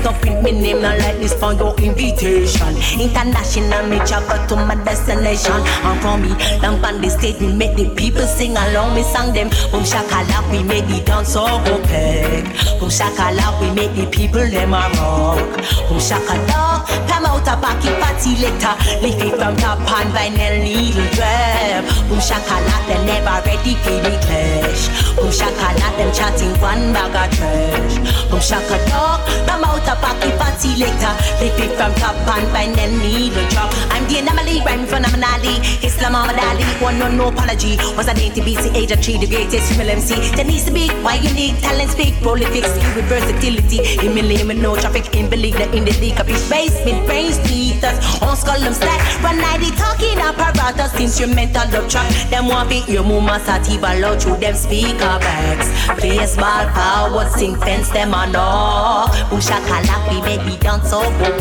Stop 0.00 0.24
in 0.26 0.42
me 0.42 0.52
name 0.52 0.82
not 0.82 0.98
like 0.98 1.18
this 1.18 1.34
for 1.34 1.52
your 1.52 1.74
invitation. 1.78 2.74
International 2.98 3.86
me 3.86 3.98
travel 4.06 4.40
to 4.48 4.56
my 4.56 4.74
destination. 4.84 5.60
And 5.84 6.00
from 6.00 6.22
me, 6.22 6.30
lamp 6.60 6.84
on 6.84 7.00
the 7.00 7.10
stage, 7.10 7.40
we 7.40 7.52
make 7.52 7.76
the 7.76 7.88
people 7.94 8.26
sing 8.26 8.56
along, 8.56 8.94
me 8.94 9.02
sang 9.02 9.32
them. 9.32 9.48
Boom 9.70 9.84
shakala, 9.84 10.50
we 10.50 10.62
make 10.62 10.86
the 10.86 11.02
dance 11.04 11.36
all 11.36 11.60
peg. 11.86 12.71
Boom 12.82 12.90
shakala, 12.90 13.46
we 13.60 13.70
make 13.78 13.94
the 13.94 14.10
people 14.10 14.42
them 14.42 14.74
a 14.74 14.90
rock. 14.98 15.38
Boom 15.86 16.02
shakala, 16.02 16.82
come 17.06 17.26
out 17.26 17.46
a 17.46 17.54
pocket 17.62 17.94
party 18.02 18.34
later. 18.42 18.74
Lift 18.98 19.22
it 19.22 19.38
from 19.38 19.54
top 19.54 19.78
and 19.78 20.10
vinyl 20.10 20.58
needle 20.58 21.06
drop. 21.14 21.86
Boom 22.10 22.18
shakala, 22.18 22.74
they 22.90 22.98
never 23.06 23.38
ready 23.46 23.78
for 23.86 24.02
the 24.02 24.10
clash. 24.26 24.90
Boom 25.14 25.30
shakala, 25.30 25.96
them 25.96 26.10
chatting 26.12 26.58
one 26.58 26.92
bag 26.92 27.14
of 27.14 27.30
trash. 27.38 27.94
Boom 28.28 28.42
shakala, 28.42 29.21
come 29.46 29.64
out 29.64 29.86
a 29.88 29.94
pocket 29.96 30.34
party 30.38 30.76
later. 30.76 31.12
Lift 31.40 31.60
it 31.60 31.72
from 31.76 31.92
top 32.00 32.16
and 32.28 32.48
find 32.54 32.74
vinyl 32.76 32.92
needle 33.02 33.46
drop. 33.50 33.70
I'm 33.90 34.06
the 34.08 34.18
anomaly, 34.18 34.60
rhyme 34.66 34.86
phenomenally. 34.86 35.58
Islam 35.82 36.12
Muhammad 36.12 36.38
Ali, 36.38 36.64
one 36.84 36.98
no 36.98 37.08
no 37.10 37.28
apology. 37.28 37.76
Was 37.96 38.08
a 38.08 38.14
dainty 38.14 38.40
BC 38.40 38.74
age 38.74 38.92
of 38.92 39.00
three, 39.02 39.18
the 39.18 39.26
greatest 39.26 39.72
female 39.72 39.90
MC. 39.90 40.14
There 40.36 40.44
needs 40.44 40.64
to 40.64 40.72
be 40.72 40.88
why 41.02 41.16
unique 41.16 41.58
talent 41.60 41.90
speak, 41.90 42.14
prolific 42.22 42.64
skill 42.64 42.94
with 42.94 43.06
versatility. 43.06 43.80
In 44.04 44.14
me 44.14 44.22
lame 44.22 44.60
no 44.60 44.76
traffic 44.76 45.14
in 45.14 45.28
believe 45.28 45.54
that 45.54 45.74
in 45.74 45.84
the 45.84 45.94
league 46.00 46.18
of 46.20 46.26
his 46.26 46.42
basement 46.48 47.06
brains 47.06 47.38
teethers. 47.46 47.98
On 48.22 48.36
skull 48.36 48.60
them 48.60 48.74
stack, 48.74 49.00
run 49.22 49.38
nighty 49.38 49.70
talking 49.76 50.18
apparatus, 50.18 50.94
instrumental 51.00 51.68
love 51.72 51.88
track. 51.88 52.08
Them 52.30 52.48
want 52.48 52.68
be 52.68 52.84
your 52.88 53.04
mama 53.04 53.40
sativa 53.40 53.94
loud 53.98 54.22
through 54.22 54.38
them 54.38 54.54
speaker 54.54 55.14
bags. 55.22 55.68
Play 56.00 56.18
a 56.18 56.26
small 56.26 56.66
power, 56.76 57.28
sing 57.30 57.56
fence 57.60 57.88
them 57.90 58.14
on 58.14 58.34
all. 58.36 59.08
Boom 59.30 59.40
shakala, 59.40 59.96
we 60.08 60.20
make 60.22 60.44
the 60.44 60.56
dance 60.58 60.90
so 60.90 61.00
good. 61.18 61.36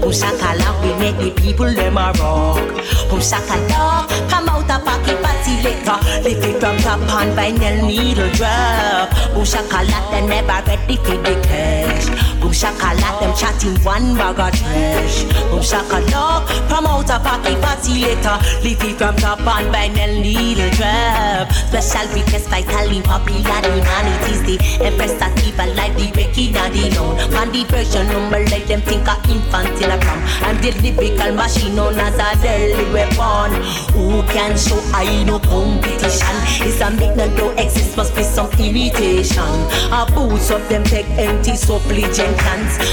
Boom 0.00 0.12
shakala, 0.12 0.68
we 0.82 0.90
make 0.98 1.16
the 1.18 1.30
people 1.40 1.72
them 1.72 1.96
a 1.96 2.12
rock. 2.18 2.68
Boom 3.08 3.20
shakala, 3.20 4.08
come 4.28 4.48
out 4.48 4.70
a 4.70 4.78
pocket 4.84 5.22
party 5.22 5.62
later. 5.62 5.98
Lift 6.22 6.44
it 6.46 6.60
from 6.60 6.76
top 6.78 7.00
and 7.00 7.36
vinyl 7.36 7.86
needle 7.86 8.30
drop. 8.32 9.10
Boom 9.34 9.44
shakala, 9.44 10.10
they 10.10 10.26
never 10.26 10.60
ready 10.66 10.96
for 10.96 11.16
the 11.16 11.34
cash. 11.46 12.27
Boom 12.40 12.52
shakala, 12.52 13.20
them 13.20 13.34
chatting 13.36 13.76
one 13.84 14.14
bag 14.16 14.38
of 14.38 14.52
trash. 14.58 15.24
Boom 15.50 15.60
shakala, 15.60 16.46
promote 16.68 17.10
a 17.10 17.18
pocket 17.18 17.60
party 17.60 18.02
later. 18.02 18.38
It 18.62 18.98
from 18.98 19.16
top 19.16 19.40
and 19.40 19.74
vinyl 19.74 20.20
needle 20.22 20.70
drop. 20.78 21.50
Special 21.52 22.06
request 22.14 22.50
by 22.50 22.62
telling 22.62 23.02
popular 23.02 23.58
humanities 23.62 24.42
the 24.44 24.56
Empress 24.84 25.18
Sativa 25.18 25.66
like 25.74 25.94
the 25.96 26.10
Becky 26.12 26.52
Daddy 26.52 26.90
known. 26.90 27.16
Man 27.32 27.50
the 27.52 27.64
version 27.64 28.06
number 28.06 28.38
let 28.50 28.66
them 28.66 28.80
think 28.82 29.08
of 29.08 29.18
infantile 29.30 29.98
from. 30.00 30.18
I'm 30.46 30.56
the 30.62 30.70
typical 30.72 31.34
machine 31.34 31.74
known 31.74 31.98
as 31.98 32.14
a 32.14 32.42
deadly 32.42 32.92
weapon. 32.92 33.54
Who 33.94 34.22
can 34.32 34.56
show 34.56 34.80
I 34.94 35.24
no 35.24 35.38
competition? 35.38 36.36
It's 36.62 36.80
a 36.80 36.90
myth 36.90 37.16
that 37.16 37.36
don't 37.36 37.58
exist, 37.58 37.96
must 37.96 38.14
be 38.14 38.22
some 38.22 38.50
imitation. 38.58 39.54
A 39.92 40.06
boots 40.14 40.50
of 40.50 40.68
them 40.68 40.84
take 40.84 41.08
empty, 41.18 41.56
so 41.56 41.78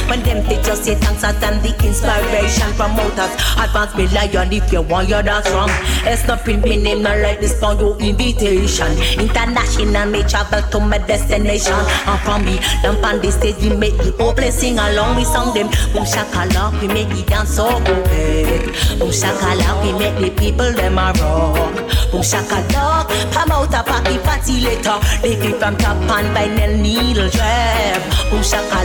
When 0.10 0.22
them 0.24 0.48
they 0.48 0.62
just 0.62 0.86
say 0.86 0.96
thanks 0.96 1.24
and 1.24 1.62
the 1.62 1.72
inspiration 1.86 2.72
promoters. 2.74 3.34
Advance 3.58 3.96
me 3.96 4.08
lion 4.10 4.54
if 4.54 4.72
you 4.72 4.82
want 4.82 5.10
your 5.10 5.24
dance 5.24 5.48
from. 5.48 5.70
It's 6.06 6.28
not 6.28 6.48
in 6.48 6.62
me 6.62 6.78
name, 6.78 7.02
not 7.02 7.18
like 7.20 7.40
this 7.40 7.60
for 7.60 7.74
your 7.74 7.98
invitation. 8.00 8.92
International 9.20 10.06
me 10.10 10.24
travel 10.24 10.62
to 10.72 10.80
my 10.80 11.00
destination. 11.00 11.74
And 12.06 12.20
from 12.22 12.46
me, 12.46 12.60
lamp 12.84 13.04
on 13.04 13.22
the 13.22 13.32
stage, 13.32 13.58
we 13.62 13.76
make 13.76 13.98
the 13.98 14.12
whole 14.18 14.34
place 14.34 14.60
sing 14.60 14.78
along. 14.78 15.16
We 15.16 15.24
song 15.24 15.54
them. 15.54 15.68
Boom 15.94 16.06
shakala, 16.06 16.80
we 16.82 16.88
make 16.88 17.10
the 17.10 17.24
dance 17.24 17.56
so 17.56 17.68
good. 17.84 18.66
Boom 19.00 19.10
shakala, 19.10 19.84
we 19.84 19.92
make 19.98 20.18
the 20.22 20.30
people 20.40 20.72
them 20.72 20.98
a 20.98 21.14
rock. 21.18 21.76
Boom 22.12 22.22
shakala, 22.22 23.06
come 23.34 23.52
out 23.52 23.74
a 23.74 23.84
party 23.84 24.18
party 24.20 24.62
later. 24.62 25.00
It 25.24 25.56
from 25.60 25.76
top 25.78 25.98
and 25.98 26.30
vinyl 26.36 26.80
needle 26.80 27.30
drop. 27.30 28.02
Boom 28.30 28.42
shakala, 28.42 28.85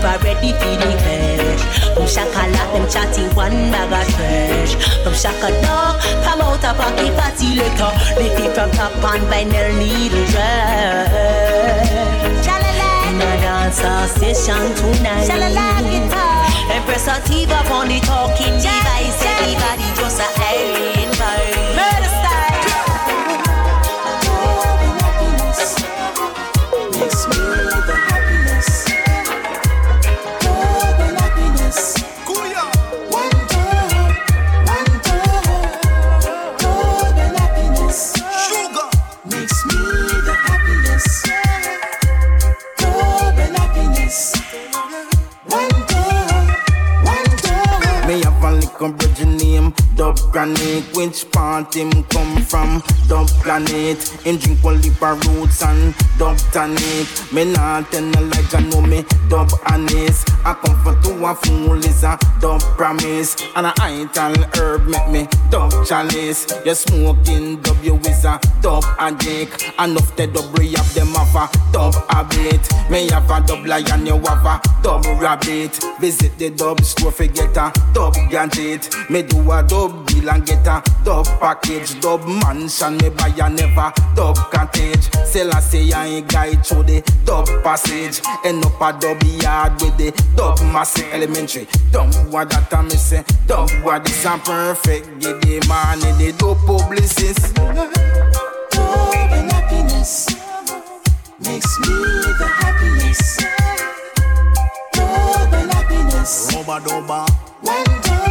never 0.00 0.24
ready 0.24 0.52
for 0.52 0.74
the 0.80 0.90
clash. 1.02 1.62
Boom 1.94 2.06
shakala, 2.06 2.62
them 2.72 2.88
chatting 2.88 3.34
one 3.34 3.70
bag 3.70 3.92
of 3.92 4.14
trash. 4.14 4.74
Boom 5.04 5.14
shakala, 5.14 6.00
come 6.24 6.40
out 6.40 6.64
a 6.64 6.72
party 6.74 7.10
party 7.16 7.48
later. 7.58 7.90
Lift 8.16 8.40
it 8.40 8.54
from 8.54 8.70
top 8.72 8.92
and 9.12 9.24
vinyl 9.28 9.70
needle 9.78 10.24
drop. 10.32 11.50
In 13.10 13.20
a 13.20 13.32
dancer 13.42 14.06
session 14.18 14.74
tonight. 14.76 15.28
Shalala 15.28 15.82
guitar. 15.90 16.46
Empress 16.70 17.04
Sativa 17.04 17.60
on 17.72 17.88
the 17.88 18.00
talking 18.00 18.56
device. 18.56 19.20
Everybody 19.24 19.89
Dub 50.40 50.56
Granite. 50.56 50.96
Which 50.96 51.29
part 51.62 51.74
him 51.74 52.04
come 52.04 52.42
from? 52.42 52.82
Dub 53.08 53.28
Planet. 53.42 53.98
Him 54.24 54.36
drink 54.36 54.62
one 54.62 54.76
of 54.76 55.26
roots 55.26 55.62
and 55.62 55.94
Dub 56.18 56.38
Tonic. 56.52 57.08
Me 57.32 57.44
not 57.52 57.90
tell 57.90 58.02
no 58.02 58.20
like 58.22 58.54
I 58.54 58.60
know 58.60 58.80
me 58.80 59.04
Dub 59.28 59.50
Anise. 59.66 60.24
I 60.44 60.54
come 60.54 60.78
for 60.82 60.94
to 61.02 61.24
a 61.26 61.34
fool 61.34 61.78
is 61.84 62.04
a 62.04 62.18
Dub 62.40 62.60
Promise. 62.76 63.36
And 63.56 63.66
a 63.66 63.72
ital 63.80 64.34
herb 64.56 64.86
make 64.86 65.08
me 65.08 65.28
Dub 65.50 65.72
Chalice. 65.86 66.46
You 66.64 66.74
smoking 66.74 67.60
W 67.62 67.96
is 67.96 68.24
a 68.24 68.40
Dub 68.60 68.84
Addict. 68.98 69.72
Enough 69.78 70.16
the 70.16 70.26
double 70.26 70.78
of 70.78 70.94
them 70.94 71.08
have 71.14 71.34
a 71.34 71.72
Dub 71.72 71.94
Habit. 72.10 72.90
Me 72.90 73.08
have 73.10 73.30
a 73.30 73.44
Dub 73.46 73.66
Lion, 73.66 74.06
you 74.06 74.18
have 74.18 74.46
a 74.46 74.60
Dub 74.82 75.04
Rabbit. 75.20 75.78
Visit 76.00 76.38
the 76.38 76.50
Dub 76.50 76.80
store 76.82 77.12
for 77.12 77.26
get 77.26 77.56
a 77.56 77.72
Dub 77.92 78.14
gadget. 78.30 78.88
Me 79.10 79.22
do 79.22 79.50
a 79.50 79.62
Dub 79.66 80.06
deal 80.06 80.30
and 80.30 80.46
get 80.46 80.66
a 80.66 80.82
Dub 81.04 81.26
package. 81.50 82.00
Dub 82.00 82.24
mansion, 82.26 82.96
me 82.98 83.08
buy 83.10 83.28
a 83.28 83.50
never 83.50 83.92
dub 84.14 84.36
cottage. 84.50 85.04
Sell 85.24 85.50
a 85.50 85.60
say 85.60 85.90
I 85.92 86.06
ain't 86.06 86.28
guide 86.28 86.62
to 86.64 86.76
the 86.82 87.02
dub 87.24 87.46
passage. 87.64 88.20
End 88.44 88.64
up 88.64 88.80
a 88.80 88.98
dub 88.98 89.22
yard 89.42 89.72
with 89.82 89.96
the 89.96 90.10
dub 90.36 90.60
massive 90.72 91.12
elementary. 91.12 91.66
Dump 91.90 92.14
what 92.30 92.50
that 92.50 92.72
I'm 92.72 92.84
missing. 92.86 93.24
Dump 93.46 93.70
what 93.84 94.04
this 94.04 94.24
I'm 94.24 94.40
perfect. 94.40 95.06
Get 95.20 95.40
the 95.42 95.66
money, 95.68 96.12
the 96.20 96.36
dope 96.38 96.58
publicist. 96.66 97.54
Dub 97.54 97.68
and 99.36 99.50
happiness 99.52 100.28
makes 101.40 101.78
me 101.80 101.94
the 102.38 102.48
happiest. 102.60 103.40
Dub 104.92 105.54
and 105.54 105.72
happiness. 105.72 106.54
Rubber, 106.54 106.80
dubber. 106.86 107.28
One 107.62 107.84
dub. 108.02 108.29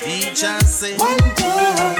Teacher 0.00 0.58
say. 0.64 0.96
One 0.96 1.18
door, 1.36 1.92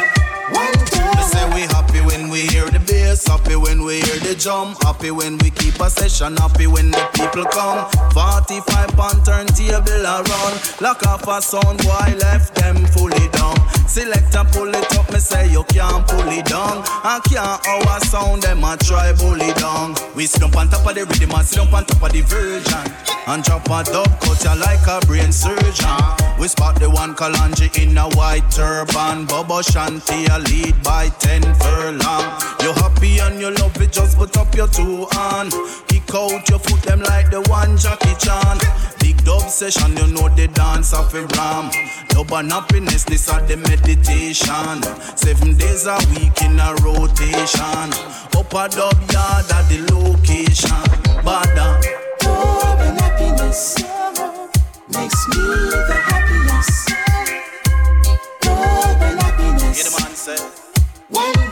one 0.56 0.78
door. 0.88 1.14
Me 1.16 1.22
say 1.22 1.44
we 1.54 1.62
happy 1.68 2.00
when 2.00 2.30
we 2.30 2.40
hear 2.48 2.66
the 2.70 2.80
bass, 2.80 3.26
happy 3.26 3.56
when 3.56 3.84
we 3.84 4.00
hear 4.00 4.18
the 4.20 4.34
drum, 4.34 4.74
happy 4.82 5.10
when 5.10 5.38
we 5.38 5.50
keep 5.50 5.78
a 5.80 5.90
session, 5.90 6.36
happy 6.36 6.66
when 6.66 6.90
the 6.90 7.04
people 7.14 7.44
come. 7.44 7.90
45 8.12 8.88
pound 8.96 9.24
turntable 9.24 10.04
around, 10.04 10.54
lock 10.80 11.06
off 11.06 11.28
a 11.28 11.42
sound 11.42 11.78
boy 11.82 12.14
left 12.18 12.54
them 12.54 12.76
fully 12.86 13.28
down. 13.32 13.56
Select 13.90 14.36
and 14.36 14.48
pull 14.50 14.68
it 14.68 14.98
up, 14.98 15.12
me 15.12 15.18
say 15.18 15.50
you 15.50 15.64
can't 15.64 16.06
pull 16.06 16.28
it 16.28 16.46
down. 16.46 16.84
I 17.02 17.18
can't 17.26 17.58
our 17.66 17.98
sound, 17.98 18.44
them 18.44 18.62
a 18.62 18.76
try 18.76 19.12
bully 19.14 19.52
down. 19.54 19.96
We 20.14 20.26
up 20.26 20.54
on 20.54 20.68
top 20.68 20.86
of 20.86 20.94
the 20.94 21.04
rhythm 21.04 21.34
and 21.34 21.44
sit 21.44 21.58
on 21.58 21.84
top 21.84 22.00
of 22.00 22.12
the 22.12 22.20
virgin. 22.22 22.86
And 23.26 23.42
drop 23.42 23.66
a 23.66 23.82
dub 23.82 24.06
cut 24.20 24.44
ya 24.44 24.54
like 24.54 24.86
a 24.86 25.04
brain 25.08 25.32
surgeon. 25.32 25.98
We 26.38 26.46
spot 26.46 26.78
the 26.78 26.88
one 26.88 27.16
Kalanji 27.16 27.66
in 27.82 27.98
a 27.98 28.06
white 28.14 28.48
turban. 28.52 29.26
Bobo 29.26 29.58
Shanti 29.58 30.22
a 30.30 30.38
lead 30.38 30.80
by 30.84 31.08
10 31.18 31.42
furlong. 31.58 32.26
You 32.62 32.70
happy 32.78 33.18
and 33.18 33.40
you 33.40 33.50
love 33.50 33.74
it, 33.82 33.90
just 33.90 34.16
put 34.16 34.36
up 34.36 34.54
your 34.54 34.68
two 34.68 35.08
hand. 35.10 35.50
Kick 35.88 36.14
out 36.14 36.48
your 36.48 36.60
foot 36.60 36.82
them 36.82 37.00
like 37.00 37.32
the 37.32 37.42
one 37.50 37.76
Jackie 37.76 38.14
Chan. 38.22 38.99
Dub 39.24 39.42
session, 39.48 39.96
you 39.96 40.06
know 40.08 40.28
the 40.28 40.48
dance 40.54 40.92
of 40.94 41.14
a 41.14 41.22
ram. 41.36 41.70
Dub 42.08 42.32
and 42.32 42.50
happiness, 42.50 43.04
this 43.04 43.28
are 43.28 43.42
the 43.42 43.56
meditation. 43.56 44.82
Seven 45.16 45.56
days 45.56 45.86
a 45.86 45.98
week 46.14 46.42
in 46.42 46.58
a 46.58 46.74
rotation. 46.82 47.90
Up 48.36 48.52
a 48.54 48.68
dub 48.68 49.12
yard 49.12 49.50
at 49.52 49.68
the 49.68 49.78
location. 49.92 50.84
Bada. 51.24 51.80
Double 52.20 52.94
happiness 53.00 53.76
makes 54.88 55.28
me 55.28 55.42
the 55.88 55.96
happiest. 56.08 56.88
Double 58.40 59.16
happiness. 59.22 59.76
Hear 59.76 59.84
the 59.84 59.90
man 60.00 60.14
say. 60.16 60.38
One 61.10 61.49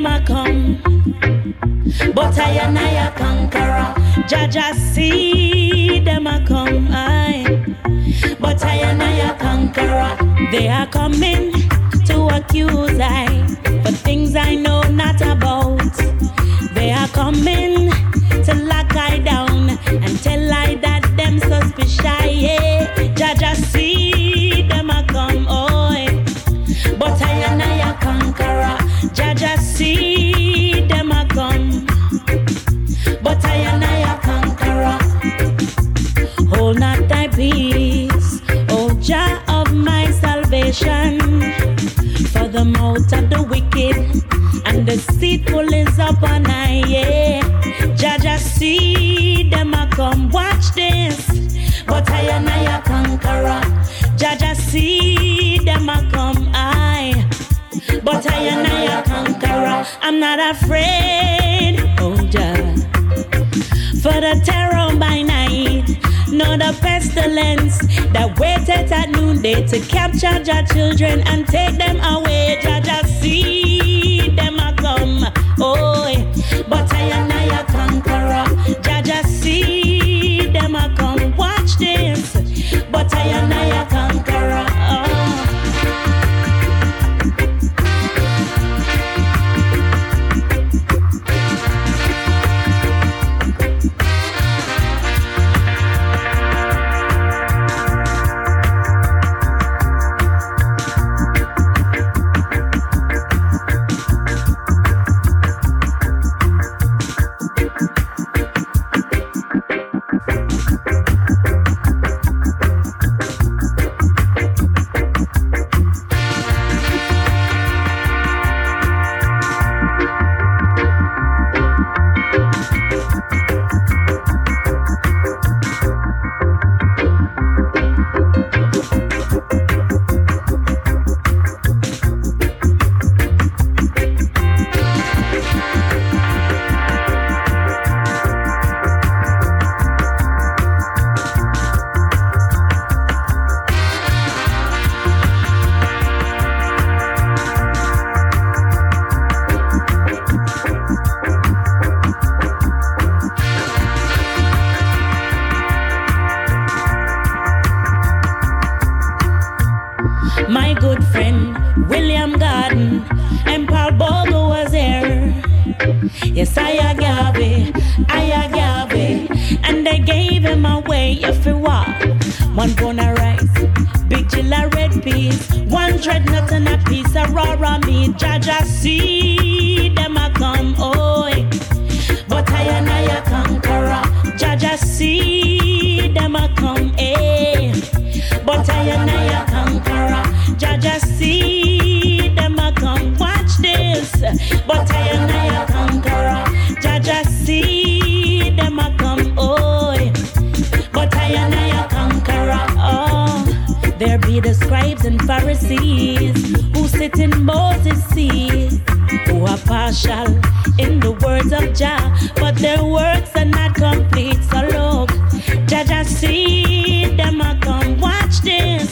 them 0.00 0.06
a 0.06 0.24
come, 0.24 0.80
but 2.14 2.38
I 2.38 2.50
and 2.52 2.78
I 2.78 3.06
a 3.06 3.10
conqueror. 3.12 3.94
Jah 4.26 4.46
Jah 4.46 4.72
see 4.74 6.00
them 6.00 6.26
a 6.26 6.42
come, 6.46 6.88
aye, 6.90 7.76
but 8.40 8.64
I 8.64 8.76
and 8.76 9.02
I 9.02 9.30
a 9.30 9.34
conqueror. 9.38 10.16
They 10.50 10.68
are 10.68 10.86
coming 10.86 11.52
to 12.06 12.28
accuse 12.28 12.98
I 12.98 13.29
deceitful 45.20 45.72
is 45.74 45.98
upon 45.98 46.46
I. 46.46 46.82
Yeah. 46.86 47.42
Jah 47.94 48.16
Jah 48.18 48.38
see 48.38 49.50
them 49.50 49.74
a 49.74 49.86
come. 49.92 50.30
Watch 50.30 50.72
this. 50.74 51.28
But 51.86 52.10
I 52.10 52.22
and 52.36 52.48
I 52.48 52.78
a 52.78 52.82
conqueror. 52.82 53.60
Jah 54.16 54.36
Jah 54.38 54.54
see 54.54 55.58
them 55.58 55.88
a 55.88 56.08
come. 56.10 56.50
I. 56.54 57.28
But 58.02 58.26
I 58.30 58.38
and 58.52 58.66
I 58.66 58.98
a 58.98 59.02
conqueror. 59.02 59.86
I'm 60.00 60.20
not 60.20 60.38
afraid. 60.54 61.76
Oh, 62.00 62.16
Jah. 62.30 62.56
For 64.02 64.18
the 64.24 64.40
terror 64.42 64.96
by 64.98 65.20
night, 65.20 65.86
nor 66.30 66.56
the 66.56 66.74
pestilence 66.80 67.78
that 68.14 68.38
waited 68.38 68.90
at 68.90 69.10
noonday 69.10 69.66
to 69.66 69.80
capture 69.80 70.40
your 70.42 70.64
children 70.66 71.20
and 71.28 71.46
take 71.46 71.76
them 71.76 72.00
away. 72.00 72.30
See 72.60 72.70
them 72.72 72.84
a 72.84 73.42
come. 73.42 73.49
Oh, 75.62 76.06
but 76.70 76.90
I 76.94 77.00
and 77.02 77.32
I 77.32 77.60
a 77.60 77.64
conqueror. 77.66 78.46
Jah 78.82 79.02
Jah 79.02 79.22
see 79.24 80.46
them 80.46 80.74
a 80.74 80.94
come. 80.96 81.36
Watch 81.36 81.76
this. 81.76 82.32
But 82.90 83.12
I 83.14 83.24
and 83.26 83.52
I 83.52 83.82
a 83.82 83.89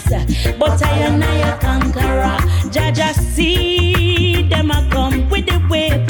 Watch 0.06 0.58
but 0.58 0.82
I 0.82 0.98
and 0.98 1.24
I 1.24 1.36
a 1.48 1.58
conqueror. 1.58 2.70
Jah 2.70 3.12
see 3.12 4.42
them 4.48 4.70
a 4.70 4.88
come 4.90 5.28
with 5.28 5.46
the 5.46 5.58
whip, 5.68 6.08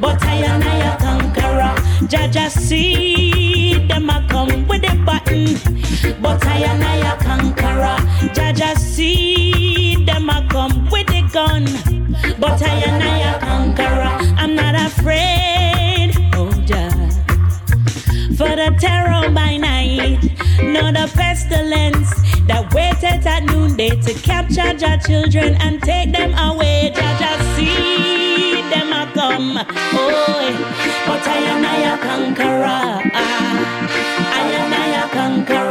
but 0.00 0.22
I 0.22 0.34
and 0.34 0.62
I 0.62 0.76
a 0.92 0.98
conqueror. 0.98 2.08
Jah 2.08 2.50
see 2.50 3.86
them 3.88 4.10
a 4.10 4.26
come 4.28 4.66
with 4.68 4.82
the 4.82 4.94
button, 5.04 5.56
but 6.20 6.44
I 6.46 6.58
and 6.58 6.84
I 6.84 6.96
a 7.12 7.16
conqueror. 7.16 7.98
Jah 8.34 8.74
see 8.76 10.04
them 10.04 10.28
a 10.28 10.46
come 10.50 10.88
with 10.90 11.06
the 11.06 11.22
gun, 11.32 11.64
but 12.38 12.60
I 12.62 12.68
and 12.68 13.02
I 13.02 13.18
a 13.32 13.40
conqueror. 13.40 14.34
I'm 14.36 14.54
not 14.54 14.74
afraid, 14.74 16.12
oh 16.34 16.52
Jah, 16.66 16.90
for 18.36 18.54
the 18.54 18.76
terror 18.78 19.30
by 19.30 19.56
night, 19.56 20.20
nor 20.62 20.92
the 20.92 21.10
pestilence 21.14 22.26
that 22.46 22.72
waited 22.74 23.26
at 23.26 23.44
noonday 23.44 23.90
to 23.90 24.14
capture 24.14 24.72
your 24.72 24.98
children 24.98 25.56
and 25.60 25.82
take 25.82 26.12
them 26.12 26.32
away. 26.34 26.92
Jah 26.94 27.16
Jah 27.18 27.38
see 27.56 28.62
them 28.70 28.92
a 28.92 29.10
come, 29.12 29.58
oh, 29.58 30.52
but 31.06 31.26
I 31.26 31.38
and 31.52 31.66
I 31.66 31.78
a 31.92 31.98
conqueror. 31.98 33.10
Ah, 33.14 33.50
I 34.32 34.44
and 34.62 34.74
I 34.74 34.86
a 35.02 35.08
conqueror. 35.08 35.65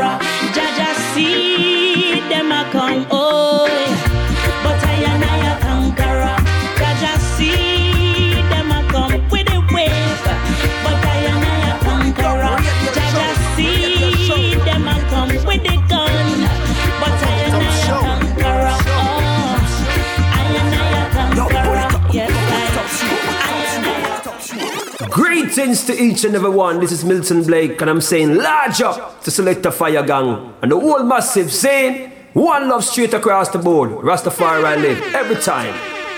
Greetings 25.56 25.86
to 25.86 25.94
each 25.94 26.26
and 26.26 26.36
every 26.36 26.50
one. 26.50 26.82
This 26.82 26.92
is 26.92 27.06
Milton 27.06 27.42
Blake, 27.42 27.80
and 27.80 27.90
I'm 27.90 28.02
saying 28.02 28.36
large 28.36 28.82
up 28.82 29.24
to 29.24 29.32
select 29.32 29.66
a 29.66 29.72
fire 29.72 30.06
gang 30.06 30.54
and 30.62 30.70
the 30.70 30.78
whole 30.78 31.02
massive 31.02 31.50
saying 31.50 32.12
one 32.34 32.68
love 32.68 32.84
straight 32.84 33.14
across 33.14 33.48
the 33.48 33.58
board. 33.58 33.92
Rastafari 33.92 34.66
I 34.66 34.76
live 34.76 35.02
every 35.16 35.38
time. 35.38 35.74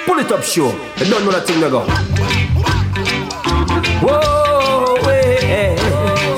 Pull 0.07 0.17
it 0.17 0.31
up, 0.31 0.43
sure. 0.43 0.71
They 0.97 1.07
don't 1.07 1.23
know 1.23 1.31
that 1.33 1.45
thing 1.45 1.59
they 1.59 1.69
go. 1.69 1.81
Whoa, 4.01 4.95
hey, 5.03 5.75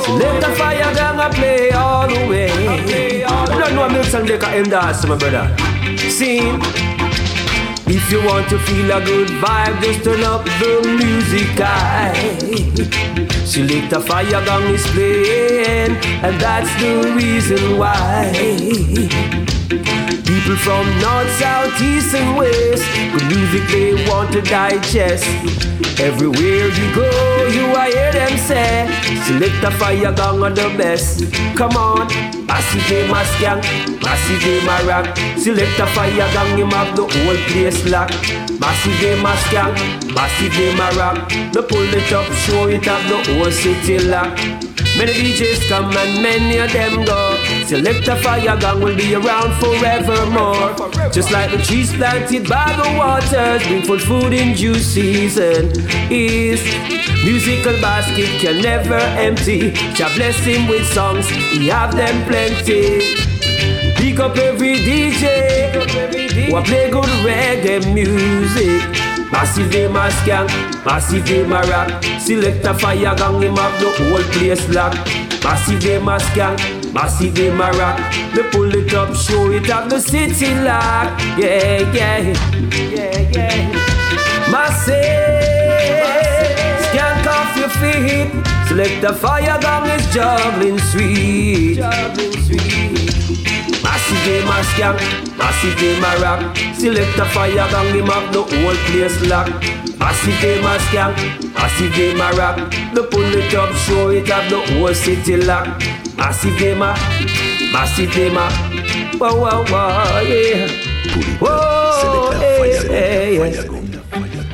select 0.04 0.44
a 0.44 0.56
fire 0.56 0.94
gang 0.94 1.20
I 1.22 1.30
play 1.34 1.72
all 1.72 2.06
the 2.06 2.28
way. 2.28 3.22
You 3.22 3.60
don't 3.60 3.76
know 3.76 3.88
Milton 3.88 4.26
Blake 4.26 4.44
I 4.44 4.56
am 4.56 4.66
dance, 4.66 5.08
my 5.08 5.16
brother. 5.16 5.56
Scene. 5.98 6.60
If 7.92 8.12
you 8.12 8.24
want 8.24 8.48
to 8.50 8.60
feel 8.60 8.92
a 8.92 9.04
good 9.04 9.30
vibe, 9.42 9.82
just 9.82 10.04
turn 10.04 10.24
up 10.24 10.46
the 10.46 10.82
music. 11.02 11.60
I 11.60 12.14
select 13.44 13.94
a 13.94 14.00
fire 14.00 14.46
gang 14.46 14.74
is 14.76 14.86
playing, 14.88 15.98
and 16.24 16.40
that's 16.40 16.70
the 16.80 17.14
reason 17.18 17.80
why. 17.80 18.30
From 20.58 20.90
north, 21.00 21.30
south, 21.38 21.80
east, 21.80 22.16
and 22.16 22.36
west, 22.36 22.84
good 23.14 23.26
music 23.28 23.70
they 23.70 23.94
want 24.10 24.34
to 24.34 24.42
digest. 24.42 25.24
Everywhere 26.02 26.68
you 26.68 26.96
go, 26.96 27.06
you 27.54 27.66
I 27.76 27.92
hear 27.92 28.12
them 28.12 28.36
say, 28.36 28.90
select 29.26 29.64
a 29.64 29.70
fire 29.78 30.12
gang 30.12 30.44
are 30.44 30.50
the 30.50 30.74
best. 30.76 31.32
Come 31.56 31.78
on, 31.78 32.08
massive 32.48 32.86
game 32.90 33.12
a 33.12 33.22
skank, 33.38 33.62
massive 34.02 34.42
game 34.42 34.68
a. 34.68 35.40
Select 35.40 35.80
a 35.80 35.86
fire 35.88 36.30
gang, 36.34 36.58
him 36.58 36.72
have 36.72 36.96
the 36.96 37.04
whole 37.04 37.38
place 37.54 37.86
locked. 37.86 38.18
Massive 38.60 39.00
game 39.00 39.26
a 39.26 39.34
skank, 39.46 40.14
massive 40.16 40.52
game 40.54 40.80
a. 40.80 41.52
The 41.54 41.62
pull 41.62 41.94
it 41.94 42.12
up, 42.12 42.26
show 42.34 42.68
it 42.68 42.86
have 42.86 43.08
the 43.08 43.34
whole 43.34 43.52
city 43.52 44.00
locked. 44.00 44.79
Many 45.00 45.14
DJs 45.14 45.70
come 45.70 45.96
and 45.96 46.22
many 46.22 46.58
of 46.58 46.74
them 46.74 47.06
go. 47.06 47.38
Select 47.66 48.06
a 48.10 48.18
fire 48.18 48.58
gang 48.60 48.82
will 48.82 48.98
be 48.98 49.16
around 49.16 49.54
forevermore. 49.62 50.76
Just 51.10 51.32
like 51.32 51.52
the 51.52 51.58
trees 51.58 51.94
planted 51.94 52.50
by 52.50 52.68
the 52.76 52.98
waters, 52.98 53.66
bring 53.66 53.84
forth 53.84 54.04
food 54.04 54.34
in 54.34 54.58
due 54.58 54.76
season. 54.76 55.72
Is 56.12 56.62
musical 57.24 57.80
basket 57.80 58.28
can 58.42 58.62
never 58.62 59.00
empty. 59.16 59.72
Jah 59.96 60.12
bless 60.16 60.38
him 60.44 60.68
with 60.68 60.86
songs, 60.88 61.30
he 61.30 61.70
have 61.70 61.96
them 61.96 62.28
plenty. 62.28 63.00
Pick 63.96 64.20
up 64.20 64.36
every 64.36 64.76
DJ 64.80 65.72
who 66.52 66.62
play 66.64 66.92
good 66.92 67.10
reggae 67.24 67.80
music. 67.94 69.09
Massive 69.32 69.72
game 69.72 69.96
a 69.96 70.10
skank, 70.10 70.50
massive 70.86 71.26
game 71.26 71.52
a 71.52 71.62
rock. 71.62 72.04
Select 72.20 72.66
a 72.66 72.74
fire 72.74 73.16
gang, 73.16 73.42
him 73.42 73.56
have 73.56 73.80
the 73.80 73.90
whole 73.98 74.24
place 74.34 74.68
locked. 74.70 74.98
Massive 75.44 75.80
game 75.82 76.08
a 76.08 76.18
skank, 76.18 76.94
massive 76.94 77.36
game 77.36 77.62
a 77.62 77.72
rock. 77.74 78.00
They 78.34 78.44
pull 78.50 78.74
it 78.74 78.94
up, 78.94 79.16
show 79.16 79.52
it 79.52 79.70
up 79.70 79.90
the 79.90 80.00
city 80.00 80.54
lock. 80.56 81.20
Yeah, 81.38 81.82
yeah, 81.94 82.34
yeah, 82.90 83.30
yeah. 83.32 84.52
Massive, 84.52 84.96
skank 86.86 87.28
off 87.28 87.56
your 87.56 87.70
feet. 87.70 88.30
Select 88.68 89.04
a 89.04 89.14
fire 89.14 89.60
gang 89.60 89.88
is 90.00 90.14
juggling 90.14 90.80
sweet. 90.80 91.76
Juggling 91.76 92.34
sweet. 92.44 93.49
Massive 93.84 94.22
game 94.26 94.48
a 94.48 94.58
skank, 94.72 94.98
massive 95.38 95.78
game 95.80 96.04
a 96.04 96.12
rock. 96.22 96.58
Select 96.76 97.18
a 97.18 97.26
fire 97.26 97.54
gang, 97.54 97.94
him 97.96 98.08
have 98.08 98.34
the 98.34 98.42
whole 98.42 98.78
place 98.88 99.20
locked. 99.28 99.52
Massive 100.00 100.40
game 100.42 100.66
a 100.66 100.78
skank, 100.88 101.16
massive 101.54 101.94
game 101.94 102.22
a 102.22 102.32
rock. 102.34 102.58
The 102.94 103.04
pull 103.12 103.24
it 103.24 103.54
up, 103.54 103.74
show 103.76 104.10
it 104.10 104.28
have 104.28 104.50
the 104.50 104.60
whole 104.74 104.94
city 104.94 105.38
locked. 105.38 105.86
Massive 106.18 106.58
game 106.58 106.82
a, 106.82 106.94
massive 107.72 108.12
game 108.12 108.38
a. 108.38 108.50
Whoa, 109.18 109.36
whoa, 109.36 109.66
whoa, 109.66 110.22
yeah. 110.22 110.68
Whoa, 111.40 112.32
hey, 112.40 112.88
hey, 112.88 113.52
hey. 113.52 113.79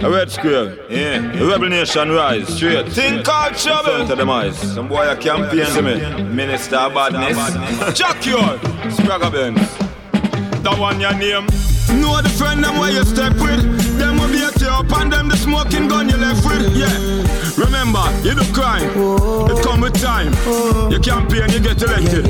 A 0.02 0.10
red 0.10 0.30
square, 0.30 0.76
yeah. 0.90 1.20
The 1.32 1.46
rebel 1.46 1.70
nation 1.70 2.10
rise, 2.12 2.48
straight. 2.56 2.88
Think 2.90 3.26
called 3.26 3.56
trouble. 3.56 4.06
To 4.06 4.16
them 4.16 4.30
eyes. 4.30 4.58
Some 4.74 4.88
boy 4.88 5.10
a 5.10 5.16
campaign 5.16 5.66
to 5.66 5.82
me. 5.82 6.24
Minister 6.24 6.76
of 6.76 6.94
badness. 6.94 7.98
Jack 7.98 8.26
your 8.26 8.60
Spragga 8.92 9.32
Benz. 9.32 9.60
That 10.64 10.78
one 10.78 11.00
your 11.00 11.14
name. 11.14 11.48
Know 12.02 12.22
the 12.22 12.30
friend 12.30 12.64
them 12.64 12.78
where 12.78 12.92
you 12.92 13.06
step 13.06 13.34
with. 13.34 13.64
Them 13.98 14.18
will 14.20 14.28
be 14.28 14.44
a 14.44 14.52
tear 14.52 14.72
up 14.72 14.92
and 14.92 15.12
them 15.12 15.30
the 15.30 15.38
smoking 15.38 15.88
gun 15.88 16.10
you 16.10 16.18
left 16.18 16.46
with. 16.46 16.76
Yeah. 16.76 16.92
Remember, 17.58 18.04
you 18.22 18.36
do 18.36 18.44
crime. 18.54 18.90
It 19.50 19.64
come 19.64 19.82
with 19.82 20.00
time. 20.00 20.34
You 20.92 21.00
campaign, 21.00 21.50
you 21.52 21.60
get 21.62 21.82
elected. 21.82 22.26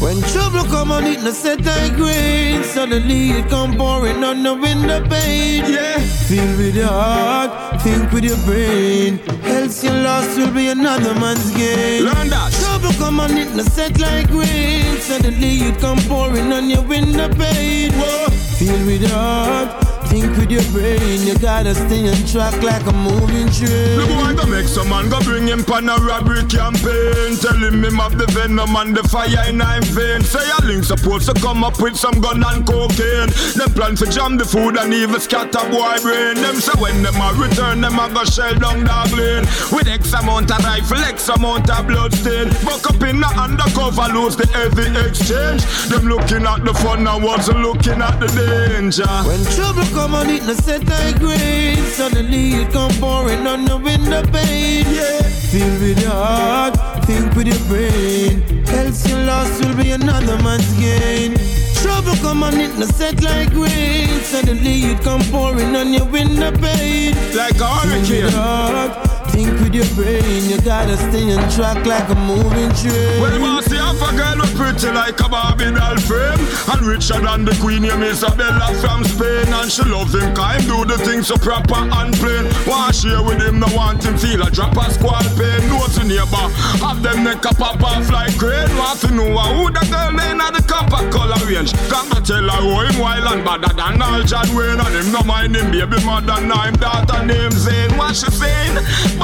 When 0.00 0.22
trouble 0.32 0.64
come 0.64 0.92
on 0.92 1.04
it, 1.04 1.22
no 1.22 1.32
set 1.32 1.66
I 1.66 1.88
green. 1.90 2.62
Suddenly 2.62 3.30
it 3.30 3.48
come 3.48 3.76
pouring 3.76 4.22
on 4.22 4.42
the 4.42 4.54
window 4.54 5.00
pane. 5.08 5.64
Yeah. 5.70 5.98
Feel 6.28 6.56
with 6.56 6.76
your 6.76 6.86
heart, 6.86 7.82
think 7.82 8.12
with 8.12 8.24
your 8.24 8.36
brain. 8.46 9.18
Else 9.44 9.82
your 9.82 9.94
loss 9.94 10.36
will 10.36 10.52
be 10.52 10.68
another 10.68 11.14
man's 11.14 11.50
gain. 11.56 12.04
Learn 12.04 12.28
that. 12.30 12.52
Trouble 12.52 12.92
come 12.98 13.20
on 13.20 13.36
it, 13.36 13.54
no 13.54 13.62
set 13.64 13.98
like 13.98 14.30
rain. 14.30 14.96
Suddenly 15.00 15.68
it 15.68 15.78
come 15.80 15.98
pouring 16.08 16.52
on 16.52 16.70
your 16.70 16.82
window 16.82 17.28
pane. 17.34 17.92
Whoa. 17.92 18.28
Feel 18.58 18.86
with 18.86 19.02
your 19.02 19.10
heart, 19.10 19.87
Think 20.08 20.36
with 20.38 20.50
your 20.50 20.64
brain, 20.72 21.20
you 21.26 21.36
gotta 21.38 21.74
stay 21.74 22.08
on 22.08 22.16
track 22.24 22.56
like 22.62 22.86
a 22.86 22.92
moving 22.96 23.44
train. 23.52 24.00
The 24.00 24.08
boy 24.08 24.32
go 24.40 24.48
make 24.48 24.64
some 24.66 24.88
man 24.88 25.10
go 25.10 25.20
bring 25.20 25.46
him 25.46 25.62
pan 25.62 25.88
a 25.88 25.96
robbery 26.00 26.48
campaign. 26.48 27.36
Tell 27.36 27.60
him 27.60 27.84
him 27.84 28.00
have 28.00 28.16
the 28.16 28.24
venom 28.32 28.74
and 28.76 28.96
the 28.96 29.04
fire 29.04 29.28
in 29.46 29.58
nine 29.58 29.84
vein. 29.92 30.24
Say 30.24 30.40
a 30.40 30.64
link 30.64 30.84
supposed 30.84 31.28
to 31.28 31.34
come 31.34 31.62
up 31.62 31.78
with 31.82 31.94
some 31.94 32.20
gun 32.24 32.42
and 32.42 32.64
cocaine. 32.64 33.28
Them 33.52 33.68
plan 33.76 33.96
to 34.00 34.06
jam 34.08 34.38
the 34.38 34.46
food 34.46 34.80
and 34.80 34.94
even 34.94 35.20
scatter 35.20 35.68
boy 35.68 36.00
brain. 36.00 36.40
Them 36.40 36.56
say 36.56 36.72
when 36.80 37.02
them 37.02 37.20
a 37.20 37.28
return, 37.36 37.82
them 37.82 38.00
a 38.00 38.08
go 38.08 38.24
shell 38.24 38.56
down 38.56 38.88
Dublin. 38.88 39.44
With 39.68 39.88
X 39.92 40.16
amount 40.16 40.50
of 40.50 40.64
rifle, 40.64 41.04
X 41.04 41.28
amount 41.28 41.68
of 41.68 41.86
blood 41.86 42.14
stain. 42.14 42.48
Buck 42.64 42.88
up 42.88 43.02
in 43.04 43.20
the 43.20 43.28
undercover, 43.36 44.08
lose 44.16 44.40
the 44.40 44.48
heavy 44.56 44.88
exchange. 45.04 45.68
Them 45.92 46.08
looking 46.08 46.48
at 46.48 46.64
the 46.64 46.72
fun 46.72 47.06
and 47.06 47.22
wasn't 47.22 47.60
looking 47.60 48.00
at 48.00 48.16
the 48.16 48.28
danger. 48.32 49.04
When 49.28 49.44
trouble 49.52 49.84
come 49.98 50.14
on 50.14 50.54
set 50.54 50.86
like 50.86 51.20
rain. 51.20 51.76
Suddenly 51.98 52.44
it 52.60 52.72
come 52.72 52.92
pouring 53.00 53.46
on 53.46 53.64
the 53.64 53.76
window 53.76 54.22
pane. 54.32 54.86
Yeah. 54.86 55.22
Feel 55.50 55.74
with 55.80 56.00
your 56.00 56.10
heart, 56.10 56.74
think 57.04 57.34
with 57.34 57.48
your 57.48 57.62
brain. 57.68 58.64
Else 58.68 59.08
your 59.08 59.22
loss 59.24 59.50
will 59.60 59.74
be 59.76 59.90
another 59.90 60.38
man's 60.44 60.72
gain. 60.78 61.36
Trouble 61.82 62.16
come 62.22 62.42
on 62.42 62.60
it, 62.60 62.78
no 62.78 62.86
set 62.86 63.22
like 63.22 63.52
rain. 63.52 64.20
Suddenly 64.32 64.76
it 64.92 65.00
come 65.02 65.22
pouring 65.32 65.74
on 65.74 65.92
your 65.92 66.06
window 66.06 66.52
pane. 66.52 67.14
Like 67.34 67.60
a 67.60 67.66
hurricane. 67.66 69.17
Think 69.38 69.60
with 69.60 69.72
your 69.72 69.86
brain, 69.94 70.50
you 70.50 70.60
gotta 70.62 70.96
stay 70.96 71.30
on 71.30 71.48
track 71.48 71.86
like 71.86 72.08
a 72.08 72.14
moving 72.26 72.74
train. 72.74 73.22
Well, 73.22 73.38
you 73.38 73.62
see 73.62 73.76
half 73.76 74.02
a 74.02 74.10
girl 74.16 74.42
with 74.42 74.56
pretty 74.56 74.90
like 74.90 75.20
a 75.20 75.28
Barbie 75.28 75.70
doll 75.70 75.96
frame 75.98 76.42
And 76.66 76.82
richer 76.82 77.20
than 77.20 77.44
the 77.44 77.54
queen, 77.62 77.82
name 77.82 78.02
Isabella 78.02 78.74
from 78.82 79.04
Spain 79.04 79.46
And 79.54 79.70
she 79.70 79.84
love 79.86 80.10
him 80.10 80.34
kind, 80.34 80.66
do 80.66 80.84
the 80.84 80.98
things 81.06 81.28
so 81.28 81.36
proper 81.36 81.86
and 81.86 82.14
plain. 82.18 82.50
Want 82.66 82.96
share 82.96 83.22
with 83.22 83.38
him, 83.38 83.60
no 83.60 83.68
want 83.78 84.02
him 84.02 84.18
feel 84.18 84.42
a 84.42 84.50
drop 84.50 84.76
of 84.76 84.90
squall 84.90 85.22
pain. 85.38 85.62
Notes 85.70 85.98
in 86.02 86.08
neighbor, 86.08 86.46
have 86.82 86.98
them 86.98 87.22
neck 87.22 87.44
a 87.46 87.54
pop 87.54 87.78
off 87.78 88.10
like 88.10 88.34
crane. 88.38 88.74
Want 88.74 88.98
to 89.06 89.10
know 89.14 89.30
who 89.54 89.70
the 89.70 89.86
girl 89.86 90.18
at 90.18 90.50
the 90.50 90.62
copper 90.66 91.06
color 91.14 91.38
range? 91.46 91.70
To 91.70 92.18
tell 92.26 92.42
her 92.42 92.58
who 92.58 92.90
him 92.90 92.98
wild 92.98 93.30
and 93.30 93.44
badder 93.44 93.70
than 93.70 94.02
all 94.02 94.22
John 94.24 94.50
Wayne? 94.50 94.82
And 94.82 94.94
him 94.98 95.12
no 95.12 95.22
mind 95.22 95.54
him 95.54 95.70
baby 95.70 96.02
mother, 96.04 96.42
now 96.42 96.66
him 96.66 96.74
daughter 96.74 97.24
name 97.24 97.52
Zane 97.52 97.96
What 97.96 98.16
she 98.16 98.30
saying? 98.30 98.78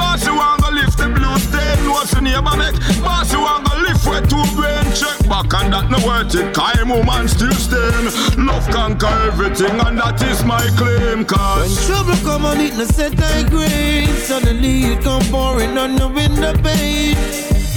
Boss, 0.05 0.25
you 0.25 0.35
want 0.37 0.61
go 0.61 0.69
lift 0.69 0.97
the 0.97 1.09
blue 1.09 1.37
stain 1.41 1.89
What's 1.89 2.13
the 2.13 2.21
neighbor 2.21 2.55
make? 2.55 2.77
Boss, 3.01 3.33
you 3.33 3.41
want 3.41 3.65
go 3.65 3.73
lift 3.81 4.05
with 4.05 4.29
two 4.29 4.45
brain 4.53 4.85
Check 4.93 5.17
back 5.25 5.49
and 5.57 5.73
that 5.73 5.89
no 5.89 5.97
worth 6.05 6.35
it 6.37 6.53
Cause 6.53 6.85
woman 6.85 7.27
still 7.27 7.57
stain 7.57 8.05
Love 8.45 8.67
conquer 8.69 9.09
everything 9.25 9.73
and 9.81 9.97
that 9.97 10.21
is 10.21 10.45
my 10.45 10.61
claim 10.77 11.25
When 11.25 11.73
trouble 11.89 12.19
come 12.21 12.45
on 12.45 12.61
it, 12.61 12.77
no 12.77 12.85
set 12.85 13.17
like 13.17 13.51
rain. 13.51 14.07
Suddenly 14.29 14.93
it 14.93 15.03
come 15.03 15.25
pouring 15.33 15.77
on 15.77 15.95
the 15.95 16.07
window 16.07 16.53
pane. 16.61 17.15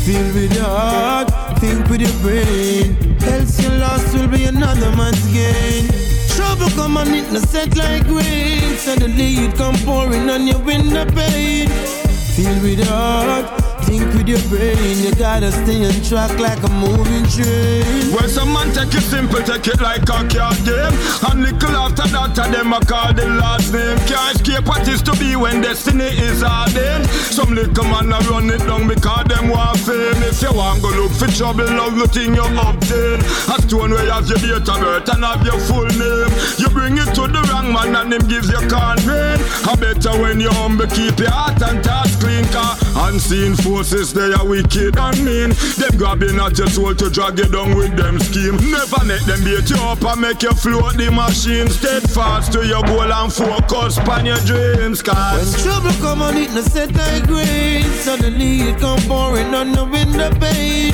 Feel 0.04 0.28
with 0.34 0.54
your 0.54 0.64
heart, 0.64 1.28
think 1.58 1.88
with 1.88 2.00
your 2.00 2.16
brain. 2.20 3.16
Else 3.22 3.60
your 3.62 3.72
loss 3.78 4.14
will 4.14 4.28
be 4.28 4.44
another 4.44 4.94
man's 4.96 5.24
gain. 5.32 5.88
Trouble 6.36 6.70
come 6.76 6.96
on 6.96 7.08
it, 7.08 7.30
no 7.32 7.40
set 7.40 7.76
like 7.76 8.06
rain. 8.06 8.76
Suddenly 8.76 9.48
it 9.48 9.54
come 9.56 9.76
pouring 9.84 10.28
on 10.30 10.46
your 10.46 10.60
window 10.60 11.04
pane. 11.06 11.97
Feel 12.38 12.62
with 12.62 12.86
heart, 12.86 13.67
think 13.88 14.04
with 14.12 14.28
your 14.28 14.42
brain. 14.52 15.00
You 15.00 15.12
gotta 15.16 15.50
stay 15.50 15.80
on 15.88 15.96
track 16.04 16.38
like 16.38 16.62
a 16.62 16.68
moving 16.68 17.24
train. 17.32 18.12
Well, 18.12 18.28
some 18.28 18.52
man 18.52 18.68
take 18.72 18.92
it 18.92 19.02
simple, 19.02 19.40
take 19.42 19.66
it 19.66 19.80
like 19.80 20.02
a 20.04 20.20
card 20.28 20.58
game. 20.68 20.94
And 21.24 21.42
little 21.42 21.76
after 21.76 22.06
that, 22.12 22.38
of 22.38 22.52
them 22.52 22.74
I 22.74 22.80
call 22.84 23.12
the 23.14 23.26
last 23.40 23.72
name. 23.72 23.96
Can't 24.04 24.36
escape 24.36 24.68
what 24.68 24.86
is 24.86 25.02
to 25.02 25.12
be 25.16 25.36
when 25.36 25.60
destiny 25.62 26.12
is 26.28 26.44
ordained. 26.44 27.08
Some 27.32 27.54
little 27.54 27.84
man 27.84 28.12
a 28.12 28.18
run 28.28 28.50
it 28.50 28.62
down 28.68 28.86
because 28.86 29.24
them 29.26 29.48
want 29.48 29.80
fame. 29.80 30.20
If 30.28 30.42
you 30.42 30.52
want 30.52 30.82
go 30.82 30.90
look 30.92 31.12
for 31.12 31.28
trouble, 31.32 31.64
love 31.64 31.96
the 31.96 32.08
thing 32.08 32.36
you 32.36 32.44
obtain. 32.44 33.18
A 33.48 33.56
stone 33.64 33.90
where 33.90 34.04
you 34.04 34.12
have 34.12 34.28
your 34.28 34.38
date 34.38 34.68
of 34.68 34.78
birth 34.84 35.08
and 35.08 35.24
have 35.24 35.44
your 35.44 35.58
full 35.64 35.88
name. 35.96 36.32
You 36.60 36.68
bring 36.68 37.00
it 37.00 37.10
to 37.16 37.24
the 37.24 37.40
wrong 37.48 37.72
man 37.72 37.96
and 37.96 38.12
him 38.12 38.24
gives 38.28 38.52
you 38.52 38.60
corn 38.68 39.00
rain. 39.08 39.40
I 39.64 39.72
better 39.80 40.12
when 40.20 40.40
you 40.40 40.52
humble, 40.52 40.86
keep 40.92 41.18
your 41.18 41.32
heart 41.32 41.60
and 41.62 41.80
thoughts 41.80 42.16
clean. 42.16 42.44
Cause 42.52 42.76
unseen 43.08 43.56
forces, 43.78 44.12
they 44.12 44.32
are 44.32 44.44
wicked 44.44 44.96
and 44.98 45.24
mean. 45.24 45.50
Them 45.78 45.94
grabbing 45.96 46.40
at 46.40 46.58
your 46.58 46.66
soul 46.66 46.94
to 46.96 47.08
drag 47.10 47.38
you 47.38 47.46
down 47.46 47.76
with 47.76 47.94
them 47.96 48.18
scheme. 48.18 48.56
Never 48.56 49.02
let 49.06 49.22
them 49.22 49.38
beat 49.44 49.70
you 49.70 49.78
up 49.86 50.02
and 50.02 50.20
make 50.20 50.42
you 50.42 50.50
float 50.50 50.94
the 50.96 51.10
machine. 51.12 51.68
Steadfast 51.68 52.52
to 52.54 52.66
your 52.66 52.82
goal 52.82 53.12
and 53.12 53.32
focus 53.32 53.98
on 53.98 54.26
your 54.26 54.42
dreams. 54.42 55.02
When 55.06 55.14
Cause 55.14 55.62
trouble 55.62 55.94
come 56.02 56.22
on 56.22 56.36
it, 56.36 56.50
no 56.50 56.62
set 56.62 56.92
like 56.94 57.30
rain. 57.30 57.84
Suddenly 58.02 58.62
it 58.68 58.80
come 58.80 59.00
pouring 59.06 59.54
on 59.54 59.70
the 59.70 59.84
window 59.84 60.30
pane. 60.40 60.92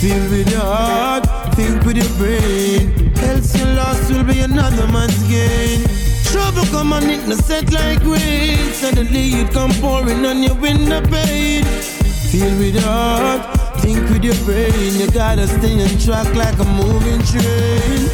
Feel 0.00 0.22
with 0.28 0.50
your 0.50 0.60
heart, 0.60 1.24
think 1.54 1.84
with 1.84 1.96
your 1.96 2.12
brain. 2.20 3.16
Else 3.16 3.56
your 3.56 3.72
loss 3.74 4.10
will 4.10 4.24
be 4.24 4.40
another 4.40 4.86
man's 4.92 5.22
gain. 5.24 5.88
Trouble 6.24 6.66
come 6.66 6.92
on 6.92 7.08
it, 7.08 7.26
no 7.26 7.34
set 7.36 7.72
like 7.72 8.04
rain. 8.04 8.58
Suddenly 8.74 9.40
it 9.40 9.52
come 9.52 9.72
pouring 9.80 10.26
on 10.26 10.42
your 10.42 10.54
window 10.56 11.00
pane. 11.08 11.99
Feel 12.30 12.56
with 12.58 12.74
your 12.74 12.84
heart, 12.84 13.80
think 13.80 14.08
with 14.08 14.22
your 14.22 14.36
brain. 14.44 14.94
You 14.94 15.10
gotta 15.10 15.48
stay 15.48 15.82
on 15.82 15.98
track 15.98 16.32
like 16.36 16.56
a 16.60 16.64
moving 16.64 17.20
train. 17.26 18.08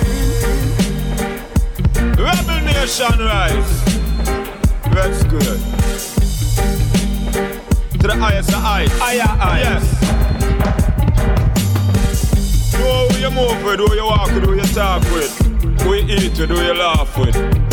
Rebel 2.17 2.61
Nation 2.65 3.19
rise. 3.19 3.85
That's 4.95 5.23
good. 5.25 5.61
To 7.93 8.07
the 8.07 8.17
highest 8.19 8.49
of 8.49 8.55
heights. 8.55 8.99
Higher 8.99 9.21
heights. 9.21 9.69
Yes. 9.69 10.03
Know 12.73 13.09
who 13.09 13.19
you 13.19 13.31
move 13.31 13.63
with, 13.65 13.81
who 13.81 13.95
you 13.95 14.05
walk 14.07 14.33
with, 14.33 14.45
who 14.45 14.55
you 14.55 14.65
talk 14.73 15.03
with, 15.13 15.31
who 15.83 15.93
you 15.93 16.05
eat 16.17 16.39
with, 16.39 16.49
who 16.49 16.63
you 16.63 16.73
laugh 16.73 17.19
with. 17.19 17.66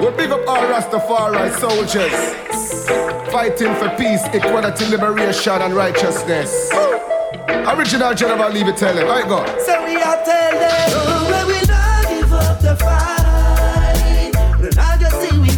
We 0.00 0.10
big 0.16 0.30
up 0.30 0.46
all 0.46 0.62
Rastafari 0.62 1.50
soldiers, 1.58 2.16
fighting 3.32 3.74
for 3.76 3.88
peace, 3.96 4.24
equality, 4.32 4.86
liberation, 4.86 5.62
and 5.62 5.74
righteousness. 5.74 6.70
Original 7.66 8.14
General, 8.14 8.50
leave 8.50 8.68
it 8.68 8.76
go. 9.28 9.42
We 9.84 9.96
are 10.02 10.24
telling 10.24 11.30
when 11.30 11.46
we 11.46 11.60
not 11.66 12.08
give 12.08 12.32
up 12.32 12.60
the 12.60 12.76
fight. 12.76 13.12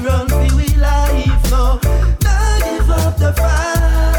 Run 0.06 0.28
we 0.56 0.68
life, 0.76 1.50
no. 1.50 1.80
Not 2.22 2.62
give 2.62 2.90
up 2.90 3.16
the 3.16 3.32
fight. 3.32 4.15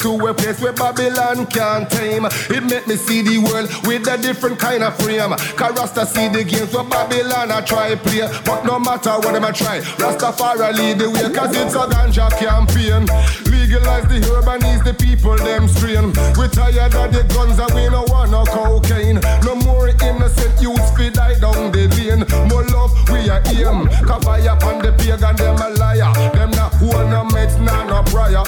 To 0.00 0.16
a 0.26 0.34
place 0.34 0.60
where 0.60 0.72
Babylon 0.72 1.46
can't 1.46 1.88
tame. 1.90 2.24
It 2.24 2.64
make 2.64 2.86
me 2.86 2.96
see 2.96 3.20
the 3.22 3.38
world 3.38 3.68
with 3.86 4.08
a 4.08 4.16
different 4.16 4.58
kind 4.58 4.82
of 4.82 4.96
frame. 4.96 5.32
Cause 5.56 5.76
Rasta 5.76 6.06
see 6.06 6.28
the 6.28 6.42
games 6.42 6.72
where 6.72 6.84
Babylon 6.84 7.52
I 7.52 7.60
try 7.60 7.94
play. 7.96 8.28
But 8.44 8.64
no 8.64 8.78
matter 8.78 9.12
what 9.20 9.32
them 9.32 9.44
I 9.44 9.52
try, 9.52 9.80
Rastafari 10.00 10.72
lead 10.72 10.98
the 10.98 11.10
way, 11.10 11.28
cause 11.34 11.54
it's 11.54 11.74
a 11.74 11.84
ganja 11.84 12.30
campaign. 12.38 13.04
Legalize 13.44 14.08
the 14.08 14.24
herb 14.24 14.48
and 14.48 14.64
ease 14.64 14.82
the 14.82 14.94
people 14.94 15.36
them 15.36 15.68
strain. 15.68 16.08
We 16.40 16.48
tired 16.48 16.94
of 16.96 17.12
the 17.12 17.22
guns 17.28 17.58
and 17.60 17.72
we 17.76 17.88
no 17.88 18.04
want 18.08 18.30
no 18.32 18.44
cocaine. 18.48 19.20
No 19.44 19.54
more 19.68 19.88
innocent 19.88 20.56
youths 20.60 20.90
fi 20.96 21.10
die 21.10 21.38
down 21.38 21.70
the 21.70 21.86
lane. 22.00 22.24
More 22.48 22.64
love 22.72 22.96
we 23.12 23.28
are 23.28 23.42
aim. 23.52 23.84
Cover 24.08 24.40
up 24.48 24.64
on 24.64 24.80
the 24.80 24.92
pagan 24.96 25.36
them 25.36 25.60
a 25.60 25.68
liar. 25.76 26.12
Them 26.32 26.50
not 26.56 26.72
hold 26.80 27.12
no 27.12 27.28
meds, 27.28 27.60
nah 27.60 27.84
no 27.84 28.02
prior. 28.08 28.42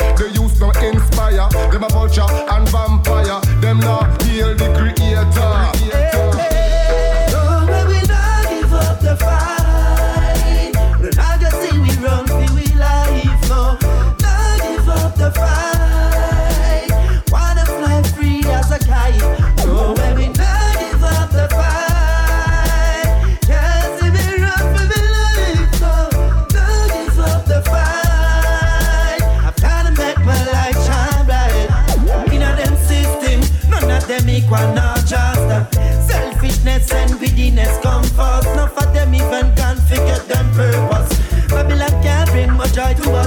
Vulture 2.14 2.46
and 2.50 2.68
vampire. 2.68 2.91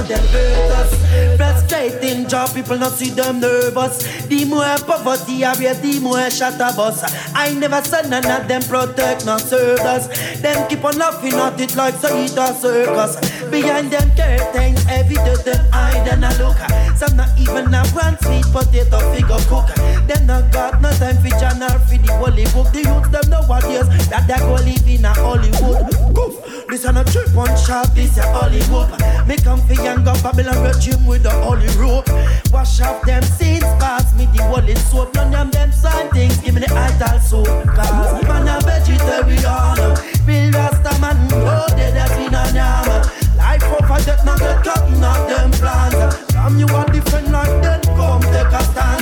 Them 0.08 0.24
hurt 0.28 0.70
us. 0.72 1.36
Frustrating 1.36 2.28
job, 2.28 2.54
people 2.54 2.78
not 2.78 2.92
see 2.92 3.10
them 3.10 3.40
nervous. 3.40 4.02
The 4.26 4.44
more 4.44 4.76
poverty 4.86 5.44
I 5.44 5.54
raise, 5.54 5.80
the 5.80 6.00
more 6.00 6.30
shatter 6.30 6.74
bus. 6.76 7.02
I 7.34 7.54
never 7.54 7.82
saw 7.82 8.02
none 8.02 8.26
of 8.26 8.48
them 8.48 8.62
protect 8.62 9.26
no 9.26 9.38
serve 9.38 9.80
us. 9.80 10.08
Them 10.40 10.68
keep 10.68 10.84
on 10.84 10.98
laughing 10.98 11.34
at 11.34 11.60
it 11.60 11.76
like 11.76 11.94
so 11.96 12.16
it 12.16 12.36
a 12.36 12.54
circus. 12.54 13.16
Behind 13.50 13.90
them 13.90 14.08
curtains, 14.16 14.84
every 14.88 15.16
day 15.16 15.36
them 15.44 15.64
hide 15.70 16.08
and 16.08 16.24
a 16.24 16.30
look. 16.42 16.56
Some 16.96 17.16
not 17.16 17.28
even 17.38 17.72
have 17.72 17.94
one 17.94 18.18
sweet 18.20 18.46
potato 18.52 18.98
figure 19.12 19.42
cook. 19.48 19.68
Them 20.06 20.26
not 20.26 20.52
got 20.52 20.80
no 20.80 20.90
time 20.92 21.16
for 21.18 21.28
journal 21.38 21.78
for 21.84 21.98
the 21.98 22.12
holy 22.16 22.44
book. 22.54 22.72
The 22.72 22.82
youth 22.88 23.10
them 23.12 23.30
nowadays 23.30 23.88
that 24.08 24.26
they 24.26 24.38
go 24.38 24.54
live 24.54 24.88
in 24.88 25.04
a 25.04 25.12
Hollywood. 25.12 26.05
Goof. 26.16 26.34
Listen 26.70 26.96
a 26.96 27.04
trip 27.04 27.36
on 27.36 27.52
sharp, 27.56 27.92
this 27.94 28.16
a 28.16 28.22
Hollywood. 28.32 28.88
Me 29.28 29.36
come 29.36 29.60
for 29.66 29.74
younger 29.74 30.16
Babylon 30.22 30.64
regime 30.64 31.04
with 31.04 31.22
the 31.22 31.30
holy 31.30 31.68
rope. 31.76 32.08
Wash 32.50 32.80
off 32.80 33.04
them 33.04 33.22
sins, 33.22 33.68
pass 33.76 34.16
me 34.16 34.24
the 34.32 34.42
holy 34.44 34.74
soap. 34.74 35.14
None 35.14 35.34
of 35.34 35.52
them 35.52 35.70
sign 35.70 36.08
things, 36.10 36.38
give 36.38 36.54
me 36.54 36.62
the 36.62 36.72
idol 36.72 37.20
soap. 37.20 37.46
Cause 37.76 38.22
man 38.24 38.48
a 38.48 38.56
vegetarian, 38.64 39.78
real 40.26 40.50
rasta 40.56 40.98
man, 41.00 41.18
no 41.28 41.66
they 41.76 41.92
that 41.92 42.16
in 42.16 42.34
a 42.34 42.42
yam. 42.56 42.88
Life 43.36 43.64
over 43.64 44.00
death, 44.04 44.24
not 44.24 44.38
get 44.38 44.64
cutting 44.64 45.04
off 45.04 45.28
them 45.28 45.50
plans. 45.52 46.16
From 46.32 46.58
you 46.58 46.66
are 46.68 46.86
different 46.86 47.30
like 47.30 47.62
them, 47.62 47.80
come 47.94 48.22
take 48.22 48.56
a 48.56 48.62
stand. 48.72 48.95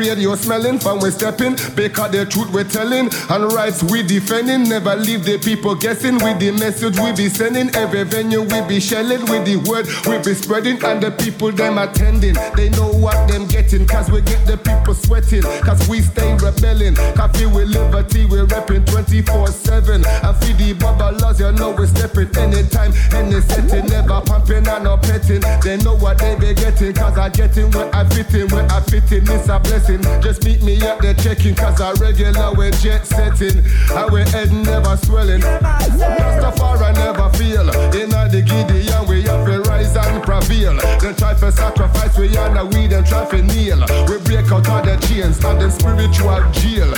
Grade, 0.00 0.18
you 0.18 0.34
smelling 0.36 0.78
from 0.78 1.00
we're 1.00 1.10
stepping. 1.10 1.54
Because 1.74 2.12
the 2.12 2.26
truth 2.28 2.50
we're 2.52 2.64
telling 2.64 3.10
and 3.28 3.52
rights 3.52 3.82
we 3.82 4.02
defending. 4.02 4.68
Never 4.68 4.96
leave 4.96 5.24
the 5.24 5.38
people 5.38 5.74
guessing 5.74 6.16
with 6.16 6.38
the 6.40 6.52
message 6.52 6.98
we 6.98 7.12
be 7.12 7.28
sending. 7.28 7.74
Every 7.76 8.04
venue 8.04 8.42
we 8.42 8.60
be 8.62 8.80
shelling 8.80 9.20
with 9.26 9.44
the 9.44 9.56
word 9.68 9.86
we 10.06 10.18
be 10.24 10.34
spreading. 10.34 10.82
And 10.84 11.02
the 11.02 11.10
people 11.10 11.52
them 11.52 11.78
attending, 11.78 12.34
they 12.56 12.70
know 12.70 12.88
what 12.88 13.28
them 13.28 13.46
getting. 13.46 13.86
Cause 13.86 14.10
we 14.10 14.22
get 14.22 14.46
the 14.46 14.56
people 14.56 14.94
sweating. 14.94 15.42
Cause 15.62 15.88
we 15.88 16.00
stay 16.00 16.32
rebelling. 16.34 16.94
Coffee 17.14 17.46
with 17.46 17.68
liberty, 17.68 18.24
we 18.26 18.38
repping 18.38 18.86
24 18.86 19.48
7. 19.48 20.04
And 20.04 20.36
feed 20.38 20.56
the 20.58 20.74
bubblers, 20.74 21.40
you 21.40 21.52
know 21.52 21.72
we 21.72 21.86
stepping 21.86 22.30
anytime, 22.38 22.92
any 23.12 23.40
setting. 23.40 23.86
Never 23.86 24.20
pumping 24.22 24.66
and 24.66 24.84
no 24.84 24.96
petting. 24.96 25.42
They 25.62 25.76
know 25.78 25.96
what 25.96 26.18
they 26.18 26.34
be 26.36 26.54
getting. 26.54 26.94
Cause 26.94 27.18
I 27.18 27.28
getting 27.28 27.70
where 27.72 27.94
I 27.94 28.04
fit 28.08 28.32
in, 28.34 28.48
where 28.48 28.66
I 28.70 28.80
fit 28.80 29.10
in. 29.12 29.28
It's 29.30 29.48
a 29.48 29.58
blessing. 29.58 29.89
Just 30.20 30.44
meet 30.44 30.62
me 30.62 30.80
up 30.82 31.00
there 31.00 31.14
checking. 31.14 31.54
Cause 31.54 31.80
I 31.80 31.92
regular 31.94 32.52
we 32.54 32.70
jet 32.82 33.06
setting. 33.06 33.64
And 33.90 34.12
we 34.12 34.20
head 34.30 34.52
never 34.52 34.96
swelling. 34.96 35.40
Rastafari 35.40 36.94
never 36.94 37.28
feel. 37.36 37.68
In 37.94 38.10
the 38.10 38.42
Gideon, 38.42 39.06
we 39.08 39.22
have 39.22 39.44
to 39.46 39.60
rise 39.62 39.96
and 39.96 40.22
prevail. 40.22 40.76
Then 41.00 41.16
try 41.16 41.34
for 41.34 41.50
sacrifice, 41.50 42.16
we 42.16 42.36
and 42.36 42.56
the 42.56 42.64
we 42.64 42.86
then 42.86 43.04
try 43.04 43.28
to 43.30 43.42
kneel. 43.42 43.80
We 44.08 44.18
break 44.24 44.52
out 44.52 44.68
all 44.68 44.82
the 44.82 44.96
chains 45.08 45.44
and 45.44 45.60
the 45.60 45.70
spiritual 45.70 46.40
jail. 46.52 46.90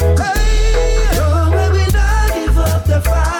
No, 1.17 1.51
we 1.51 1.79
will 1.79 1.93
not 1.93 2.35
give 2.35 2.59
up 2.59 2.85
the 2.85 3.01
fight. 3.01 3.32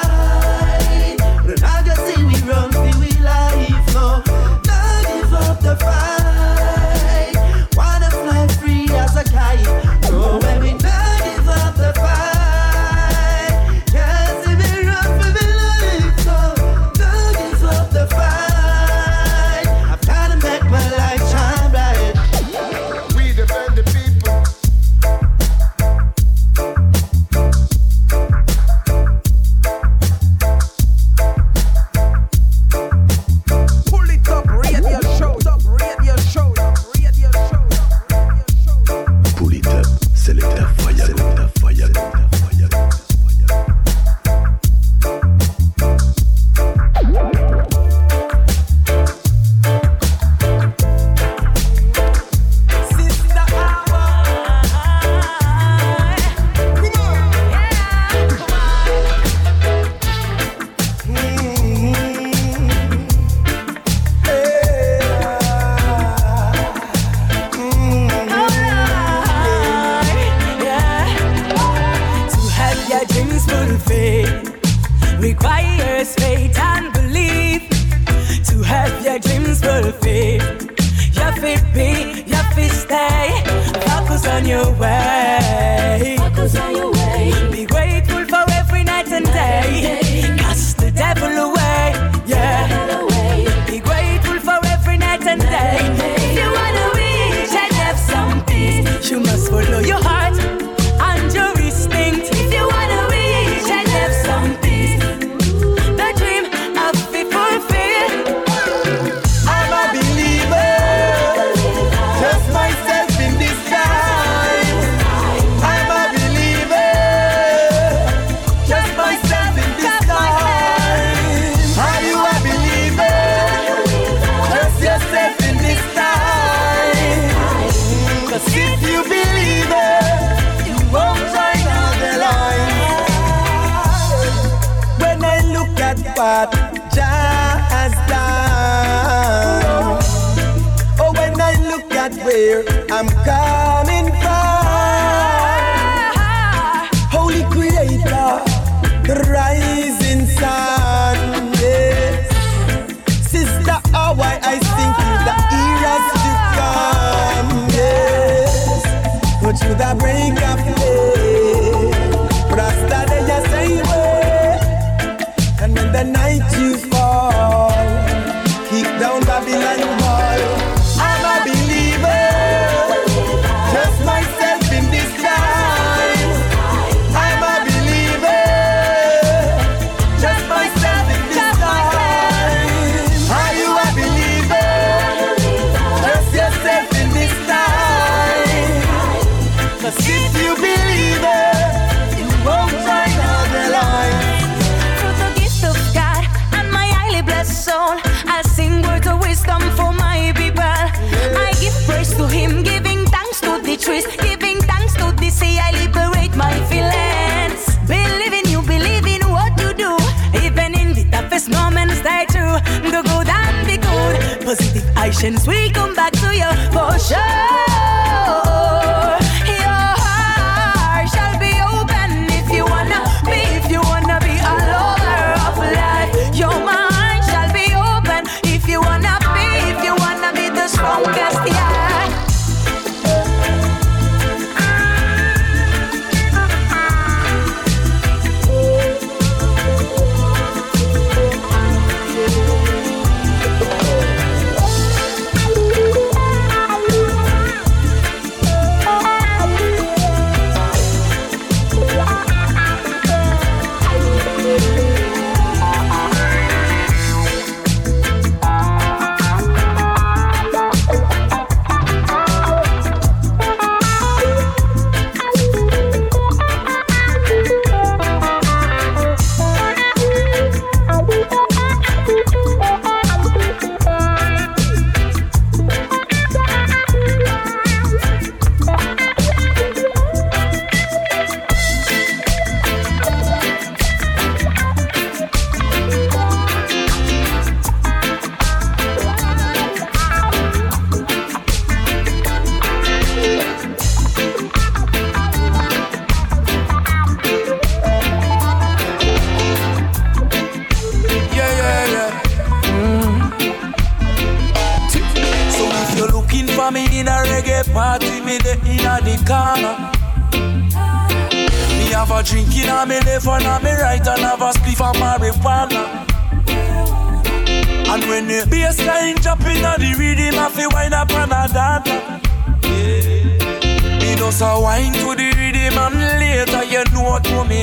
Show! 217.03 217.42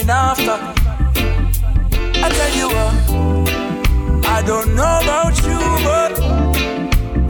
coming 0.10 0.30
after. 0.30 0.58
I 2.22 2.30
tell 2.30 2.54
you 2.56 2.68
what, 2.68 4.26
I 4.26 4.42
don't 4.46 4.76
know 4.76 5.00
about 5.04 5.36
you, 5.44 5.60
but 5.84 6.20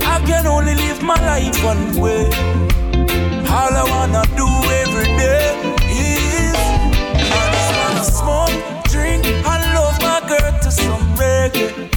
I 0.06 0.22
can 0.26 0.47
only 0.47 0.76
live 0.76 1.01
my 1.01 1.15
life 1.15 1.64
one 1.64 1.99
way. 1.99 2.26
All 3.49 3.73
I 3.73 3.85
wanna 3.89 4.23
do 4.35 4.47
every 4.84 5.10
day 5.18 5.56
is 5.89 6.56
I 7.15 7.43
just 7.56 7.72
wanna 7.80 8.03
smoke, 8.03 8.84
drink, 8.85 9.26
and 9.26 9.64
love 9.76 9.99
my 10.01 10.19
girl 10.27 10.51
to 10.61 10.72
some 10.72 11.03
reggae. 11.15 11.89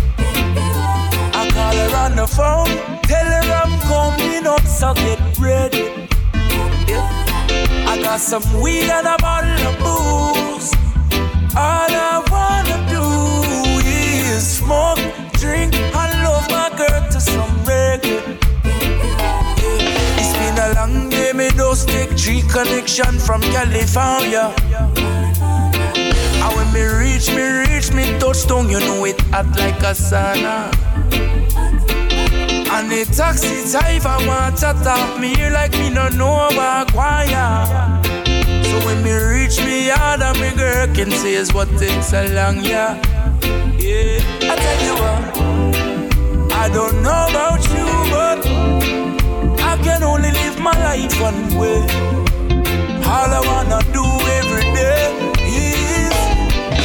I 1.35 1.51
call 1.51 1.77
her 1.83 1.97
on 2.05 2.17
the 2.17 2.27
phone, 2.27 2.73
tell 3.03 3.27
her 3.27 3.47
I'm 3.63 3.79
coming 3.91 4.47
up, 4.47 4.65
so 4.67 4.95
get 4.95 5.21
ready. 5.39 6.09
I 7.93 8.01
got 8.03 8.21
some 8.21 8.45
weed 8.61 8.91
and 8.91 9.07
a 9.07 9.17
bottle 9.19 9.67
of 9.69 9.79
booze. 9.79 10.52
All 11.55 11.61
I 11.61 12.25
wanna 12.31 12.79
do 12.89 13.05
is 13.87 14.57
smoke, 14.57 14.99
drink, 15.35 15.75
and 15.75 16.25
love 16.25 16.49
my 16.49 16.71
girl 16.79 17.11
to 17.11 17.21
some 17.21 17.51
reggae. 17.69 18.39
It's 20.17 20.33
been 20.39 20.57
a 20.57 20.73
long 20.75 21.11
day, 21.11 21.35
me 21.35 21.51
those 21.51 21.85
take 21.85 22.13
three 22.19 22.41
connection 22.41 23.19
from 23.19 23.43
California. 23.43 24.55
And 26.41 26.57
when 26.57 26.73
me 26.73 26.85
reach, 26.85 27.29
me 27.29 27.45
reach, 27.45 27.93
me 27.93 28.19
touchdown, 28.19 28.71
you 28.71 28.81
know 28.81 29.05
it 29.05 29.23
act 29.35 29.59
like 29.59 29.81
a 29.81 29.93
sauna. 29.93 30.73
And 32.73 32.91
the 32.91 33.05
taxi 33.15 33.71
driver 33.71 34.27
want 34.27 34.57
to 34.57 34.73
talk 34.83 35.21
me 35.21 35.35
here 35.35 35.51
like 35.51 35.73
me 35.73 35.91
no 35.91 36.09
know 36.09 36.49
about 36.49 36.91
choir. 36.93 38.22
So 38.73 38.79
when 38.87 39.05
me 39.05 39.13
reach 39.13 39.59
me 39.59 39.89
yard 39.89 40.23
and 40.23 40.41
me 40.41 40.51
girl 40.57 40.87
can 40.95 41.11
say 41.11 41.35
is 41.35 41.53
what 41.53 41.69
takes 41.77 42.15
a 42.15 42.27
long 42.33 42.65
yeah. 42.65 42.97
Yeah, 43.77 44.17
I 44.49 44.55
tell 44.65 44.81
you 44.89 44.95
what, 45.03 46.53
I 46.55 46.71
don't 46.73 47.03
know 47.03 47.27
about 47.29 47.61
you, 47.69 47.87
but 48.09 48.41
I 49.61 49.77
can 49.85 50.03
only 50.03 50.31
live 50.33 50.59
my 50.59 50.73
life 50.89 51.21
one 51.21 51.55
way. 51.61 51.85
All 53.05 53.31
I 53.39 53.43
wanna 53.45 53.81
do 53.93 54.07
every 54.41 54.65
day 54.73 55.05
is 55.37 56.17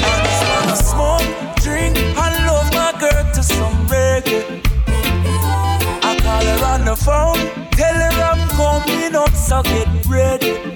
I 0.04 0.14
just 0.28 0.44
wanna 0.52 0.76
smoke, 0.92 1.56
drink, 1.64 1.96
and 1.98 2.36
love 2.48 2.70
my 2.74 2.92
girl 3.00 3.24
to 3.32 3.42
some 3.42 3.78
reggae. 3.88 4.44
I 6.04 6.20
call 6.20 6.44
her 6.52 6.66
on 6.66 6.84
the 6.84 6.98
phone, 6.98 7.40
tell 7.72 7.96
her 7.96 8.24
I'm 8.32 8.46
coming 8.60 9.16
up, 9.16 9.32
so 9.32 9.64
get 9.64 9.88
ready. 10.06 10.67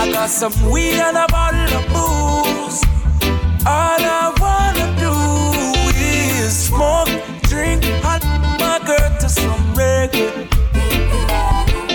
I 0.00 0.12
got 0.12 0.30
some 0.30 0.52
weed 0.70 0.94
and 0.94 1.16
a 1.16 1.26
bottle 1.26 1.78
of 1.78 1.84
booze. 1.88 2.80
All 3.66 4.00
I 4.20 4.32
wanna 4.38 4.86
do 5.04 5.12
is 5.98 6.66
smoke, 6.68 7.10
drink, 7.42 7.82
hot 8.04 8.22
my 8.60 8.78
girl 8.86 9.10
to 9.20 9.28
some 9.28 9.60
reggae. 9.74 10.46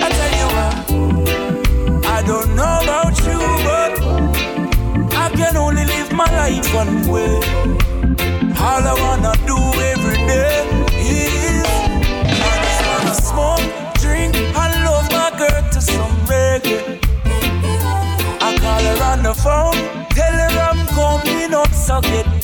I 0.03 0.07
tell 0.17 0.33
you 0.39 0.47
what, 0.55 2.05
I 2.05 2.21
don't 2.27 2.55
know 2.57 2.79
about 2.83 3.17
you, 3.27 3.39
but 3.67 3.91
I 5.15 5.29
can 5.33 5.55
only 5.55 5.85
live 5.85 6.11
my 6.11 6.25
life 6.25 6.73
one 6.75 7.07
way. 7.07 7.42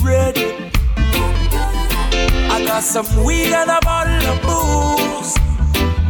ready. 0.10 0.50
I 2.54 2.66
got 2.66 2.84
some 2.84 3.08
weed 3.24 3.54
and 3.54 3.70
a 3.70 3.80
bottle 3.82 4.26
of 4.32 4.38
booze. 4.42 5.34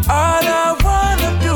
All 0.07 0.45
I 0.63 0.69
wanna 0.87 1.31
do 1.43 1.48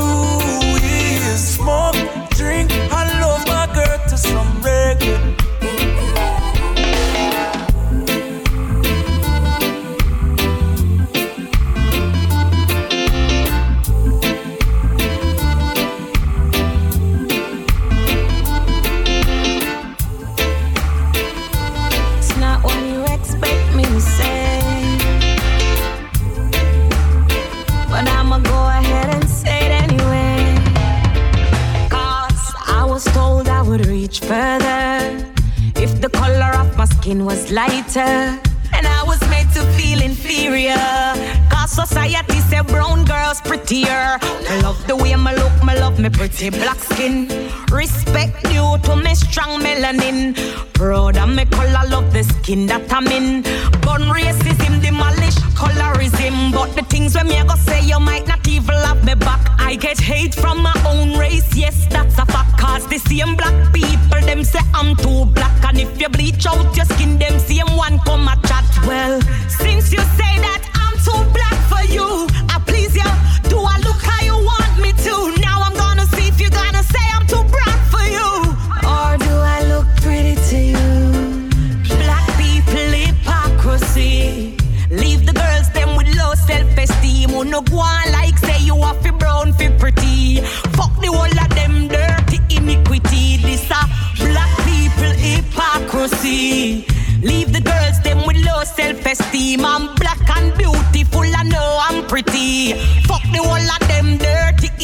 lighter. 37.54 38.42
And 38.76 38.88
I 38.88 39.04
was 39.06 39.22
made 39.30 39.48
to 39.54 39.62
feel 39.78 40.02
inferior. 40.02 40.76
Cause 41.52 41.72
society 41.72 42.40
said 42.50 42.66
brown 42.68 43.06
girls 43.06 43.40
prettier. 43.42 44.18
I 44.50 44.60
love 44.62 44.86
the 44.88 44.96
way 44.96 45.16
my 45.16 45.36
look, 45.36 45.54
my 45.64 45.73
love 45.94 46.00
me 46.02 46.10
pretty 46.10 46.50
black 46.50 46.80
skin. 46.80 47.28
Respect 47.72 48.44
due 48.44 48.78
to 48.84 48.96
me 48.96 49.14
strong 49.16 49.62
melanin. 49.62 50.36
Proud 50.74 51.18
of 51.18 51.30
me 51.30 51.46
color, 51.46 51.88
love 51.90 52.12
the 52.14 52.24
skin 52.24 52.66
that 52.68 52.92
I'm 52.92 53.08
in. 53.08 53.44
Gun 53.82 54.02
racism, 54.02 54.82
demolish 54.82 55.36
colorism. 55.56 56.52
But 56.52 56.76
the 56.76 56.84
things 56.84 57.16
when 57.16 57.28
me 57.28 57.44
go 57.44 57.56
say, 57.56 57.82
you 57.82 58.00
might 58.00 58.28
not 58.28 58.48
even 58.48 58.76
love 58.76 59.04
me 59.06 59.16
back. 59.16 59.42
I 59.60 59.76
get 59.76 60.00
hate 60.00 60.34
from 60.34 60.64
my 60.64 60.74
own 60.88 61.18
race, 61.18 61.56
yes, 61.56 61.86
that's 61.90 62.18
a 62.18 62.26
fact. 62.26 62.58
Cause 62.58 62.88
the 62.88 62.98
same 62.98 63.36
black 63.36 63.74
people, 63.74 64.22
them 64.22 64.44
say 64.44 64.62
I'm 64.74 64.96
too 64.96 65.26
black. 65.26 65.64
And 65.64 65.80
if 65.80 66.00
you 66.02 66.10
bleach 66.10 66.46
out 66.48 66.76
your 66.76 66.86
skin, 66.86 67.20
them 67.20 67.40
same 67.40 67.76
one 67.78 68.00
come 68.00 68.28
a 68.28 68.36
chat. 68.48 68.66
Well, 68.88 69.22
since 69.48 69.92
you 69.92 70.00
say 70.18 70.34
that 70.46 70.62
I'm 70.74 70.96
too 71.06 71.22
black 71.38 71.60
for 71.70 71.84
you, 71.92 72.28
I 72.50 72.60
please 72.66 72.96
you. 72.96 73.10
Do 73.50 73.60
I 73.60 73.78
look 73.80 74.02
how 74.02 74.23
self-esteem. 87.74 87.74
Who 87.74 87.80
no 87.80 87.80
go 87.80 87.80
on 87.80 88.12
like 88.12 88.38
say 88.38 88.60
you 88.64 88.76
are 88.76 88.94
fi 88.96 89.12
brown 89.12 89.54
fi 89.54 89.70
pretty. 89.70 90.42
Fuck 90.76 91.00
the 91.02 91.08
whole 91.08 91.26
of 91.26 91.50
them 91.56 91.88
dirty 91.88 92.40
iniquity. 92.56 93.38
This 93.38 93.70
a 93.72 93.88
black 94.18 94.58
people 94.66 95.14
hypocrisy. 95.18 96.86
Leave 97.22 97.52
the 97.54 97.62
girls 97.62 98.02
them 98.04 98.26
with 98.26 98.38
low 98.46 98.64
self-esteem. 98.64 99.66
I'm 99.66 99.94
black 99.96 100.22
and 100.38 100.54
beautiful. 100.58 101.22
I 101.22 101.44
know 101.44 101.78
I'm 101.82 102.06
pretty. 102.08 102.74
Fuck 103.04 103.24
the 103.32 103.42
whole 103.42 103.56
of 103.56 103.83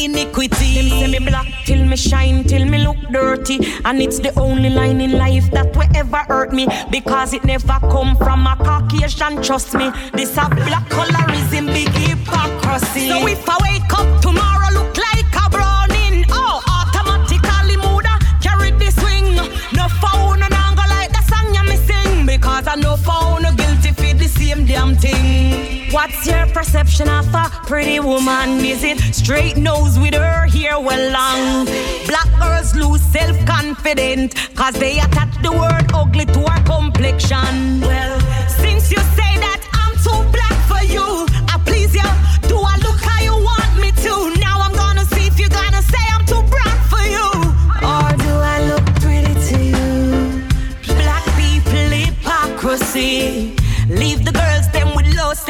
iniquity. 0.04 0.74
Them 0.74 0.88
say 0.88 1.06
me 1.08 1.18
black 1.18 1.46
till 1.64 1.84
me 1.84 1.96
shine, 1.96 2.44
till 2.44 2.64
me 2.64 2.78
look 2.78 2.98
dirty. 3.12 3.58
And 3.84 4.00
it's 4.00 4.18
the 4.18 4.32
only 4.38 4.70
line 4.70 5.00
in 5.00 5.12
life 5.12 5.50
that 5.52 5.74
will 5.76 5.88
ever 5.94 6.22
hurt 6.28 6.52
me. 6.52 6.66
Because 6.90 7.32
it 7.34 7.44
never 7.44 7.78
come 7.92 8.16
from 8.16 8.46
a 8.46 8.56
Caucasian, 8.56 9.42
trust 9.42 9.74
me. 9.74 9.90
This 10.12 10.36
a 10.36 10.48
black 10.48 10.88
colorism, 10.88 11.66
big 11.66 11.88
hypocrisy. 11.88 13.08
So 13.08 13.26
if 13.26 13.48
I 13.48 13.56
wake 13.62 13.92
up 13.92 14.22
tomorrow, 14.22 14.72
look 14.72 14.96
like 14.96 15.32
a 15.44 15.50
browning. 15.50 16.24
Oh, 16.30 16.62
automatically 16.68 17.76
mood 17.76 18.06
carry 18.40 18.70
the 18.72 18.90
swing. 18.90 19.36
No 19.76 19.88
phone 20.00 20.42
and 20.42 20.76
go 20.76 20.84
like 20.88 21.12
the 21.12 21.22
song 21.28 21.54
you 21.54 21.64
me 21.64 21.76
sing. 21.76 22.26
Because 22.26 22.66
I 22.66 22.76
know 22.76 22.96
phone 22.96 23.42
no 23.42 23.52
guilty 23.52 23.92
for 23.92 24.14
the 24.16 24.28
same 24.28 24.66
damn 24.66 24.94
thing. 24.96 25.79
What's 25.90 26.24
your 26.24 26.46
perception 26.46 27.08
of 27.08 27.34
a 27.34 27.50
pretty 27.66 27.98
woman? 27.98 28.64
Is 28.64 28.84
it 28.84 29.00
straight 29.12 29.56
nose 29.56 29.98
with 29.98 30.14
her 30.14 30.46
hair 30.46 30.78
well 30.78 31.12
long? 31.12 31.66
Black 32.06 32.30
girls 32.38 32.76
lose 32.76 33.02
self-confidence 33.02 34.34
Cause 34.54 34.74
they 34.74 34.98
attach 35.00 35.34
the 35.42 35.50
word 35.50 35.90
ugly 35.92 36.26
to 36.26 36.40
her 36.40 36.62
complexion. 36.64 37.80
Well, 37.80 38.20
since 38.48 38.90
you 38.90 38.98
say 39.18 39.32
that 39.40 39.59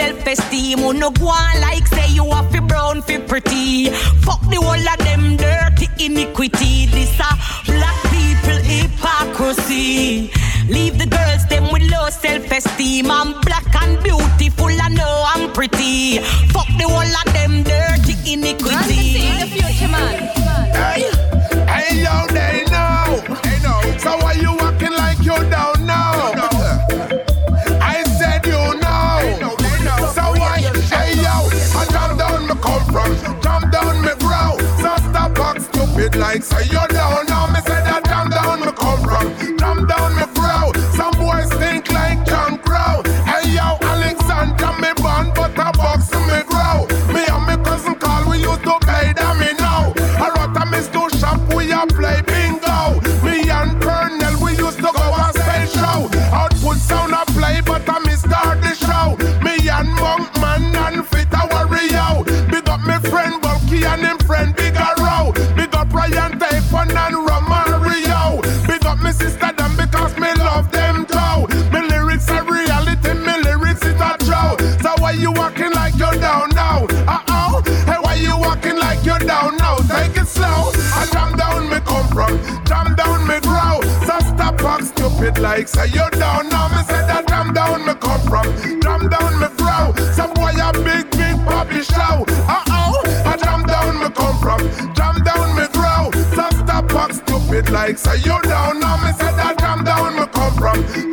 self-esteem. 0.01 0.79
Who 0.79 0.93
no 0.93 1.11
go 1.11 1.29
on 1.29 1.61
like 1.61 1.87
say 1.87 2.09
you 2.19 2.25
are 2.37 2.47
fi 2.51 2.61
brown 2.61 3.03
fi 3.03 3.19
pretty. 3.19 3.91
Fuck 4.25 4.43
the 4.53 4.59
whole 4.65 4.89
of 4.93 4.99
them 5.09 5.37
dirty 5.37 5.87
iniquity. 6.07 6.87
This 6.87 7.21
a 7.29 7.31
black 7.67 7.99
people 8.15 8.61
hypocrisy. 8.73 10.31
Leave 10.69 10.97
the 11.03 11.09
girls 11.17 11.45
them 11.53 11.65
with 11.73 11.85
low 11.93 12.09
self-esteem. 12.09 13.11
I'm 13.11 13.29
black 13.49 13.69
and 13.83 14.03
beautiful. 14.03 14.73
I 14.87 14.89
know 14.89 15.15
I'm 15.33 15.53
pretty. 15.53 16.19
Fuck 16.55 16.71
the 16.81 16.87
whole 16.93 17.17
of 17.23 17.29
them 17.37 17.63
dirty 17.63 18.15
iniquity. 18.33 19.05
the 19.41 19.47
future 19.55 19.91
man. 19.95 20.17
Hey, 20.81 21.11
hey, 21.73 22.03
yo, 22.05 22.15
they 22.35 22.65
know. 22.73 23.00
Stupid 36.01 36.19
like 36.19 36.43
say 36.43 36.65
you 36.65 36.87
don't 36.89 37.30
stupid 85.21 85.43
like 85.43 85.69
say 85.69 85.87
you're 85.89 86.11
down 86.11 86.49
now. 86.49 86.69
Me 86.69 86.83
say 86.85 87.05
that 87.07 87.27
jam 87.29 87.53
down 87.53 87.85
me 87.85 87.95
come 87.95 88.21
from, 88.23 88.47
jam 88.81 89.09
down 89.09 89.39
me 89.41 89.49
grow. 89.57 89.93
Some 90.13 90.33
boy 90.35 90.53
a 90.57 90.73
big 90.73 91.11
big 91.13 91.37
puppy 91.45 91.83
show. 91.83 92.25
Uh 92.49 92.65
oh. 92.69 93.03
I 93.27 93.37
jam 93.37 93.63
down 93.65 93.99
me 94.01 94.09
come 94.11 94.39
from, 94.41 94.61
jam 94.95 95.23
down 95.23 95.55
me 95.57 95.67
grow. 95.73 96.11
So 96.35 96.49
stop 96.65 96.93
act 96.93 97.15
stupid 97.17 97.71
like 97.71 97.99
say 97.99 98.19
you're 98.25 98.43
down 98.43 98.81
now. 98.81 98.97
Me 99.05 99.13
say 99.13 99.33
that 99.37 99.59
jam 99.59 99.85
down 99.85 100.17
me 100.17 100.27
come 100.33 100.55
from, 100.57 101.10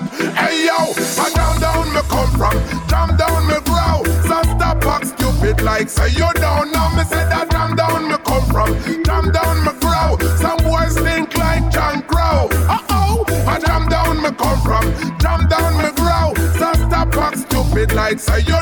Hey 0.00 0.64
yo, 0.64 0.94
I 1.20 1.30
down 1.34 1.60
down 1.60 1.92
me 1.92 2.00
come 2.08 2.30
from, 2.32 2.56
jam 2.88 3.16
down 3.16 3.46
me 3.46 3.60
grow. 3.68 4.00
So 4.24 4.40
stop 4.56 4.82
act 4.86 5.08
stupid 5.08 5.60
like 5.60 5.90
say 5.90 6.08
you 6.10 6.28
don't 6.34 6.72
know 6.72 6.88
Me 6.96 7.04
say 7.04 7.24
that 7.28 7.50
jam 7.50 7.76
down 7.76 8.08
me 8.08 8.16
come 8.24 8.46
from, 8.48 8.72
jam 9.04 9.30
down 9.30 9.64
me 9.64 9.72
grow. 9.80 10.16
Some 10.36 10.56
boys 10.64 10.96
think 10.96 11.36
like 11.36 11.70
John 11.70 12.00
Crow. 12.02 12.48
Uh 12.68 12.80
oh, 12.88 13.24
I 13.46 13.60
jam 13.60 13.88
down 13.88 14.22
me 14.22 14.30
come 14.30 14.60
from, 14.62 14.88
jam 15.18 15.46
down 15.48 15.76
me 15.82 15.90
grow. 16.00 16.32
So 16.56 16.72
stop 16.88 17.14
act 17.16 17.38
stupid 17.38 17.92
like 17.92 18.18
say 18.20 18.40
you 18.40 18.59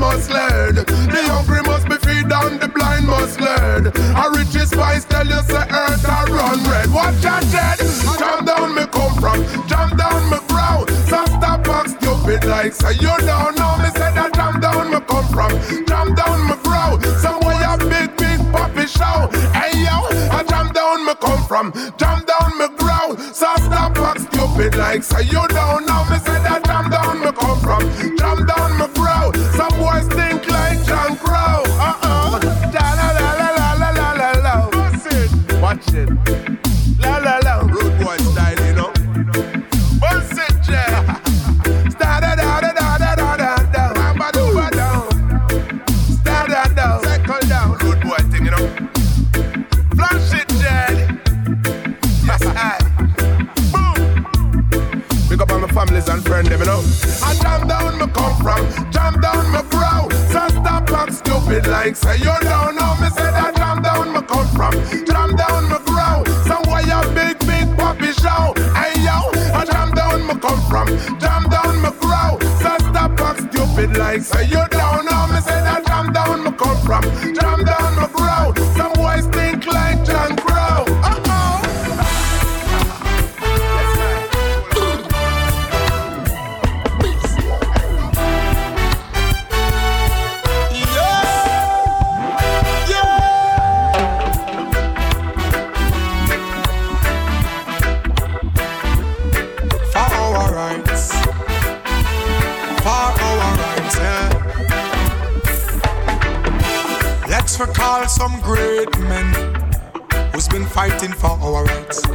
must 0.00 0.30
learn. 0.30 0.74
The 0.76 1.22
hungry 1.28 1.60
must 1.62 1.86
be 1.86 1.96
fed 1.96 2.32
and 2.32 2.58
the 2.58 2.68
blind 2.68 3.06
must 3.06 3.38
learn. 3.38 3.92
A 4.16 4.24
richest 4.32 4.72
spice 4.72 5.04
tell 5.04 5.26
you 5.26 5.40
say 5.44 5.64
earth 5.68 6.04
a 6.08 6.18
run 6.32 6.58
red. 6.64 6.88
Watch 6.90 7.20
your 7.22 7.40
dead. 7.52 7.76
Jump 8.18 8.46
down 8.48 8.74
me 8.74 8.86
come 8.88 9.14
from. 9.20 9.44
Jump 9.68 9.96
down 10.00 10.20
me 10.32 10.38
ground. 10.48 10.88
stop 11.04 11.68
up 11.68 11.86
stupid 11.86 12.44
like 12.48 12.72
say 12.72 12.94
you 12.94 13.12
don't 13.28 13.54
know 13.60 13.76
me. 13.76 13.92
Say 13.92 14.10
that 14.16 14.32
jump 14.34 14.62
down 14.64 14.90
me 14.90 15.00
come 15.04 15.28
from. 15.28 15.52
Jump 15.84 16.16
down 16.16 16.48
me 16.48 16.56
ground. 16.64 17.04
Somewhere 17.20 17.60
a 17.68 17.76
big 17.76 18.08
big 18.16 18.40
puppy 18.50 18.86
show. 18.88 19.28
Hey 19.52 19.84
yo, 19.84 19.96
I 20.32 20.42
jump 20.48 20.72
down 20.72 21.04
me 21.04 21.12
come 21.20 21.44
from. 21.44 21.72
Jump 22.00 22.24
down 22.24 22.50
me 22.56 22.68
ground. 22.80 23.20
stop 23.36 23.98
up 24.00 24.18
stupid 24.18 24.74
like 24.76 25.02
say 25.04 25.24
you 25.24 25.44
don't 25.48 25.84
know. 25.84 25.89
Men 108.98 109.26
who's 110.32 110.48
been 110.48 110.64
fighting 110.64 111.12
for 111.12 111.30
our 111.30 111.64
rights. 111.64 112.06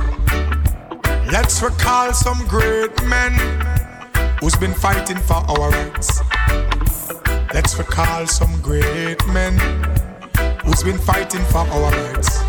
Let's 1.31 1.61
recall 1.61 2.13
some 2.13 2.45
great 2.47 2.95
men 3.05 3.33
who's 4.39 4.55
been 4.55 4.73
fighting 4.73 5.17
for 5.17 5.41
our 5.49 5.69
rights. 5.71 6.21
Let's 7.53 7.77
recall 7.77 8.27
some 8.27 8.61
great 8.61 9.25
men 9.27 9.57
who's 10.63 10.83
been 10.83 10.97
fighting 10.97 11.43
for 11.45 11.59
our 11.59 11.91
rights. 11.91 12.43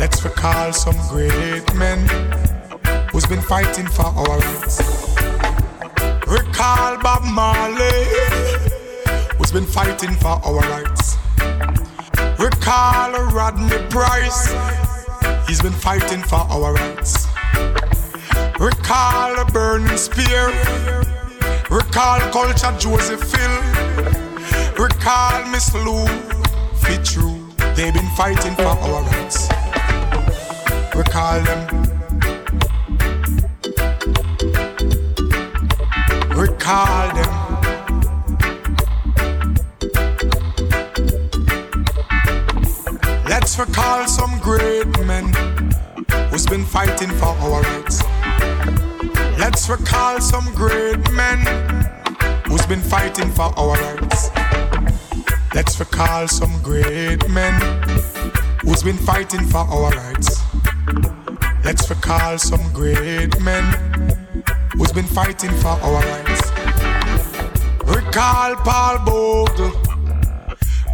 Let's 0.00 0.24
recall 0.24 0.72
some 0.72 0.96
great 1.08 1.74
men 1.74 1.98
who's 3.10 3.26
been 3.26 3.42
fighting 3.42 3.86
for 3.86 4.06
our 4.06 4.38
rights. 4.38 4.80
Recall 6.26 6.98
Bob 7.02 7.22
Marley, 7.24 8.04
who's 9.36 9.52
been 9.52 9.66
fighting 9.66 10.14
for 10.14 10.40
our 10.44 10.60
rights. 10.60 11.03
Recall 12.44 13.32
Rodney 13.32 13.70
Price, 13.88 14.52
he's 15.48 15.62
been 15.62 15.72
fighting 15.72 16.20
for 16.22 16.40
our 16.52 16.74
rights. 16.74 17.26
Recall 18.60 19.46
Burning 19.46 19.96
Spear, 19.96 20.48
recall 21.70 22.20
Culture 22.32 22.76
Joseph 22.78 23.22
Hill, 23.32 23.56
recall 24.78 25.46
Miss 25.52 25.72
Lou 25.72 26.06
Fitzroy, 26.82 27.32
they've 27.76 27.94
been 27.94 28.14
fighting 28.14 28.54
for 28.56 28.76
our 28.76 29.02
rights. 29.04 29.48
Recall 30.94 31.40
them. 31.40 31.84
recall 36.36 37.14
them. 37.14 37.43
Let's 43.56 43.68
recall 43.68 44.06
some 44.08 44.38
great 44.40 44.98
men 45.06 45.32
who's 46.28 46.44
been 46.44 46.64
fighting 46.64 47.08
for 47.10 47.26
our 47.26 47.62
rights. 47.62 48.02
Let's 49.38 49.68
recall 49.68 50.20
some 50.20 50.52
great 50.56 51.08
men 51.12 51.38
who's 52.46 52.66
been 52.66 52.80
fighting 52.80 53.30
for 53.30 53.56
our 53.56 53.76
rights. 53.76 54.30
Let's 55.54 55.78
recall 55.78 56.26
some 56.26 56.60
great 56.64 57.28
men 57.28 57.54
who's 58.62 58.82
been 58.82 58.96
fighting 58.96 59.46
for 59.46 59.58
our 59.58 59.92
rights. 59.92 60.42
Let's 61.64 61.88
recall 61.88 62.36
some 62.38 62.72
great 62.72 63.40
men 63.40 63.62
who's 64.72 64.90
been 64.90 65.06
fighting 65.06 65.52
for 65.62 65.78
our 65.78 66.02
rights. 66.02 66.50
Recall 67.86 68.56
Paul 68.66 68.98
Bogle, 69.06 69.80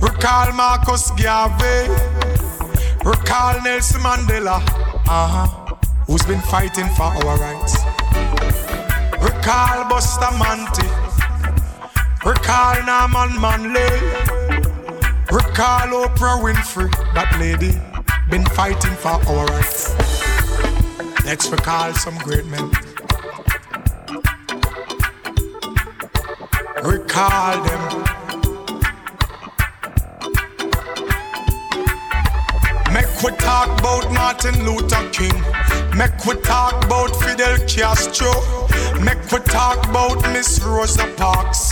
recall 0.02 0.52
Marcus 0.52 1.10
Garvey, 1.12 2.19
recall 3.04 3.62
Nelson 3.62 4.00
Mandela, 4.00 4.60
uh-huh, 5.08 5.74
who's 6.06 6.22
been 6.24 6.40
fighting 6.40 6.86
for 6.96 7.04
our 7.04 7.38
rights. 7.38 7.76
Recall 9.22 9.88
Bustamante, 9.88 10.86
recall 12.24 12.76
Norman 12.84 13.40
Manley, 13.40 13.90
recall 15.30 16.06
Oprah 16.06 16.40
Winfrey, 16.40 16.90
that 17.14 17.36
lady, 17.38 17.72
been 18.30 18.44
fighting 18.54 18.94
for 18.94 19.08
our 19.08 19.46
rights. 19.46 19.94
Let's 21.24 21.50
recall 21.50 21.92
some 21.94 22.16
great 22.18 22.46
men. 22.46 22.70
recall 26.82 27.62
them. 27.62 28.19
We 33.22 33.32
talk 33.32 33.78
about 33.80 34.10
Martin 34.12 34.64
Luther 34.64 35.06
King. 35.10 35.42
Make 35.94 36.24
we 36.24 36.34
talk 36.40 36.82
about 36.86 37.14
Fidel 37.16 37.58
Castro. 37.66 38.32
Make 38.98 39.30
we 39.30 39.38
talk 39.40 39.86
about 39.86 40.22
Miss 40.32 40.58
Rosa 40.62 41.06
Parks. 41.18 41.70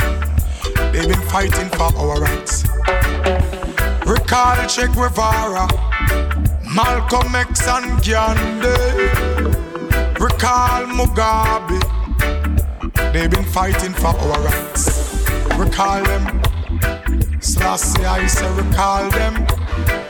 They've 0.93 1.09
been 1.09 1.27
fighting 1.29 1.71
for 1.71 1.91
our 1.97 2.21
rights. 2.21 2.65
Recall 4.07 4.67
Che 4.69 4.89
Guevara, 4.89 5.67
Malcolm 6.75 7.35
X 7.35 7.67
and 7.67 8.03
Gandhi. 8.05 9.09
Recall 10.21 10.85
Mugabe. 10.99 11.81
They've 13.15 13.31
been 13.31 13.45
fighting 13.45 13.95
for 13.95 14.09
our 14.09 14.41
rights. 14.43 15.25
Recall 15.57 16.05
them. 16.05 16.43
Selassie, 17.41 18.05
I 18.05 18.27
say 18.27 18.51
recall 18.55 19.09
them. 19.11 19.47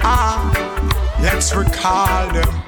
Ah, 0.03 0.68
let's 1.21 1.55
recall 1.55 2.33
them. 2.33 2.68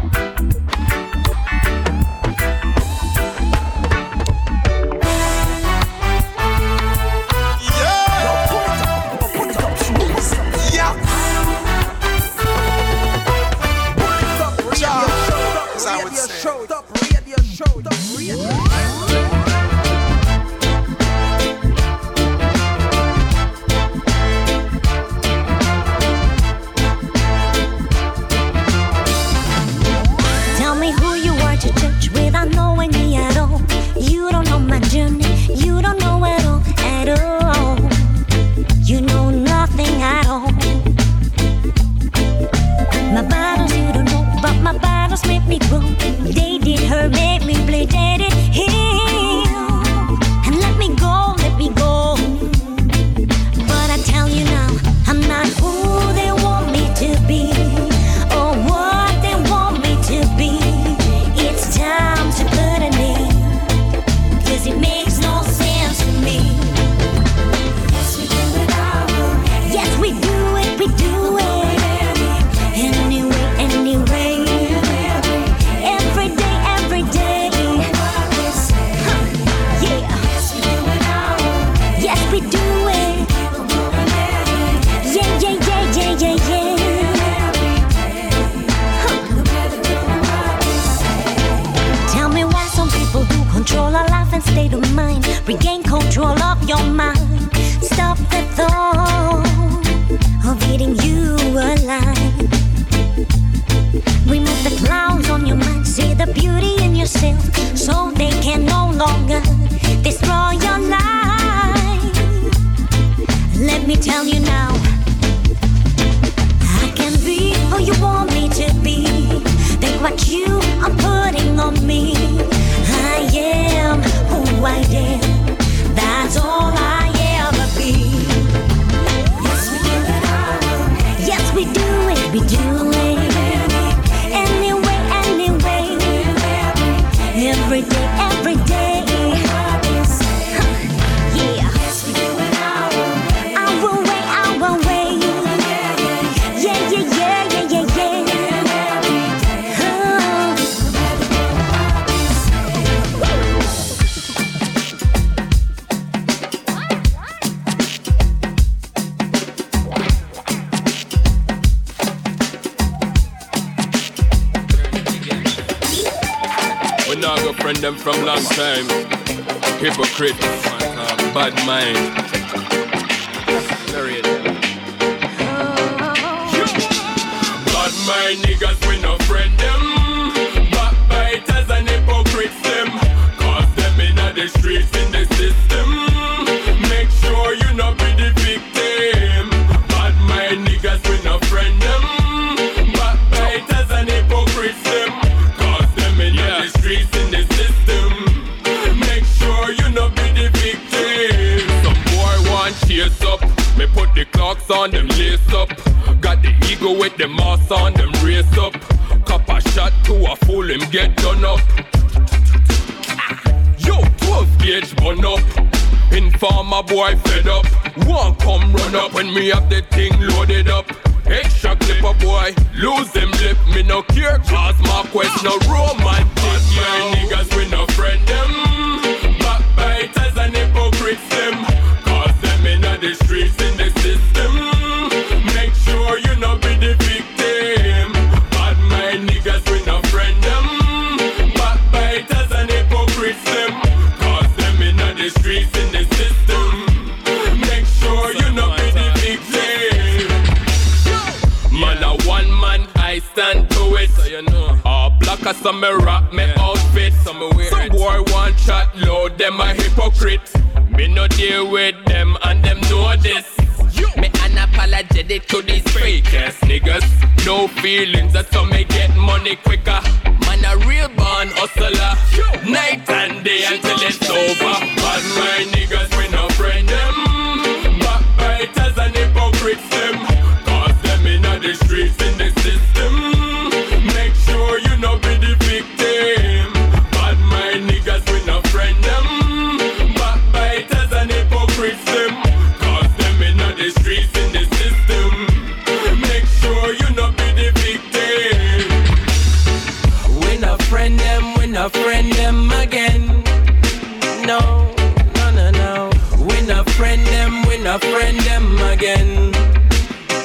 not 307.91 308.05
friend 308.05 308.39
them 308.43 308.79
again. 308.93 309.53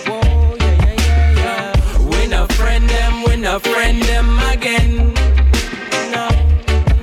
Whoa, 0.08 0.56
yeah, 0.56 0.82
yeah, 0.82 0.96
yeah, 0.98 1.74
yeah. 1.76 2.00
We 2.10 2.26
not 2.28 2.52
friend 2.54 2.90
them, 2.90 3.24
we 3.28 3.36
not 3.36 3.62
friend 3.62 4.02
them 4.02 4.40
again. 4.52 5.14
No, 6.16 6.28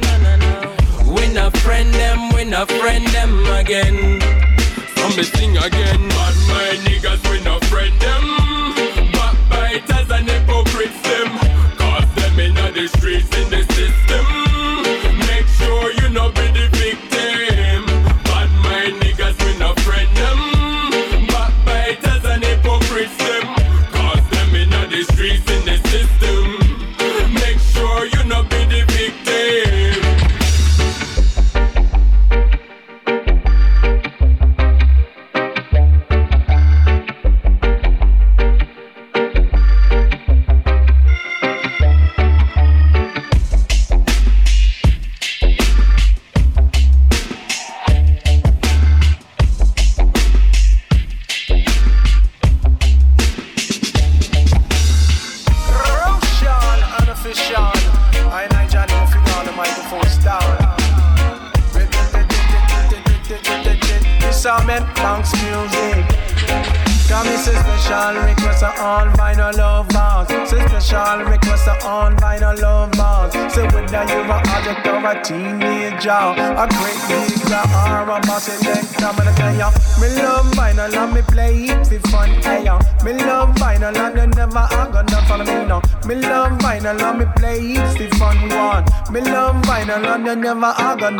no, 0.02 0.12
no, 0.24 0.36
no. 0.44 1.14
We 1.14 1.32
not 1.32 1.56
friend 1.58 1.94
them, 1.94 2.32
we 2.34 2.42
not 2.44 2.68
friend 2.68 3.06
them 3.18 3.46
again. 3.60 4.20
From 4.96 5.12
the 5.14 5.22
thing 5.22 5.56
again. 5.58 6.11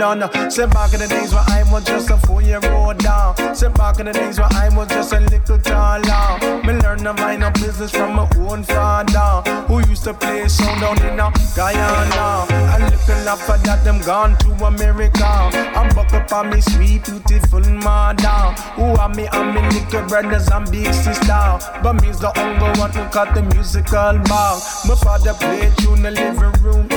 Gonna. 0.02 0.50
Say 0.50 0.66
back 0.66 0.92
in 0.94 0.98
the 0.98 1.06
days 1.06 1.32
where 1.32 1.44
I 1.46 1.62
was 1.70 1.84
just 1.84 2.10
a 2.10 2.16
four-year-old 2.26 2.98
down. 2.98 3.54
Say 3.54 3.68
back 3.68 4.00
in 4.00 4.06
the 4.06 4.12
days 4.12 4.36
where 4.38 4.52
I 4.52 4.68
was 4.76 4.88
just 4.88 5.12
a 5.12 5.20
little 5.20 5.58
taller. 5.58 6.24
Me 6.66 6.72
learn 6.82 7.04
the 7.06 7.14
vinyl 7.14 7.54
business 7.54 7.92
from 7.92 8.16
my 8.16 8.26
own 8.48 8.64
father, 8.64 9.30
who 9.68 9.78
used 9.88 10.02
to 10.04 10.12
play 10.14 10.48
sound 10.48 10.80
down 10.80 10.98
in 11.06 11.20
a 11.20 11.30
Guyana. 11.54 12.46
A 12.74 12.78
little 12.82 13.28
after 13.32 13.56
that, 13.64 13.84
them 13.84 14.00
gone 14.00 14.36
to 14.38 14.50
America. 14.64 15.30
I'm 15.78 15.88
buck 15.94 16.12
up 16.12 16.32
on 16.32 16.50
me 16.50 16.60
sweet, 16.60 17.04
beautiful 17.04 17.64
mother. 17.86 18.40
Who 18.74 18.86
are 19.02 19.08
me 19.08 19.28
and 19.32 19.54
me 19.54 19.62
little 19.70 20.04
brothers 20.08 20.48
and 20.48 20.68
big 20.72 20.92
sister. 20.92 21.44
But 21.82 21.94
me's 22.02 22.18
the 22.18 22.32
only 22.42 22.70
one 22.80 22.90
who 22.90 23.04
cut 23.10 23.34
the 23.36 23.42
musical 23.54 24.18
ball. 24.26 24.58
My 24.88 24.96
father 25.04 25.34
played 25.34 25.72
tune 25.78 25.98
in 25.98 26.02
the 26.02 26.10
living 26.10 26.62
room 26.64 26.91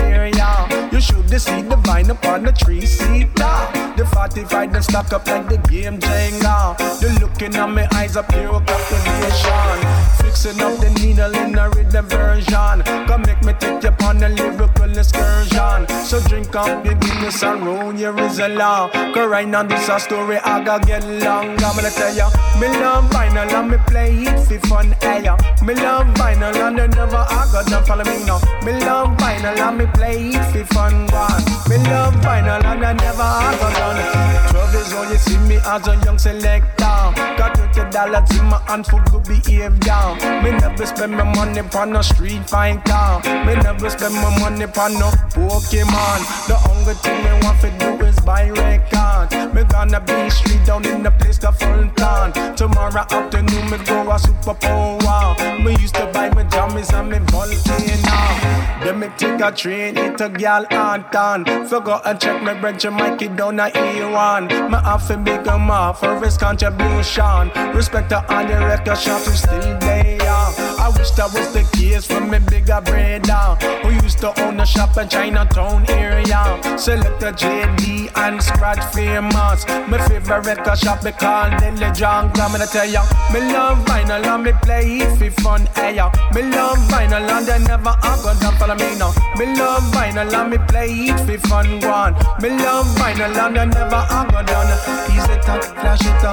area. 1.26 1.34
You 1.34 1.40
should 1.40 1.42
see 1.42 1.62
the 1.62 1.76
vine 1.78 2.10
upon 2.10 2.44
the 2.44 2.52
tree 2.52 2.86
seater. 2.86 3.68
The 3.98 4.06
45 4.14 4.74
them 4.74 4.82
stuck 4.82 5.14
up 5.14 5.28
like 5.28 5.48
the 5.50 5.58
game 5.70 6.00
Jenga. 6.00 6.78
The 7.00 7.20
looking 7.22 7.56
at 7.56 7.70
my 7.70 7.88
eyes 7.94 8.16
up 8.16 8.30
pure 8.30 8.62
captivation. 8.62 10.15
Fixing 10.26 10.60
up 10.62 10.80
the 10.80 10.90
needle 11.00 11.34
in 11.36 11.58
a 11.58 11.70
rhythm 11.70 12.06
version. 12.08 12.82
Come 13.08 13.22
make 13.22 13.42
me 13.44 13.54
take 13.54 13.84
you 13.84 13.94
on 14.06 14.24
a 14.24 14.30
lyrical 14.30 14.98
excursion. 14.98 15.88
So 16.04 16.20
drink 16.28 16.56
up 16.56 16.84
your 16.84 16.96
Guinness 16.96 17.44
and 17.44 17.66
roll 17.66 17.94
your 17.94 18.12
Rizla. 18.14 18.92
Cause 19.14 19.30
right 19.30 19.48
now 19.48 19.64
this 19.64 19.88
a 19.88 20.00
story 20.00 20.38
I 20.38 20.64
gotta 20.64 20.86
get 20.86 21.04
long. 21.06 21.52
I'm 21.64 21.76
gonna 21.76 21.92
tell 21.92 22.14
ya, 22.14 22.30
me 22.60 22.68
love 22.68 23.06
vinyl 23.12 23.52
and 23.52 23.70
me 23.70 23.78
play 23.88 24.24
it 24.24 24.40
for 24.48 24.60
fun. 24.68 24.94
Eh, 25.02 25.22
hey, 25.22 25.66
me 25.66 25.76
love 25.76 26.08
vinyl 26.18 26.56
and 26.56 26.78
you 26.78 26.88
never 26.88 27.18
I 27.18 27.48
got 27.52 27.68
to 27.68 27.82
follow 27.86 28.04
me 28.04 28.26
now. 28.26 28.40
Me 28.66 28.74
love 28.86 29.16
vinyl 29.18 29.58
and 29.58 29.78
me 29.78 29.86
play 29.94 30.30
it 30.30 30.46
for 30.52 30.66
fun. 30.74 31.08
One. 31.14 31.44
Me 31.70 31.78
love 31.90 32.16
vinyl 32.16 32.64
and 32.64 32.86
I 32.86 32.94
never 32.94 33.22
I 33.22 33.56
got 33.60 33.74
done. 33.78 34.52
Twelve 34.52 34.74
years 34.74 34.94
old, 34.94 35.10
you 35.10 35.18
see 35.18 35.38
me 35.48 35.58
as 35.66 35.88
a 35.88 35.96
young 36.04 36.18
selector. 36.18 37.14
Got 37.38 37.56
twenty 37.56 37.92
dollars 37.92 38.30
in 38.38 38.46
my 38.46 38.60
hand 38.68 38.86
for 38.88 39.04
good 39.12 39.24
behavior. 39.24 40.15
Me 40.44 40.52
never 40.52 40.86
spend 40.86 41.14
my 41.14 41.24
money 41.24 41.62
on 41.76 41.92
no 41.94 42.02
street 42.02 42.48
fighter. 42.50 43.22
Me 43.46 43.56
never 43.56 43.90
spend 43.90 44.14
my 44.16 44.40
money 44.40 44.66
on 44.66 44.94
no 44.94 45.10
Pokemon. 45.34 46.20
The 46.48 46.58
only 46.70 46.94
thing 46.96 47.24
me 47.24 47.32
want 47.44 47.62
to 47.62 47.70
do 47.80 48.06
is 48.06 48.20
buy 48.22 48.50
record. 48.50 49.45
Me 49.76 49.92
gonna 49.92 50.00
be 50.00 50.30
street 50.30 50.66
down 50.66 50.86
in 50.86 51.04
the 51.04 51.12
place 51.12 51.38
called 51.38 51.58
Fulton. 51.58 52.56
Tomorrow 52.56 53.06
afternoon 53.12 53.70
me 53.70 53.78
go 53.86 54.10
a 54.10 54.18
super 54.18 54.54
power. 54.54 55.36
Me 55.60 55.76
used 55.82 55.96
to 55.96 56.06
buy 56.14 56.30
my 56.30 56.46
jammies 56.46 56.94
and 56.98 57.10
me 57.10 57.20
volcano. 57.20 58.84
Then 58.84 59.00
me 59.00 59.10
take 59.18 59.42
a 59.42 59.52
train 59.52 59.98
into 59.98 60.30
Gal 60.30 60.66
Anton. 60.72 61.68
Forgot 61.68 62.08
and 62.08 62.22
check 62.22 62.42
my 62.42 62.54
bread 62.54 62.82
Mikey 62.86 63.28
down 63.28 63.60
a 63.60 63.70
E1. 63.70 64.70
Me 64.72 64.78
have 64.78 65.08
to 65.08 65.18
big 65.18 65.46
him 65.46 65.70
up 65.70 65.98
for 65.98 66.20
his 66.24 66.38
contribution. 66.38 67.52
Respect 67.76 68.10
to 68.10 68.34
all 68.34 68.48
the 68.48 68.54
record 68.54 68.98
shops 68.98 69.28
who 69.28 69.34
still 69.34 69.80
there. 69.80 70.65
I 70.86 70.90
wish 70.90 71.10
that 71.18 71.34
was 71.34 71.50
the 71.50 71.66
case 71.74 72.06
for 72.06 72.22
me 72.22 72.38
bigger 72.38 72.78
brother 72.78 73.58
who 73.82 73.90
used 74.06 74.20
to 74.20 74.30
own 74.46 74.60
a 74.60 74.66
shop 74.68 74.96
in 75.02 75.10
Chinatown 75.10 75.82
area. 75.90 76.62
Select 76.78 77.24
a 77.24 77.34
JD 77.34 78.14
and 78.14 78.38
scratch 78.38 78.86
famous. 78.94 79.66
My 79.90 79.98
favorite 80.08 80.46
record 80.46 80.78
shop 80.78 81.04
me 81.04 81.12
call 81.12 81.50
Dilly 81.58 81.90
John. 81.98 82.30
I'm 82.38 82.52
gonna 82.54 82.68
tell 82.68 82.86
ya, 82.86 83.02
me 83.34 83.40
love 83.50 83.82
vinyl 83.90 84.24
and 84.30 84.44
me 84.44 84.54
play 84.62 85.02
it 85.02 85.18
for 85.18 85.32
fun. 85.42 85.66
Hey 85.74 85.96
ya, 85.96 86.12
me 86.36 86.44
love 86.54 86.78
vinyl 86.94 87.34
and 87.34 87.48
they 87.48 87.58
never 87.66 87.90
are 87.90 88.22
gonna 88.22 88.52
follow 88.60 88.76
me 88.76 88.94
now. 89.02 89.10
Me 89.42 89.58
love 89.58 89.82
vinyl 89.90 90.32
and 90.38 90.52
me 90.52 90.60
play 90.70 91.10
it 91.10 91.18
for 91.26 91.48
fun. 91.50 91.82
One, 91.82 92.14
me 92.46 92.50
love 92.62 92.86
vinyl 93.02 93.34
and 93.34 93.58
they 93.58 93.66
never 93.66 94.06
are 94.06 94.30
gonna 94.30 94.46
done. 94.46 94.95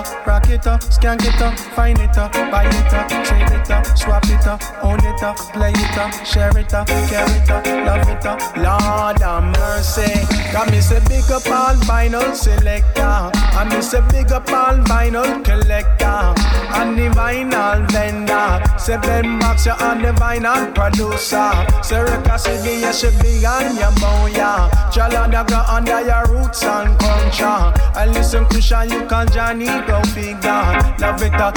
Up, 0.03 0.27
rock 0.27 0.49
it 0.49 0.67
up, 0.67 0.81
skank 0.81 1.25
it 1.25 1.41
up, 1.41 1.59
find 1.59 1.99
it 1.99 2.17
up, 2.19 2.33
buy 2.51 2.65
it 2.65 2.95
up, 2.95 3.09
trade 3.25 3.51
it 3.51 3.71
up, 3.71 3.87
swap 3.97 4.25
it 4.27 4.47
up, 4.47 4.61
own 4.83 4.99
it 5.05 5.23
up, 5.23 5.37
play 5.53 5.73
it 5.73 5.99
up, 5.99 6.13
share 6.25 6.57
it 6.59 6.73
up, 6.75 6.87
carry 6.87 7.31
it 7.33 7.51
up, 7.51 7.67
love 7.67 8.09
it 8.09 8.27
up. 8.27 8.41
Lord 8.57 9.21
have 9.21 9.45
mercy. 9.57 10.13
Got 10.53 10.71
me 10.71 10.81
say 10.81 11.01
big 11.09 11.31
up 11.31 11.47
all 11.47 11.77
vinyl 11.87 12.35
selector. 12.35 13.03
I 13.03 13.69
me 13.71 13.81
say 13.83 14.03
big 14.11 14.33
up 14.33 14.49
all 14.51 14.77
vinyl 14.91 15.45
collector. 15.45 16.35
And 16.75 16.99
the 16.99 17.09
vinyl 17.15 17.91
vendor. 17.91 18.79
Say 18.79 18.99
Ben 18.99 19.39
Box 19.39 19.67
you 19.67 19.73
on 19.73 20.03
the 20.03 20.13
vinyl 20.13 20.75
producer. 20.75 21.53
Say 21.83 22.03
Reka 22.03 22.39
City 22.39 22.81
you 22.87 22.93
should 22.93 23.19
be 23.23 23.45
on 23.47 23.77
your 23.77 23.93
moya. 24.01 24.69
Chalanda 24.93 25.47
go 25.49 25.63
under 25.69 26.01
your 26.03 26.25
roots 26.27 26.63
and 26.65 26.99
culture. 26.99 27.73
And 27.97 28.13
listen 28.13 28.45
Christian 28.47 28.91
you 28.91 29.07
can 29.07 29.29
Johnny 29.33 29.67
go 29.93 30.01
figure. 30.17 30.65
Love 31.01 31.23
it 31.23 31.35
up. 31.35 31.55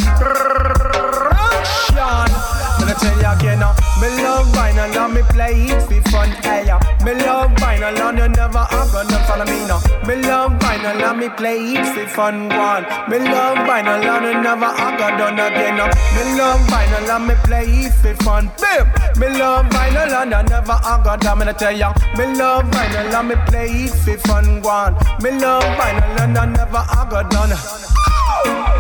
Gonna 2.80 2.94
tell 3.00 3.18
you 3.24 3.32
again 3.32 3.60
now, 3.60 3.74
me 4.02 4.08
love 4.22 4.48
vinyl 4.54 4.86
and 4.86 4.98
uh, 4.98 5.08
me 5.08 5.22
play 5.32 5.56
it 5.72 5.82
for 5.88 6.02
fun. 6.12 6.30
Hey, 6.44 6.66
yeah. 6.68 6.80
me 7.06 7.14
love 7.14 7.52
vinyl 7.62 7.96
and 7.96 8.18
you 8.18 8.28
never 8.28 8.66
are 8.78 8.88
gonna 8.92 9.20
follow 9.26 9.46
me 9.46 9.60
now. 9.66 9.80
Me 10.06 10.16
love 10.28 10.52
vinyl 10.60 11.02
and 11.10 11.20
me 11.20 11.30
play 11.30 11.60
it 11.80 11.86
for 11.94 12.08
fun. 12.08 12.50
One, 12.50 12.84
me 13.10 13.20
love 13.20 13.58
vinyl 13.68 14.04
and 14.04 14.26
you 14.26 14.42
never 14.44 14.66
are 14.66 14.98
gonna 14.98 15.18
done 15.18 15.40
again 15.40 15.78
now. 15.78 15.88
Me 16.16 16.24
love 16.38 16.60
vinyl 16.68 17.16
and 17.16 17.28
me 17.28 17.36
play 17.46 17.88
it 17.88 17.94
for 18.02 18.16
fun. 18.24 18.52
Bim, 18.60 18.86
me 19.20 19.28
love 19.40 19.66
vinyl 19.68 20.22
and 20.22 20.34
I 20.34 20.42
never 20.42 20.78
are 20.92 21.04
gonna. 21.04 21.54
Tell 21.54 21.72
ya, 21.72 21.94
me 22.18 22.26
love 22.36 22.66
vinyl 22.66 23.14
and 23.20 23.28
me 23.30 23.36
play 23.48 23.70
it 23.86 23.94
for 24.04 24.18
fun. 24.28 24.62
One, 24.62 24.94
me 25.24 25.32
love 25.40 25.64
vinyl 25.80 26.20
and 26.20 26.38
I 26.38 26.46
never 26.46 26.84
are 26.98 27.10
gonna 27.10 27.30
done. 27.30 28.05
I 28.48 28.75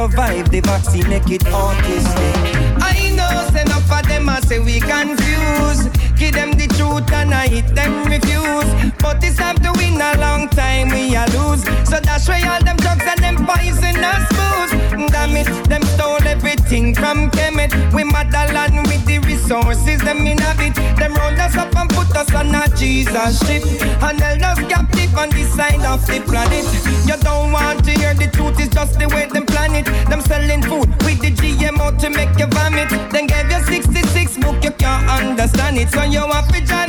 survive, 0.00 0.50
the 0.50 0.60
vaccine 0.60 1.06
make 1.10 1.30
it 1.30 1.42
autistic. 1.52 2.36
I 2.80 3.12
know, 3.16 3.60
enough 3.60 3.92
of 3.92 4.08
them, 4.08 4.30
I 4.30 4.40
say 4.40 4.58
we 4.58 4.80
confuse. 4.80 5.80
Give 6.16 6.32
them 6.32 6.52
the 6.52 6.68
truth 6.76 7.12
and 7.12 7.34
I 7.34 7.48
hit 7.48 7.68
them 7.74 7.92
refuse. 8.04 8.70
But 9.02 9.22
it's 9.22 9.36
time 9.36 9.58
to 9.58 9.70
win 9.76 10.00
a 10.00 10.16
long 10.16 10.48
time, 10.48 10.88
we 10.88 11.14
a 11.14 11.24
lose. 11.36 11.62
So 11.84 12.00
that's 12.00 12.26
why 12.28 12.40
all 12.48 12.62
them 12.64 12.78
drugs 12.78 13.04
and 13.12 13.20
them 13.24 13.36
poisonous 13.44 14.24
booze. 14.36 14.72
Damn 15.12 15.36
it, 15.36 15.50
them 15.68 15.82
everything 16.50 16.94
from 16.94 17.30
Kemet. 17.30 17.72
We 17.94 18.04
motherland 18.04 18.86
with 18.86 19.04
the 19.06 19.18
resources, 19.20 20.00
them 20.00 20.26
inhabit. 20.26 20.74
Them 20.98 21.14
roll 21.14 21.38
us 21.40 21.56
up 21.56 21.74
and 21.76 21.88
put 21.90 22.14
us 22.16 22.32
on 22.34 22.54
a 22.54 22.68
Jesus 22.76 23.38
ship. 23.46 23.62
And 24.02 24.20
held 24.20 24.42
us 24.42 24.58
captive 24.68 25.14
on 25.16 25.30
the 25.30 25.44
side 25.44 25.84
of 25.84 26.04
the 26.06 26.20
planet. 26.26 26.66
You 27.06 27.16
don't 27.22 27.52
want 27.52 27.84
to 27.84 27.92
hear 27.92 28.14
the 28.14 28.28
truth, 28.28 28.58
it's 28.58 28.74
just 28.74 28.98
the 28.98 29.08
way 29.08 29.26
them 29.26 29.46
plan 29.46 29.74
it. 29.74 29.86
Them 30.08 30.20
selling 30.20 30.62
food 30.62 30.88
with 31.04 31.20
the 31.20 31.30
GMO 31.30 31.98
to 32.00 32.10
make 32.10 32.36
you 32.38 32.46
vomit. 32.46 32.90
Then 33.12 33.26
gave 33.26 33.50
you 33.50 33.60
66 33.64 34.38
book, 34.38 34.62
you 34.64 34.72
can't 34.72 35.08
understand 35.08 35.78
it. 35.78 35.90
So 35.90 36.02
you 36.02 36.20
have 36.20 36.48
to 36.48 36.60
a 36.74 36.79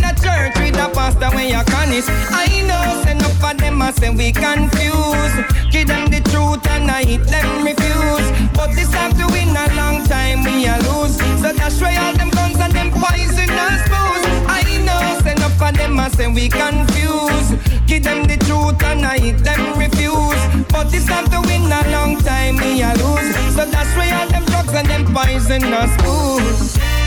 with 1.16 1.34
when 1.34 1.50
you're 1.50 1.64
honest. 1.76 2.10
I 2.32 2.48
know, 2.68 3.04
say 3.04 3.12
enough 3.12 3.44
of 3.44 3.58
them, 3.58 3.82
I 3.82 3.92
say 3.92 4.10
we 4.10 4.32
confuse. 4.32 5.34
Give 5.72 5.88
them 5.88 6.10
the 6.12 6.22
truth 6.32 6.66
and 6.68 6.90
I 6.90 7.04
hit 7.04 7.24
them 7.26 7.66
refuse. 7.66 8.28
But 8.54 8.76
this 8.76 8.90
time 8.92 9.14
to 9.14 9.26
win 9.28 9.50
a 9.50 9.66
long 9.76 10.06
time, 10.08 10.44
we 10.44 10.66
a 10.68 10.78
lose. 10.88 11.18
So 11.42 11.54
that's 11.54 11.80
why 11.82 11.96
all 11.98 12.14
them 12.14 12.30
guns 12.30 12.60
and 12.60 12.74
them 12.74 12.92
poisonous 12.92 13.82
booze. 13.90 14.28
I 14.48 14.64
know, 14.86 15.20
say 15.24 15.34
enough 15.34 15.62
of 15.62 15.78
them, 15.78 16.00
I 16.00 16.10
say 16.10 16.28
we 16.28 16.50
confuse. 16.50 17.50
Give 17.88 18.04
them 18.04 18.24
the 18.28 18.38
truth 18.46 18.82
and 18.84 19.06
I 19.06 19.18
hit 19.20 19.40
them 19.40 19.80
refuse. 19.80 20.42
But 20.72 20.92
this 20.92 21.06
time 21.06 21.28
to 21.30 21.42
win 21.42 21.72
a 21.72 21.82
long 21.92 22.18
time, 22.22 22.58
we 22.58 22.82
a 22.82 22.94
lose. 22.96 23.36
So 23.56 23.66
that's 23.66 23.96
why 23.96 24.12
all 24.12 24.28
them 24.28 24.46
drugs 24.46 24.74
and 24.74 24.88
them 24.88 25.06
poisonous 25.14 25.92
booze. 26.04 27.01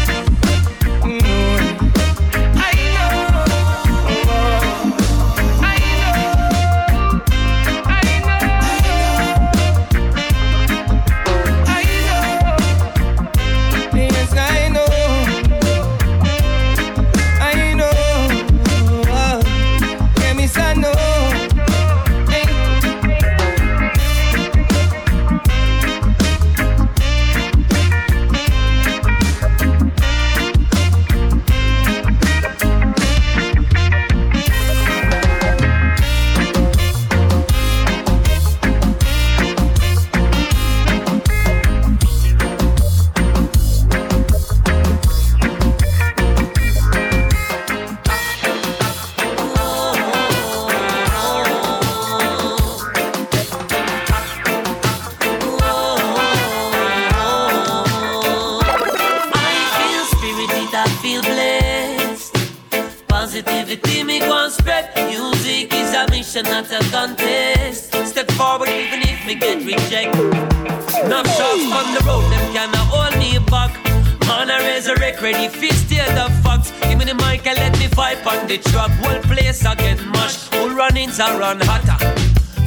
Run-ins 81.16 81.20
I 81.20 81.38
run 81.38 81.60
hotter. 81.60 81.98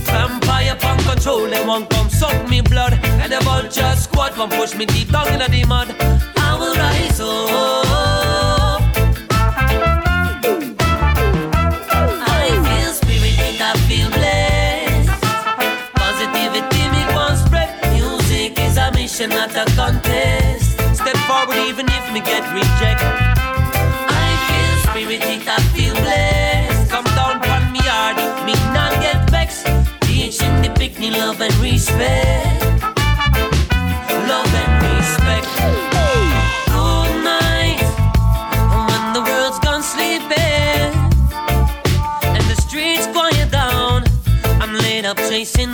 Vampire 0.06 0.76
punk 0.80 1.02
control, 1.04 1.50
they 1.50 1.66
won't 1.66 1.90
come 1.90 2.10
suck 2.10 2.48
me 2.50 2.62
blood. 2.62 2.94
And 3.04 3.32
the 3.32 3.40
vulture 3.42 3.94
squad 3.96 4.38
won't 4.38 4.54
push 4.54 4.74
me 4.76 4.86
deep 4.86 5.12
down 5.12 5.28
in 5.28 5.40
the 5.40 5.66
mud. 5.68 5.94
I 6.38 6.56
will 6.58 6.76
rise 6.76 7.20
up. 7.20 8.82
I 12.24 12.48
feel 12.68 12.94
spirited, 12.94 13.62
I 13.62 13.74
feel 13.88 14.10
blessed. 14.12 15.10
Positivity 15.96 16.90
me 16.90 17.04
and 17.04 17.38
spread. 17.38 17.70
Music 17.94 18.60
is 18.60 18.78
a 18.78 18.92
mission, 18.94 19.30
not 19.30 19.56
a 19.56 19.66
contest. 19.76 20.72
Step 20.96 21.18
forward 21.28 21.58
even 21.68 21.86
if 21.90 22.14
me 22.14 22.22
get 22.22 22.44
rejected. 22.54 23.27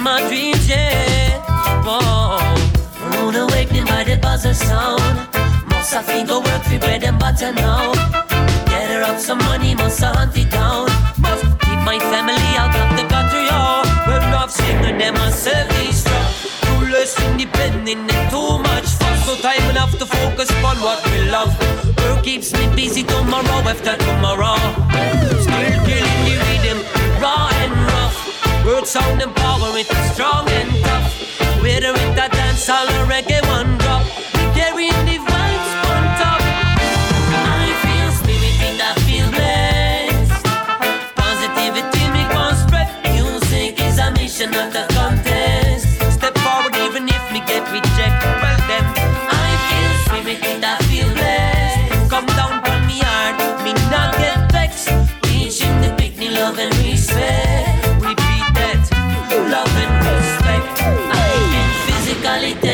My 0.03 0.19
dreams, 0.27 0.67
yeah. 0.67 1.41
Oh, 1.87 2.37
Whoa. 2.99 3.21
Rude 3.23 3.35
awakening 3.35 3.85
by 3.85 4.03
the 4.03 4.17
buzzer 4.17 4.53
sound. 4.53 5.01
Must 5.69 5.93
have 5.93 6.07
to 6.07 6.25
go 6.27 6.39
work 6.41 6.63
for 6.63 6.77
bread 6.79 7.03
and 7.03 7.17
butter 7.17 7.53
now. 7.53 7.93
Gather 8.67 9.01
up 9.03 9.17
some 9.17 9.37
money, 9.39 9.75
must 9.75 9.99
have 10.01 10.15
hunt 10.15 10.35
it 10.35 10.51
down. 10.51 10.87
Must 11.19 11.43
keep 11.63 11.79
my 11.87 11.99
family 12.11 12.51
out 12.59 12.75
of 12.75 12.97
the 12.97 13.03
gutter, 13.07 13.43
yo. 13.47 13.55
Oh. 13.55 14.03
Well, 14.07 14.21
love 14.31 14.51
singer, 14.51 14.97
them 14.97 15.15
a 15.15 15.31
self-destruct. 15.31 16.51
Too 16.65 16.91
less 16.91 17.13
independent 17.23 18.11
and 18.11 18.29
too 18.29 18.59
much 18.59 18.87
fuss. 18.99 19.27
No 19.27 19.35
time 19.35 19.69
enough 19.69 19.97
to 19.99 20.05
focus 20.05 20.51
on 20.63 20.77
what 20.81 20.99
we 21.11 21.29
love. 21.29 21.51
Work 21.99 22.23
keeps 22.23 22.51
me 22.51 22.67
busy 22.75 23.03
tomorrow 23.03 23.63
after 23.71 23.95
tomorrow. 23.95 25.22
Word 28.65 28.87
sound 28.87 29.21
and 29.21 29.35
power, 29.35 29.77
it 29.77 29.91
is 29.91 30.11
strong 30.13 30.47
and 30.47 30.71
tough. 30.83 31.61
Whether 31.61 31.91
it 31.91 32.17
a 32.17 32.29
dance 32.29 32.69
or 32.69 32.73
a 32.73 33.05
reggae 33.11 33.41
one 33.47 33.72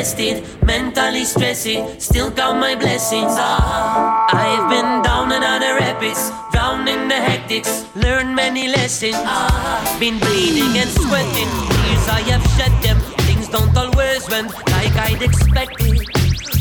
rested, 0.09 0.43
mentally 0.65 1.23
stressing, 1.23 1.99
still 1.99 2.31
count 2.31 2.59
my 2.59 2.75
blessings. 2.75 3.33
Ah, 3.37 4.25
I've 4.31 4.69
been 4.69 5.01
down 5.03 5.31
and 5.31 5.43
out 5.43 5.61
rapids, 5.61 6.31
drowned 6.51 6.89
in 6.89 7.07
the 7.07 7.15
hectics, 7.15 7.85
learned 7.95 8.35
many 8.35 8.67
lessons. 8.67 9.15
Ah, 9.17 9.97
been 9.99 10.17
bleeding 10.19 10.77
and 10.81 10.89
sweating, 10.89 11.51
tears 11.69 12.07
I 12.09 12.21
have 12.31 12.45
shed 12.57 12.73
them. 12.81 12.97
Things 13.27 13.49
don't 13.49 13.75
always 13.77 14.27
went 14.29 14.51
like 14.73 14.95
I'd 14.95 15.21
expected. 15.21 16.01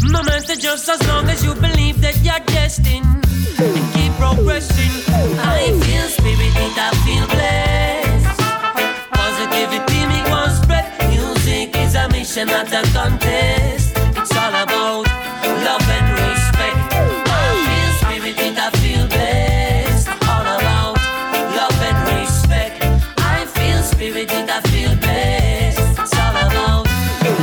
No 0.04 0.22
matter 0.22 0.54
just 0.54 0.88
as 0.88 1.00
long 1.08 1.28
as 1.28 1.42
you 1.42 1.54
believe 1.54 2.00
that 2.02 2.16
you're 2.22 2.44
destined 2.46 3.24
and 3.58 3.84
keep 3.94 4.12
progressing. 4.20 4.94
I 5.40 5.72
feel 5.82 6.06
spirited, 6.16 6.74
I 6.76 6.90
feel 7.04 7.26
blessed. 7.26 7.67
Is 12.38 12.46
not 12.46 12.72
a 12.72 12.82
contest. 12.92 13.96
It's 14.16 14.36
all 14.36 14.54
about 14.54 15.06
love 15.66 15.88
and 15.90 16.08
respect. 16.22 16.78
I 16.94 17.50
feel 17.66 17.90
spirited, 17.98 18.56
I 18.56 18.70
feel 18.78 19.06
blessed. 19.08 20.08
All 20.30 20.46
about 20.46 20.94
love 21.58 21.80
and 21.82 21.98
respect. 22.14 22.76
I 23.18 23.44
feel 23.46 23.82
spirited, 23.82 24.48
I 24.48 24.60
feel 24.70 24.94
blessed. 25.02 25.80
It's 25.98 26.14
all 26.14 26.36
about 26.46 26.86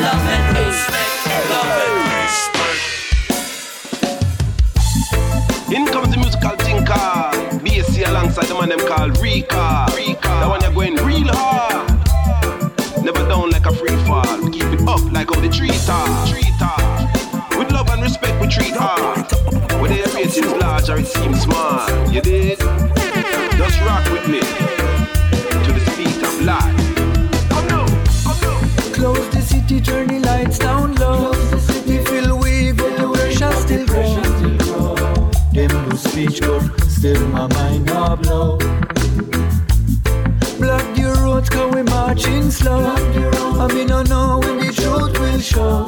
love 0.05 0.27
and 0.37 0.47
respect. 0.63 1.11
Love 1.51 1.75
and 1.85 1.97
respect. 2.15 2.81
In 5.75 5.83
comes 5.87 6.09
the 6.13 6.17
musical 6.17 6.55
thinker. 6.65 7.11
BSC 7.65 8.07
alongside 8.07 8.45
the 8.45 8.55
man 8.55 8.69
them 8.69 8.79
called 8.87 9.17
Rika. 9.17 9.87
Rika. 9.93 10.39
The 10.41 10.47
one 10.47 10.61
you're 10.61 10.71
going 10.71 10.95
real 11.03 11.33
hard. 11.33 11.94
Up 14.95 15.11
like 15.11 15.29
how 15.33 15.41
the 15.41 15.49
tree 15.49 15.77
top. 15.85 16.07
Tree 16.29 16.51
top. 16.57 16.79
With 17.57 17.71
love 17.71 17.89
and 17.89 18.01
respect 18.01 18.39
we 18.41 18.47
treat 18.47 18.75
hard. 18.75 19.25
Whether 19.81 19.95
your 19.95 20.07
ratings 20.15 20.53
large 20.61 20.89
or 20.89 20.97
it 20.97 21.07
seems 21.07 21.41
small. 21.41 21.83
You 22.11 22.21
did? 22.21 22.59
Just 23.59 23.79
rock 23.81 24.05
with 24.11 24.27
me. 24.27 24.41
To 25.65 25.69
the 25.75 25.83
speed 25.91 26.19
of 26.29 26.35
life. 26.51 26.77
Come 27.49 27.67
now. 27.67 27.85
Come 28.25 28.39
now. 28.47 28.59
Close 28.93 29.27
the 29.35 29.41
city, 29.41 29.81
turn 29.81 30.07
the 30.07 30.19
lights 30.19 30.59
down 30.59 30.95
low. 30.95 31.31
We 31.87 31.97
feel 32.05 32.37
weak, 32.37 32.77
but 32.77 32.93
the 32.97 33.07
pressure 33.13 33.53
still 33.63 33.85
grow. 33.85 34.95
Them 35.53 35.89
no 35.89 35.95
speech, 35.95 36.39
but 36.41 36.85
still 36.87 37.27
my 37.29 37.47
mind 37.47 37.85
not 37.85 38.21
blow. 38.21 38.57
Roads, 41.45 41.49
cause 41.49 41.75
we 41.75 41.83
marching 41.83 42.51
slow. 42.51 42.85
I 43.59 43.73
mean, 43.73 43.91
I 43.91 44.03
know 44.03 44.39
when 44.39 44.57
the 44.57 44.71
truth 44.73 45.17
will 45.19 45.39
show. 45.39 45.85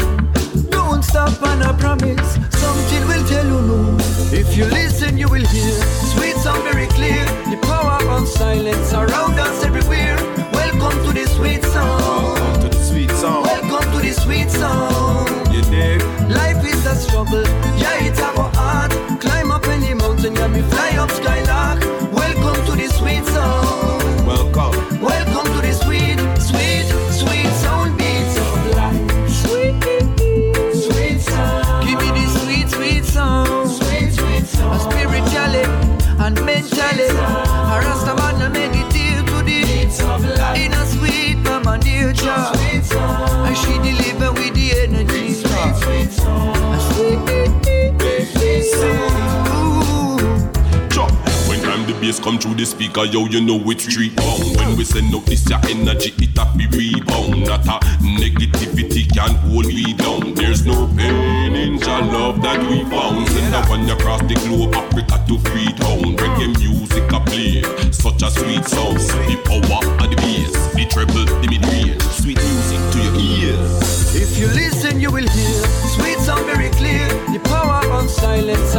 Don't 0.69 1.03
stop 1.03 1.41
and 1.43 1.63
I 1.63 1.73
promise, 1.77 2.33
something 2.59 3.07
will 3.07 3.25
tell 3.27 3.45
you 3.45 3.61
no. 3.61 3.97
If 4.31 4.57
you 4.57 4.65
listen, 4.65 5.17
you 5.17 5.29
will 5.29 5.45
hear. 5.45 5.71
Sweet 6.13 6.35
sound 6.37 6.63
very 6.63 6.87
clear. 6.87 7.23
The 7.49 7.57
power 7.61 8.09
of 8.09 8.27
silence 8.27 8.93
around 8.93 9.39
us 9.39 9.63
everywhere. 9.63 10.15
Welcome 10.53 10.97
to 11.05 11.13
the 11.13 11.27
sweet 11.27 11.63
sound. 11.63 12.61
To 12.61 12.69
the 12.69 12.83
sweet 12.83 13.11
song. 13.11 13.43
Welcome 13.43 13.91
to 13.93 13.99
the 13.99 14.13
sweet 14.13 14.49
sound. 14.49 15.53
You 15.53 15.61
dig? 15.63 16.01
Life 16.29 16.63
is 16.65 16.85
a 16.85 16.95
struggle, 16.95 17.43
yeah, 17.77 18.05
it's 18.05 18.19
our 18.19 18.51
art. 18.57 18.91
Climb 19.21 19.51
up 19.51 19.67
any 19.67 19.93
mountain, 19.93 20.35
yeah, 20.35 20.47
me 20.47 20.61
fly 20.61 20.97
up 20.97 21.11
skylark. 21.11 21.46
Mentally, 36.47 37.09
a 37.11 37.75
rasta 37.83 38.15
man 38.15 38.41
I 38.41 38.47
meditate 38.47 39.27
to 39.27 39.43
the 39.43 39.67
in 40.55 40.73
a 40.73 40.85
sweet 40.85 41.37
mama 41.43 41.77
nature. 41.77 42.41
And 43.47 43.57
she 43.57 43.73
deliver 43.83 44.31
with 44.31 44.53
the 44.55 44.67
energy. 44.83 45.33
Sweet, 45.33 46.13
When 51.49 51.59
time 51.59 51.85
the 51.85 51.93
bass 51.99 52.19
come 52.19 52.37
through 52.39 52.55
the 52.55 52.65
speaker, 52.65 53.03
yo, 53.03 53.25
you 53.25 53.41
know 53.41 53.59
it's 53.69 53.83
street 53.83 54.15
bound. 54.15 54.55
When 54.57 54.77
we 54.77 54.85
send 54.85 55.13
out 55.13 55.25
this 55.25 55.49
your 55.49 55.59
energy, 55.67 56.13
it 56.17 56.37
a 56.39 56.45
be 56.57 56.65
rebound. 56.67 57.45
Not 57.45 57.67
a 57.67 57.85
negativity 58.17 59.05
can 59.13 59.35
hold 59.47 59.65
we 59.65 59.93
down. 59.93 60.33
There's 60.33 60.65
no 60.65 60.87
pain 60.97 61.55
in 61.55 61.77
your 61.77 62.01
love 62.01 62.41
that 62.41 62.59
we 62.69 62.83
found. 62.89 63.27
Send 63.29 63.55
a 63.55 63.61
one 63.69 63.89
across 63.89 64.21
the 64.21 64.35
globe, 64.45 64.75
Africa 64.75 65.23
to 65.27 65.37
Freetown. 65.49 66.17
Reggae 66.17 66.57
music 66.59 67.11
a 67.11 67.19
play, 67.21 67.61
such 67.91 68.23
a 68.23 68.29
sweet 68.31 68.65
sound. 68.65 68.97
The 69.29 69.37
power 69.45 69.81
of 70.03 70.09
the 70.09 70.15
bass, 70.17 70.51
the 70.73 70.85
treble, 70.89 71.25
the 71.41 71.47
mid 71.49 71.65
range. 71.65 72.01
Sweet 72.03 72.37
music 72.37 72.81
to 72.93 72.97
your 73.05 73.15
ears. 73.15 74.15
If 74.15 74.37
you 74.37 74.47
listen, 74.47 74.99
you 74.99 75.11
will 75.11 75.27
hear 75.27 75.61
sweet 75.95 76.17
sound 76.19 76.45
very 76.45 76.69
clear. 76.71 77.07
The 77.33 77.39
power 77.45 77.85
of 77.93 78.09
silence 78.09 78.75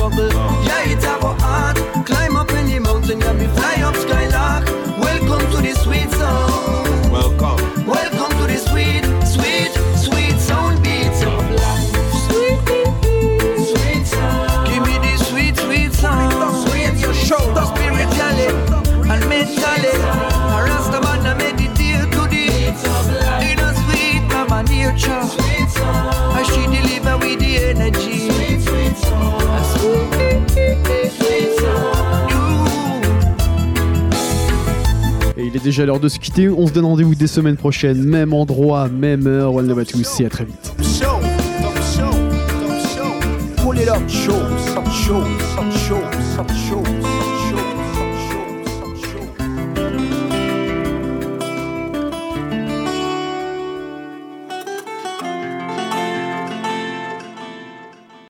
struggle, 0.00 0.32
yeah, 0.64 0.92
it's 0.92 1.04
our 1.04 1.36
art. 1.42 1.76
Climb 2.06 2.36
up 2.36 2.50
any 2.52 2.78
mountain, 2.78 3.20
yeah, 3.20 3.32
me 3.34 3.46
fly 3.48 3.82
up 3.82 3.96
skylark. 3.96 4.64
Welcome 4.98 5.50
to 5.52 5.62
the 5.62 5.74
sweet 5.74 6.10
sound. 6.10 6.49
Déjà 35.62 35.86
l'heure 35.86 36.00
de 36.00 36.08
se 36.08 36.18
quitter. 36.18 36.48
On 36.48 36.66
se 36.66 36.72
donne 36.72 36.84
rendez-vous 36.84 37.14
des 37.14 37.26
semaines 37.26 37.56
prochaines, 37.56 38.02
même 38.02 38.32
endroit, 38.32 38.88
même 38.88 39.26
heure. 39.26 39.54
One 39.54 39.68
love 39.68 39.78
à 39.78 39.84
tous 39.84 40.20
et 40.20 40.26
à 40.26 40.30
très 40.30 40.44
vite. 40.44 40.79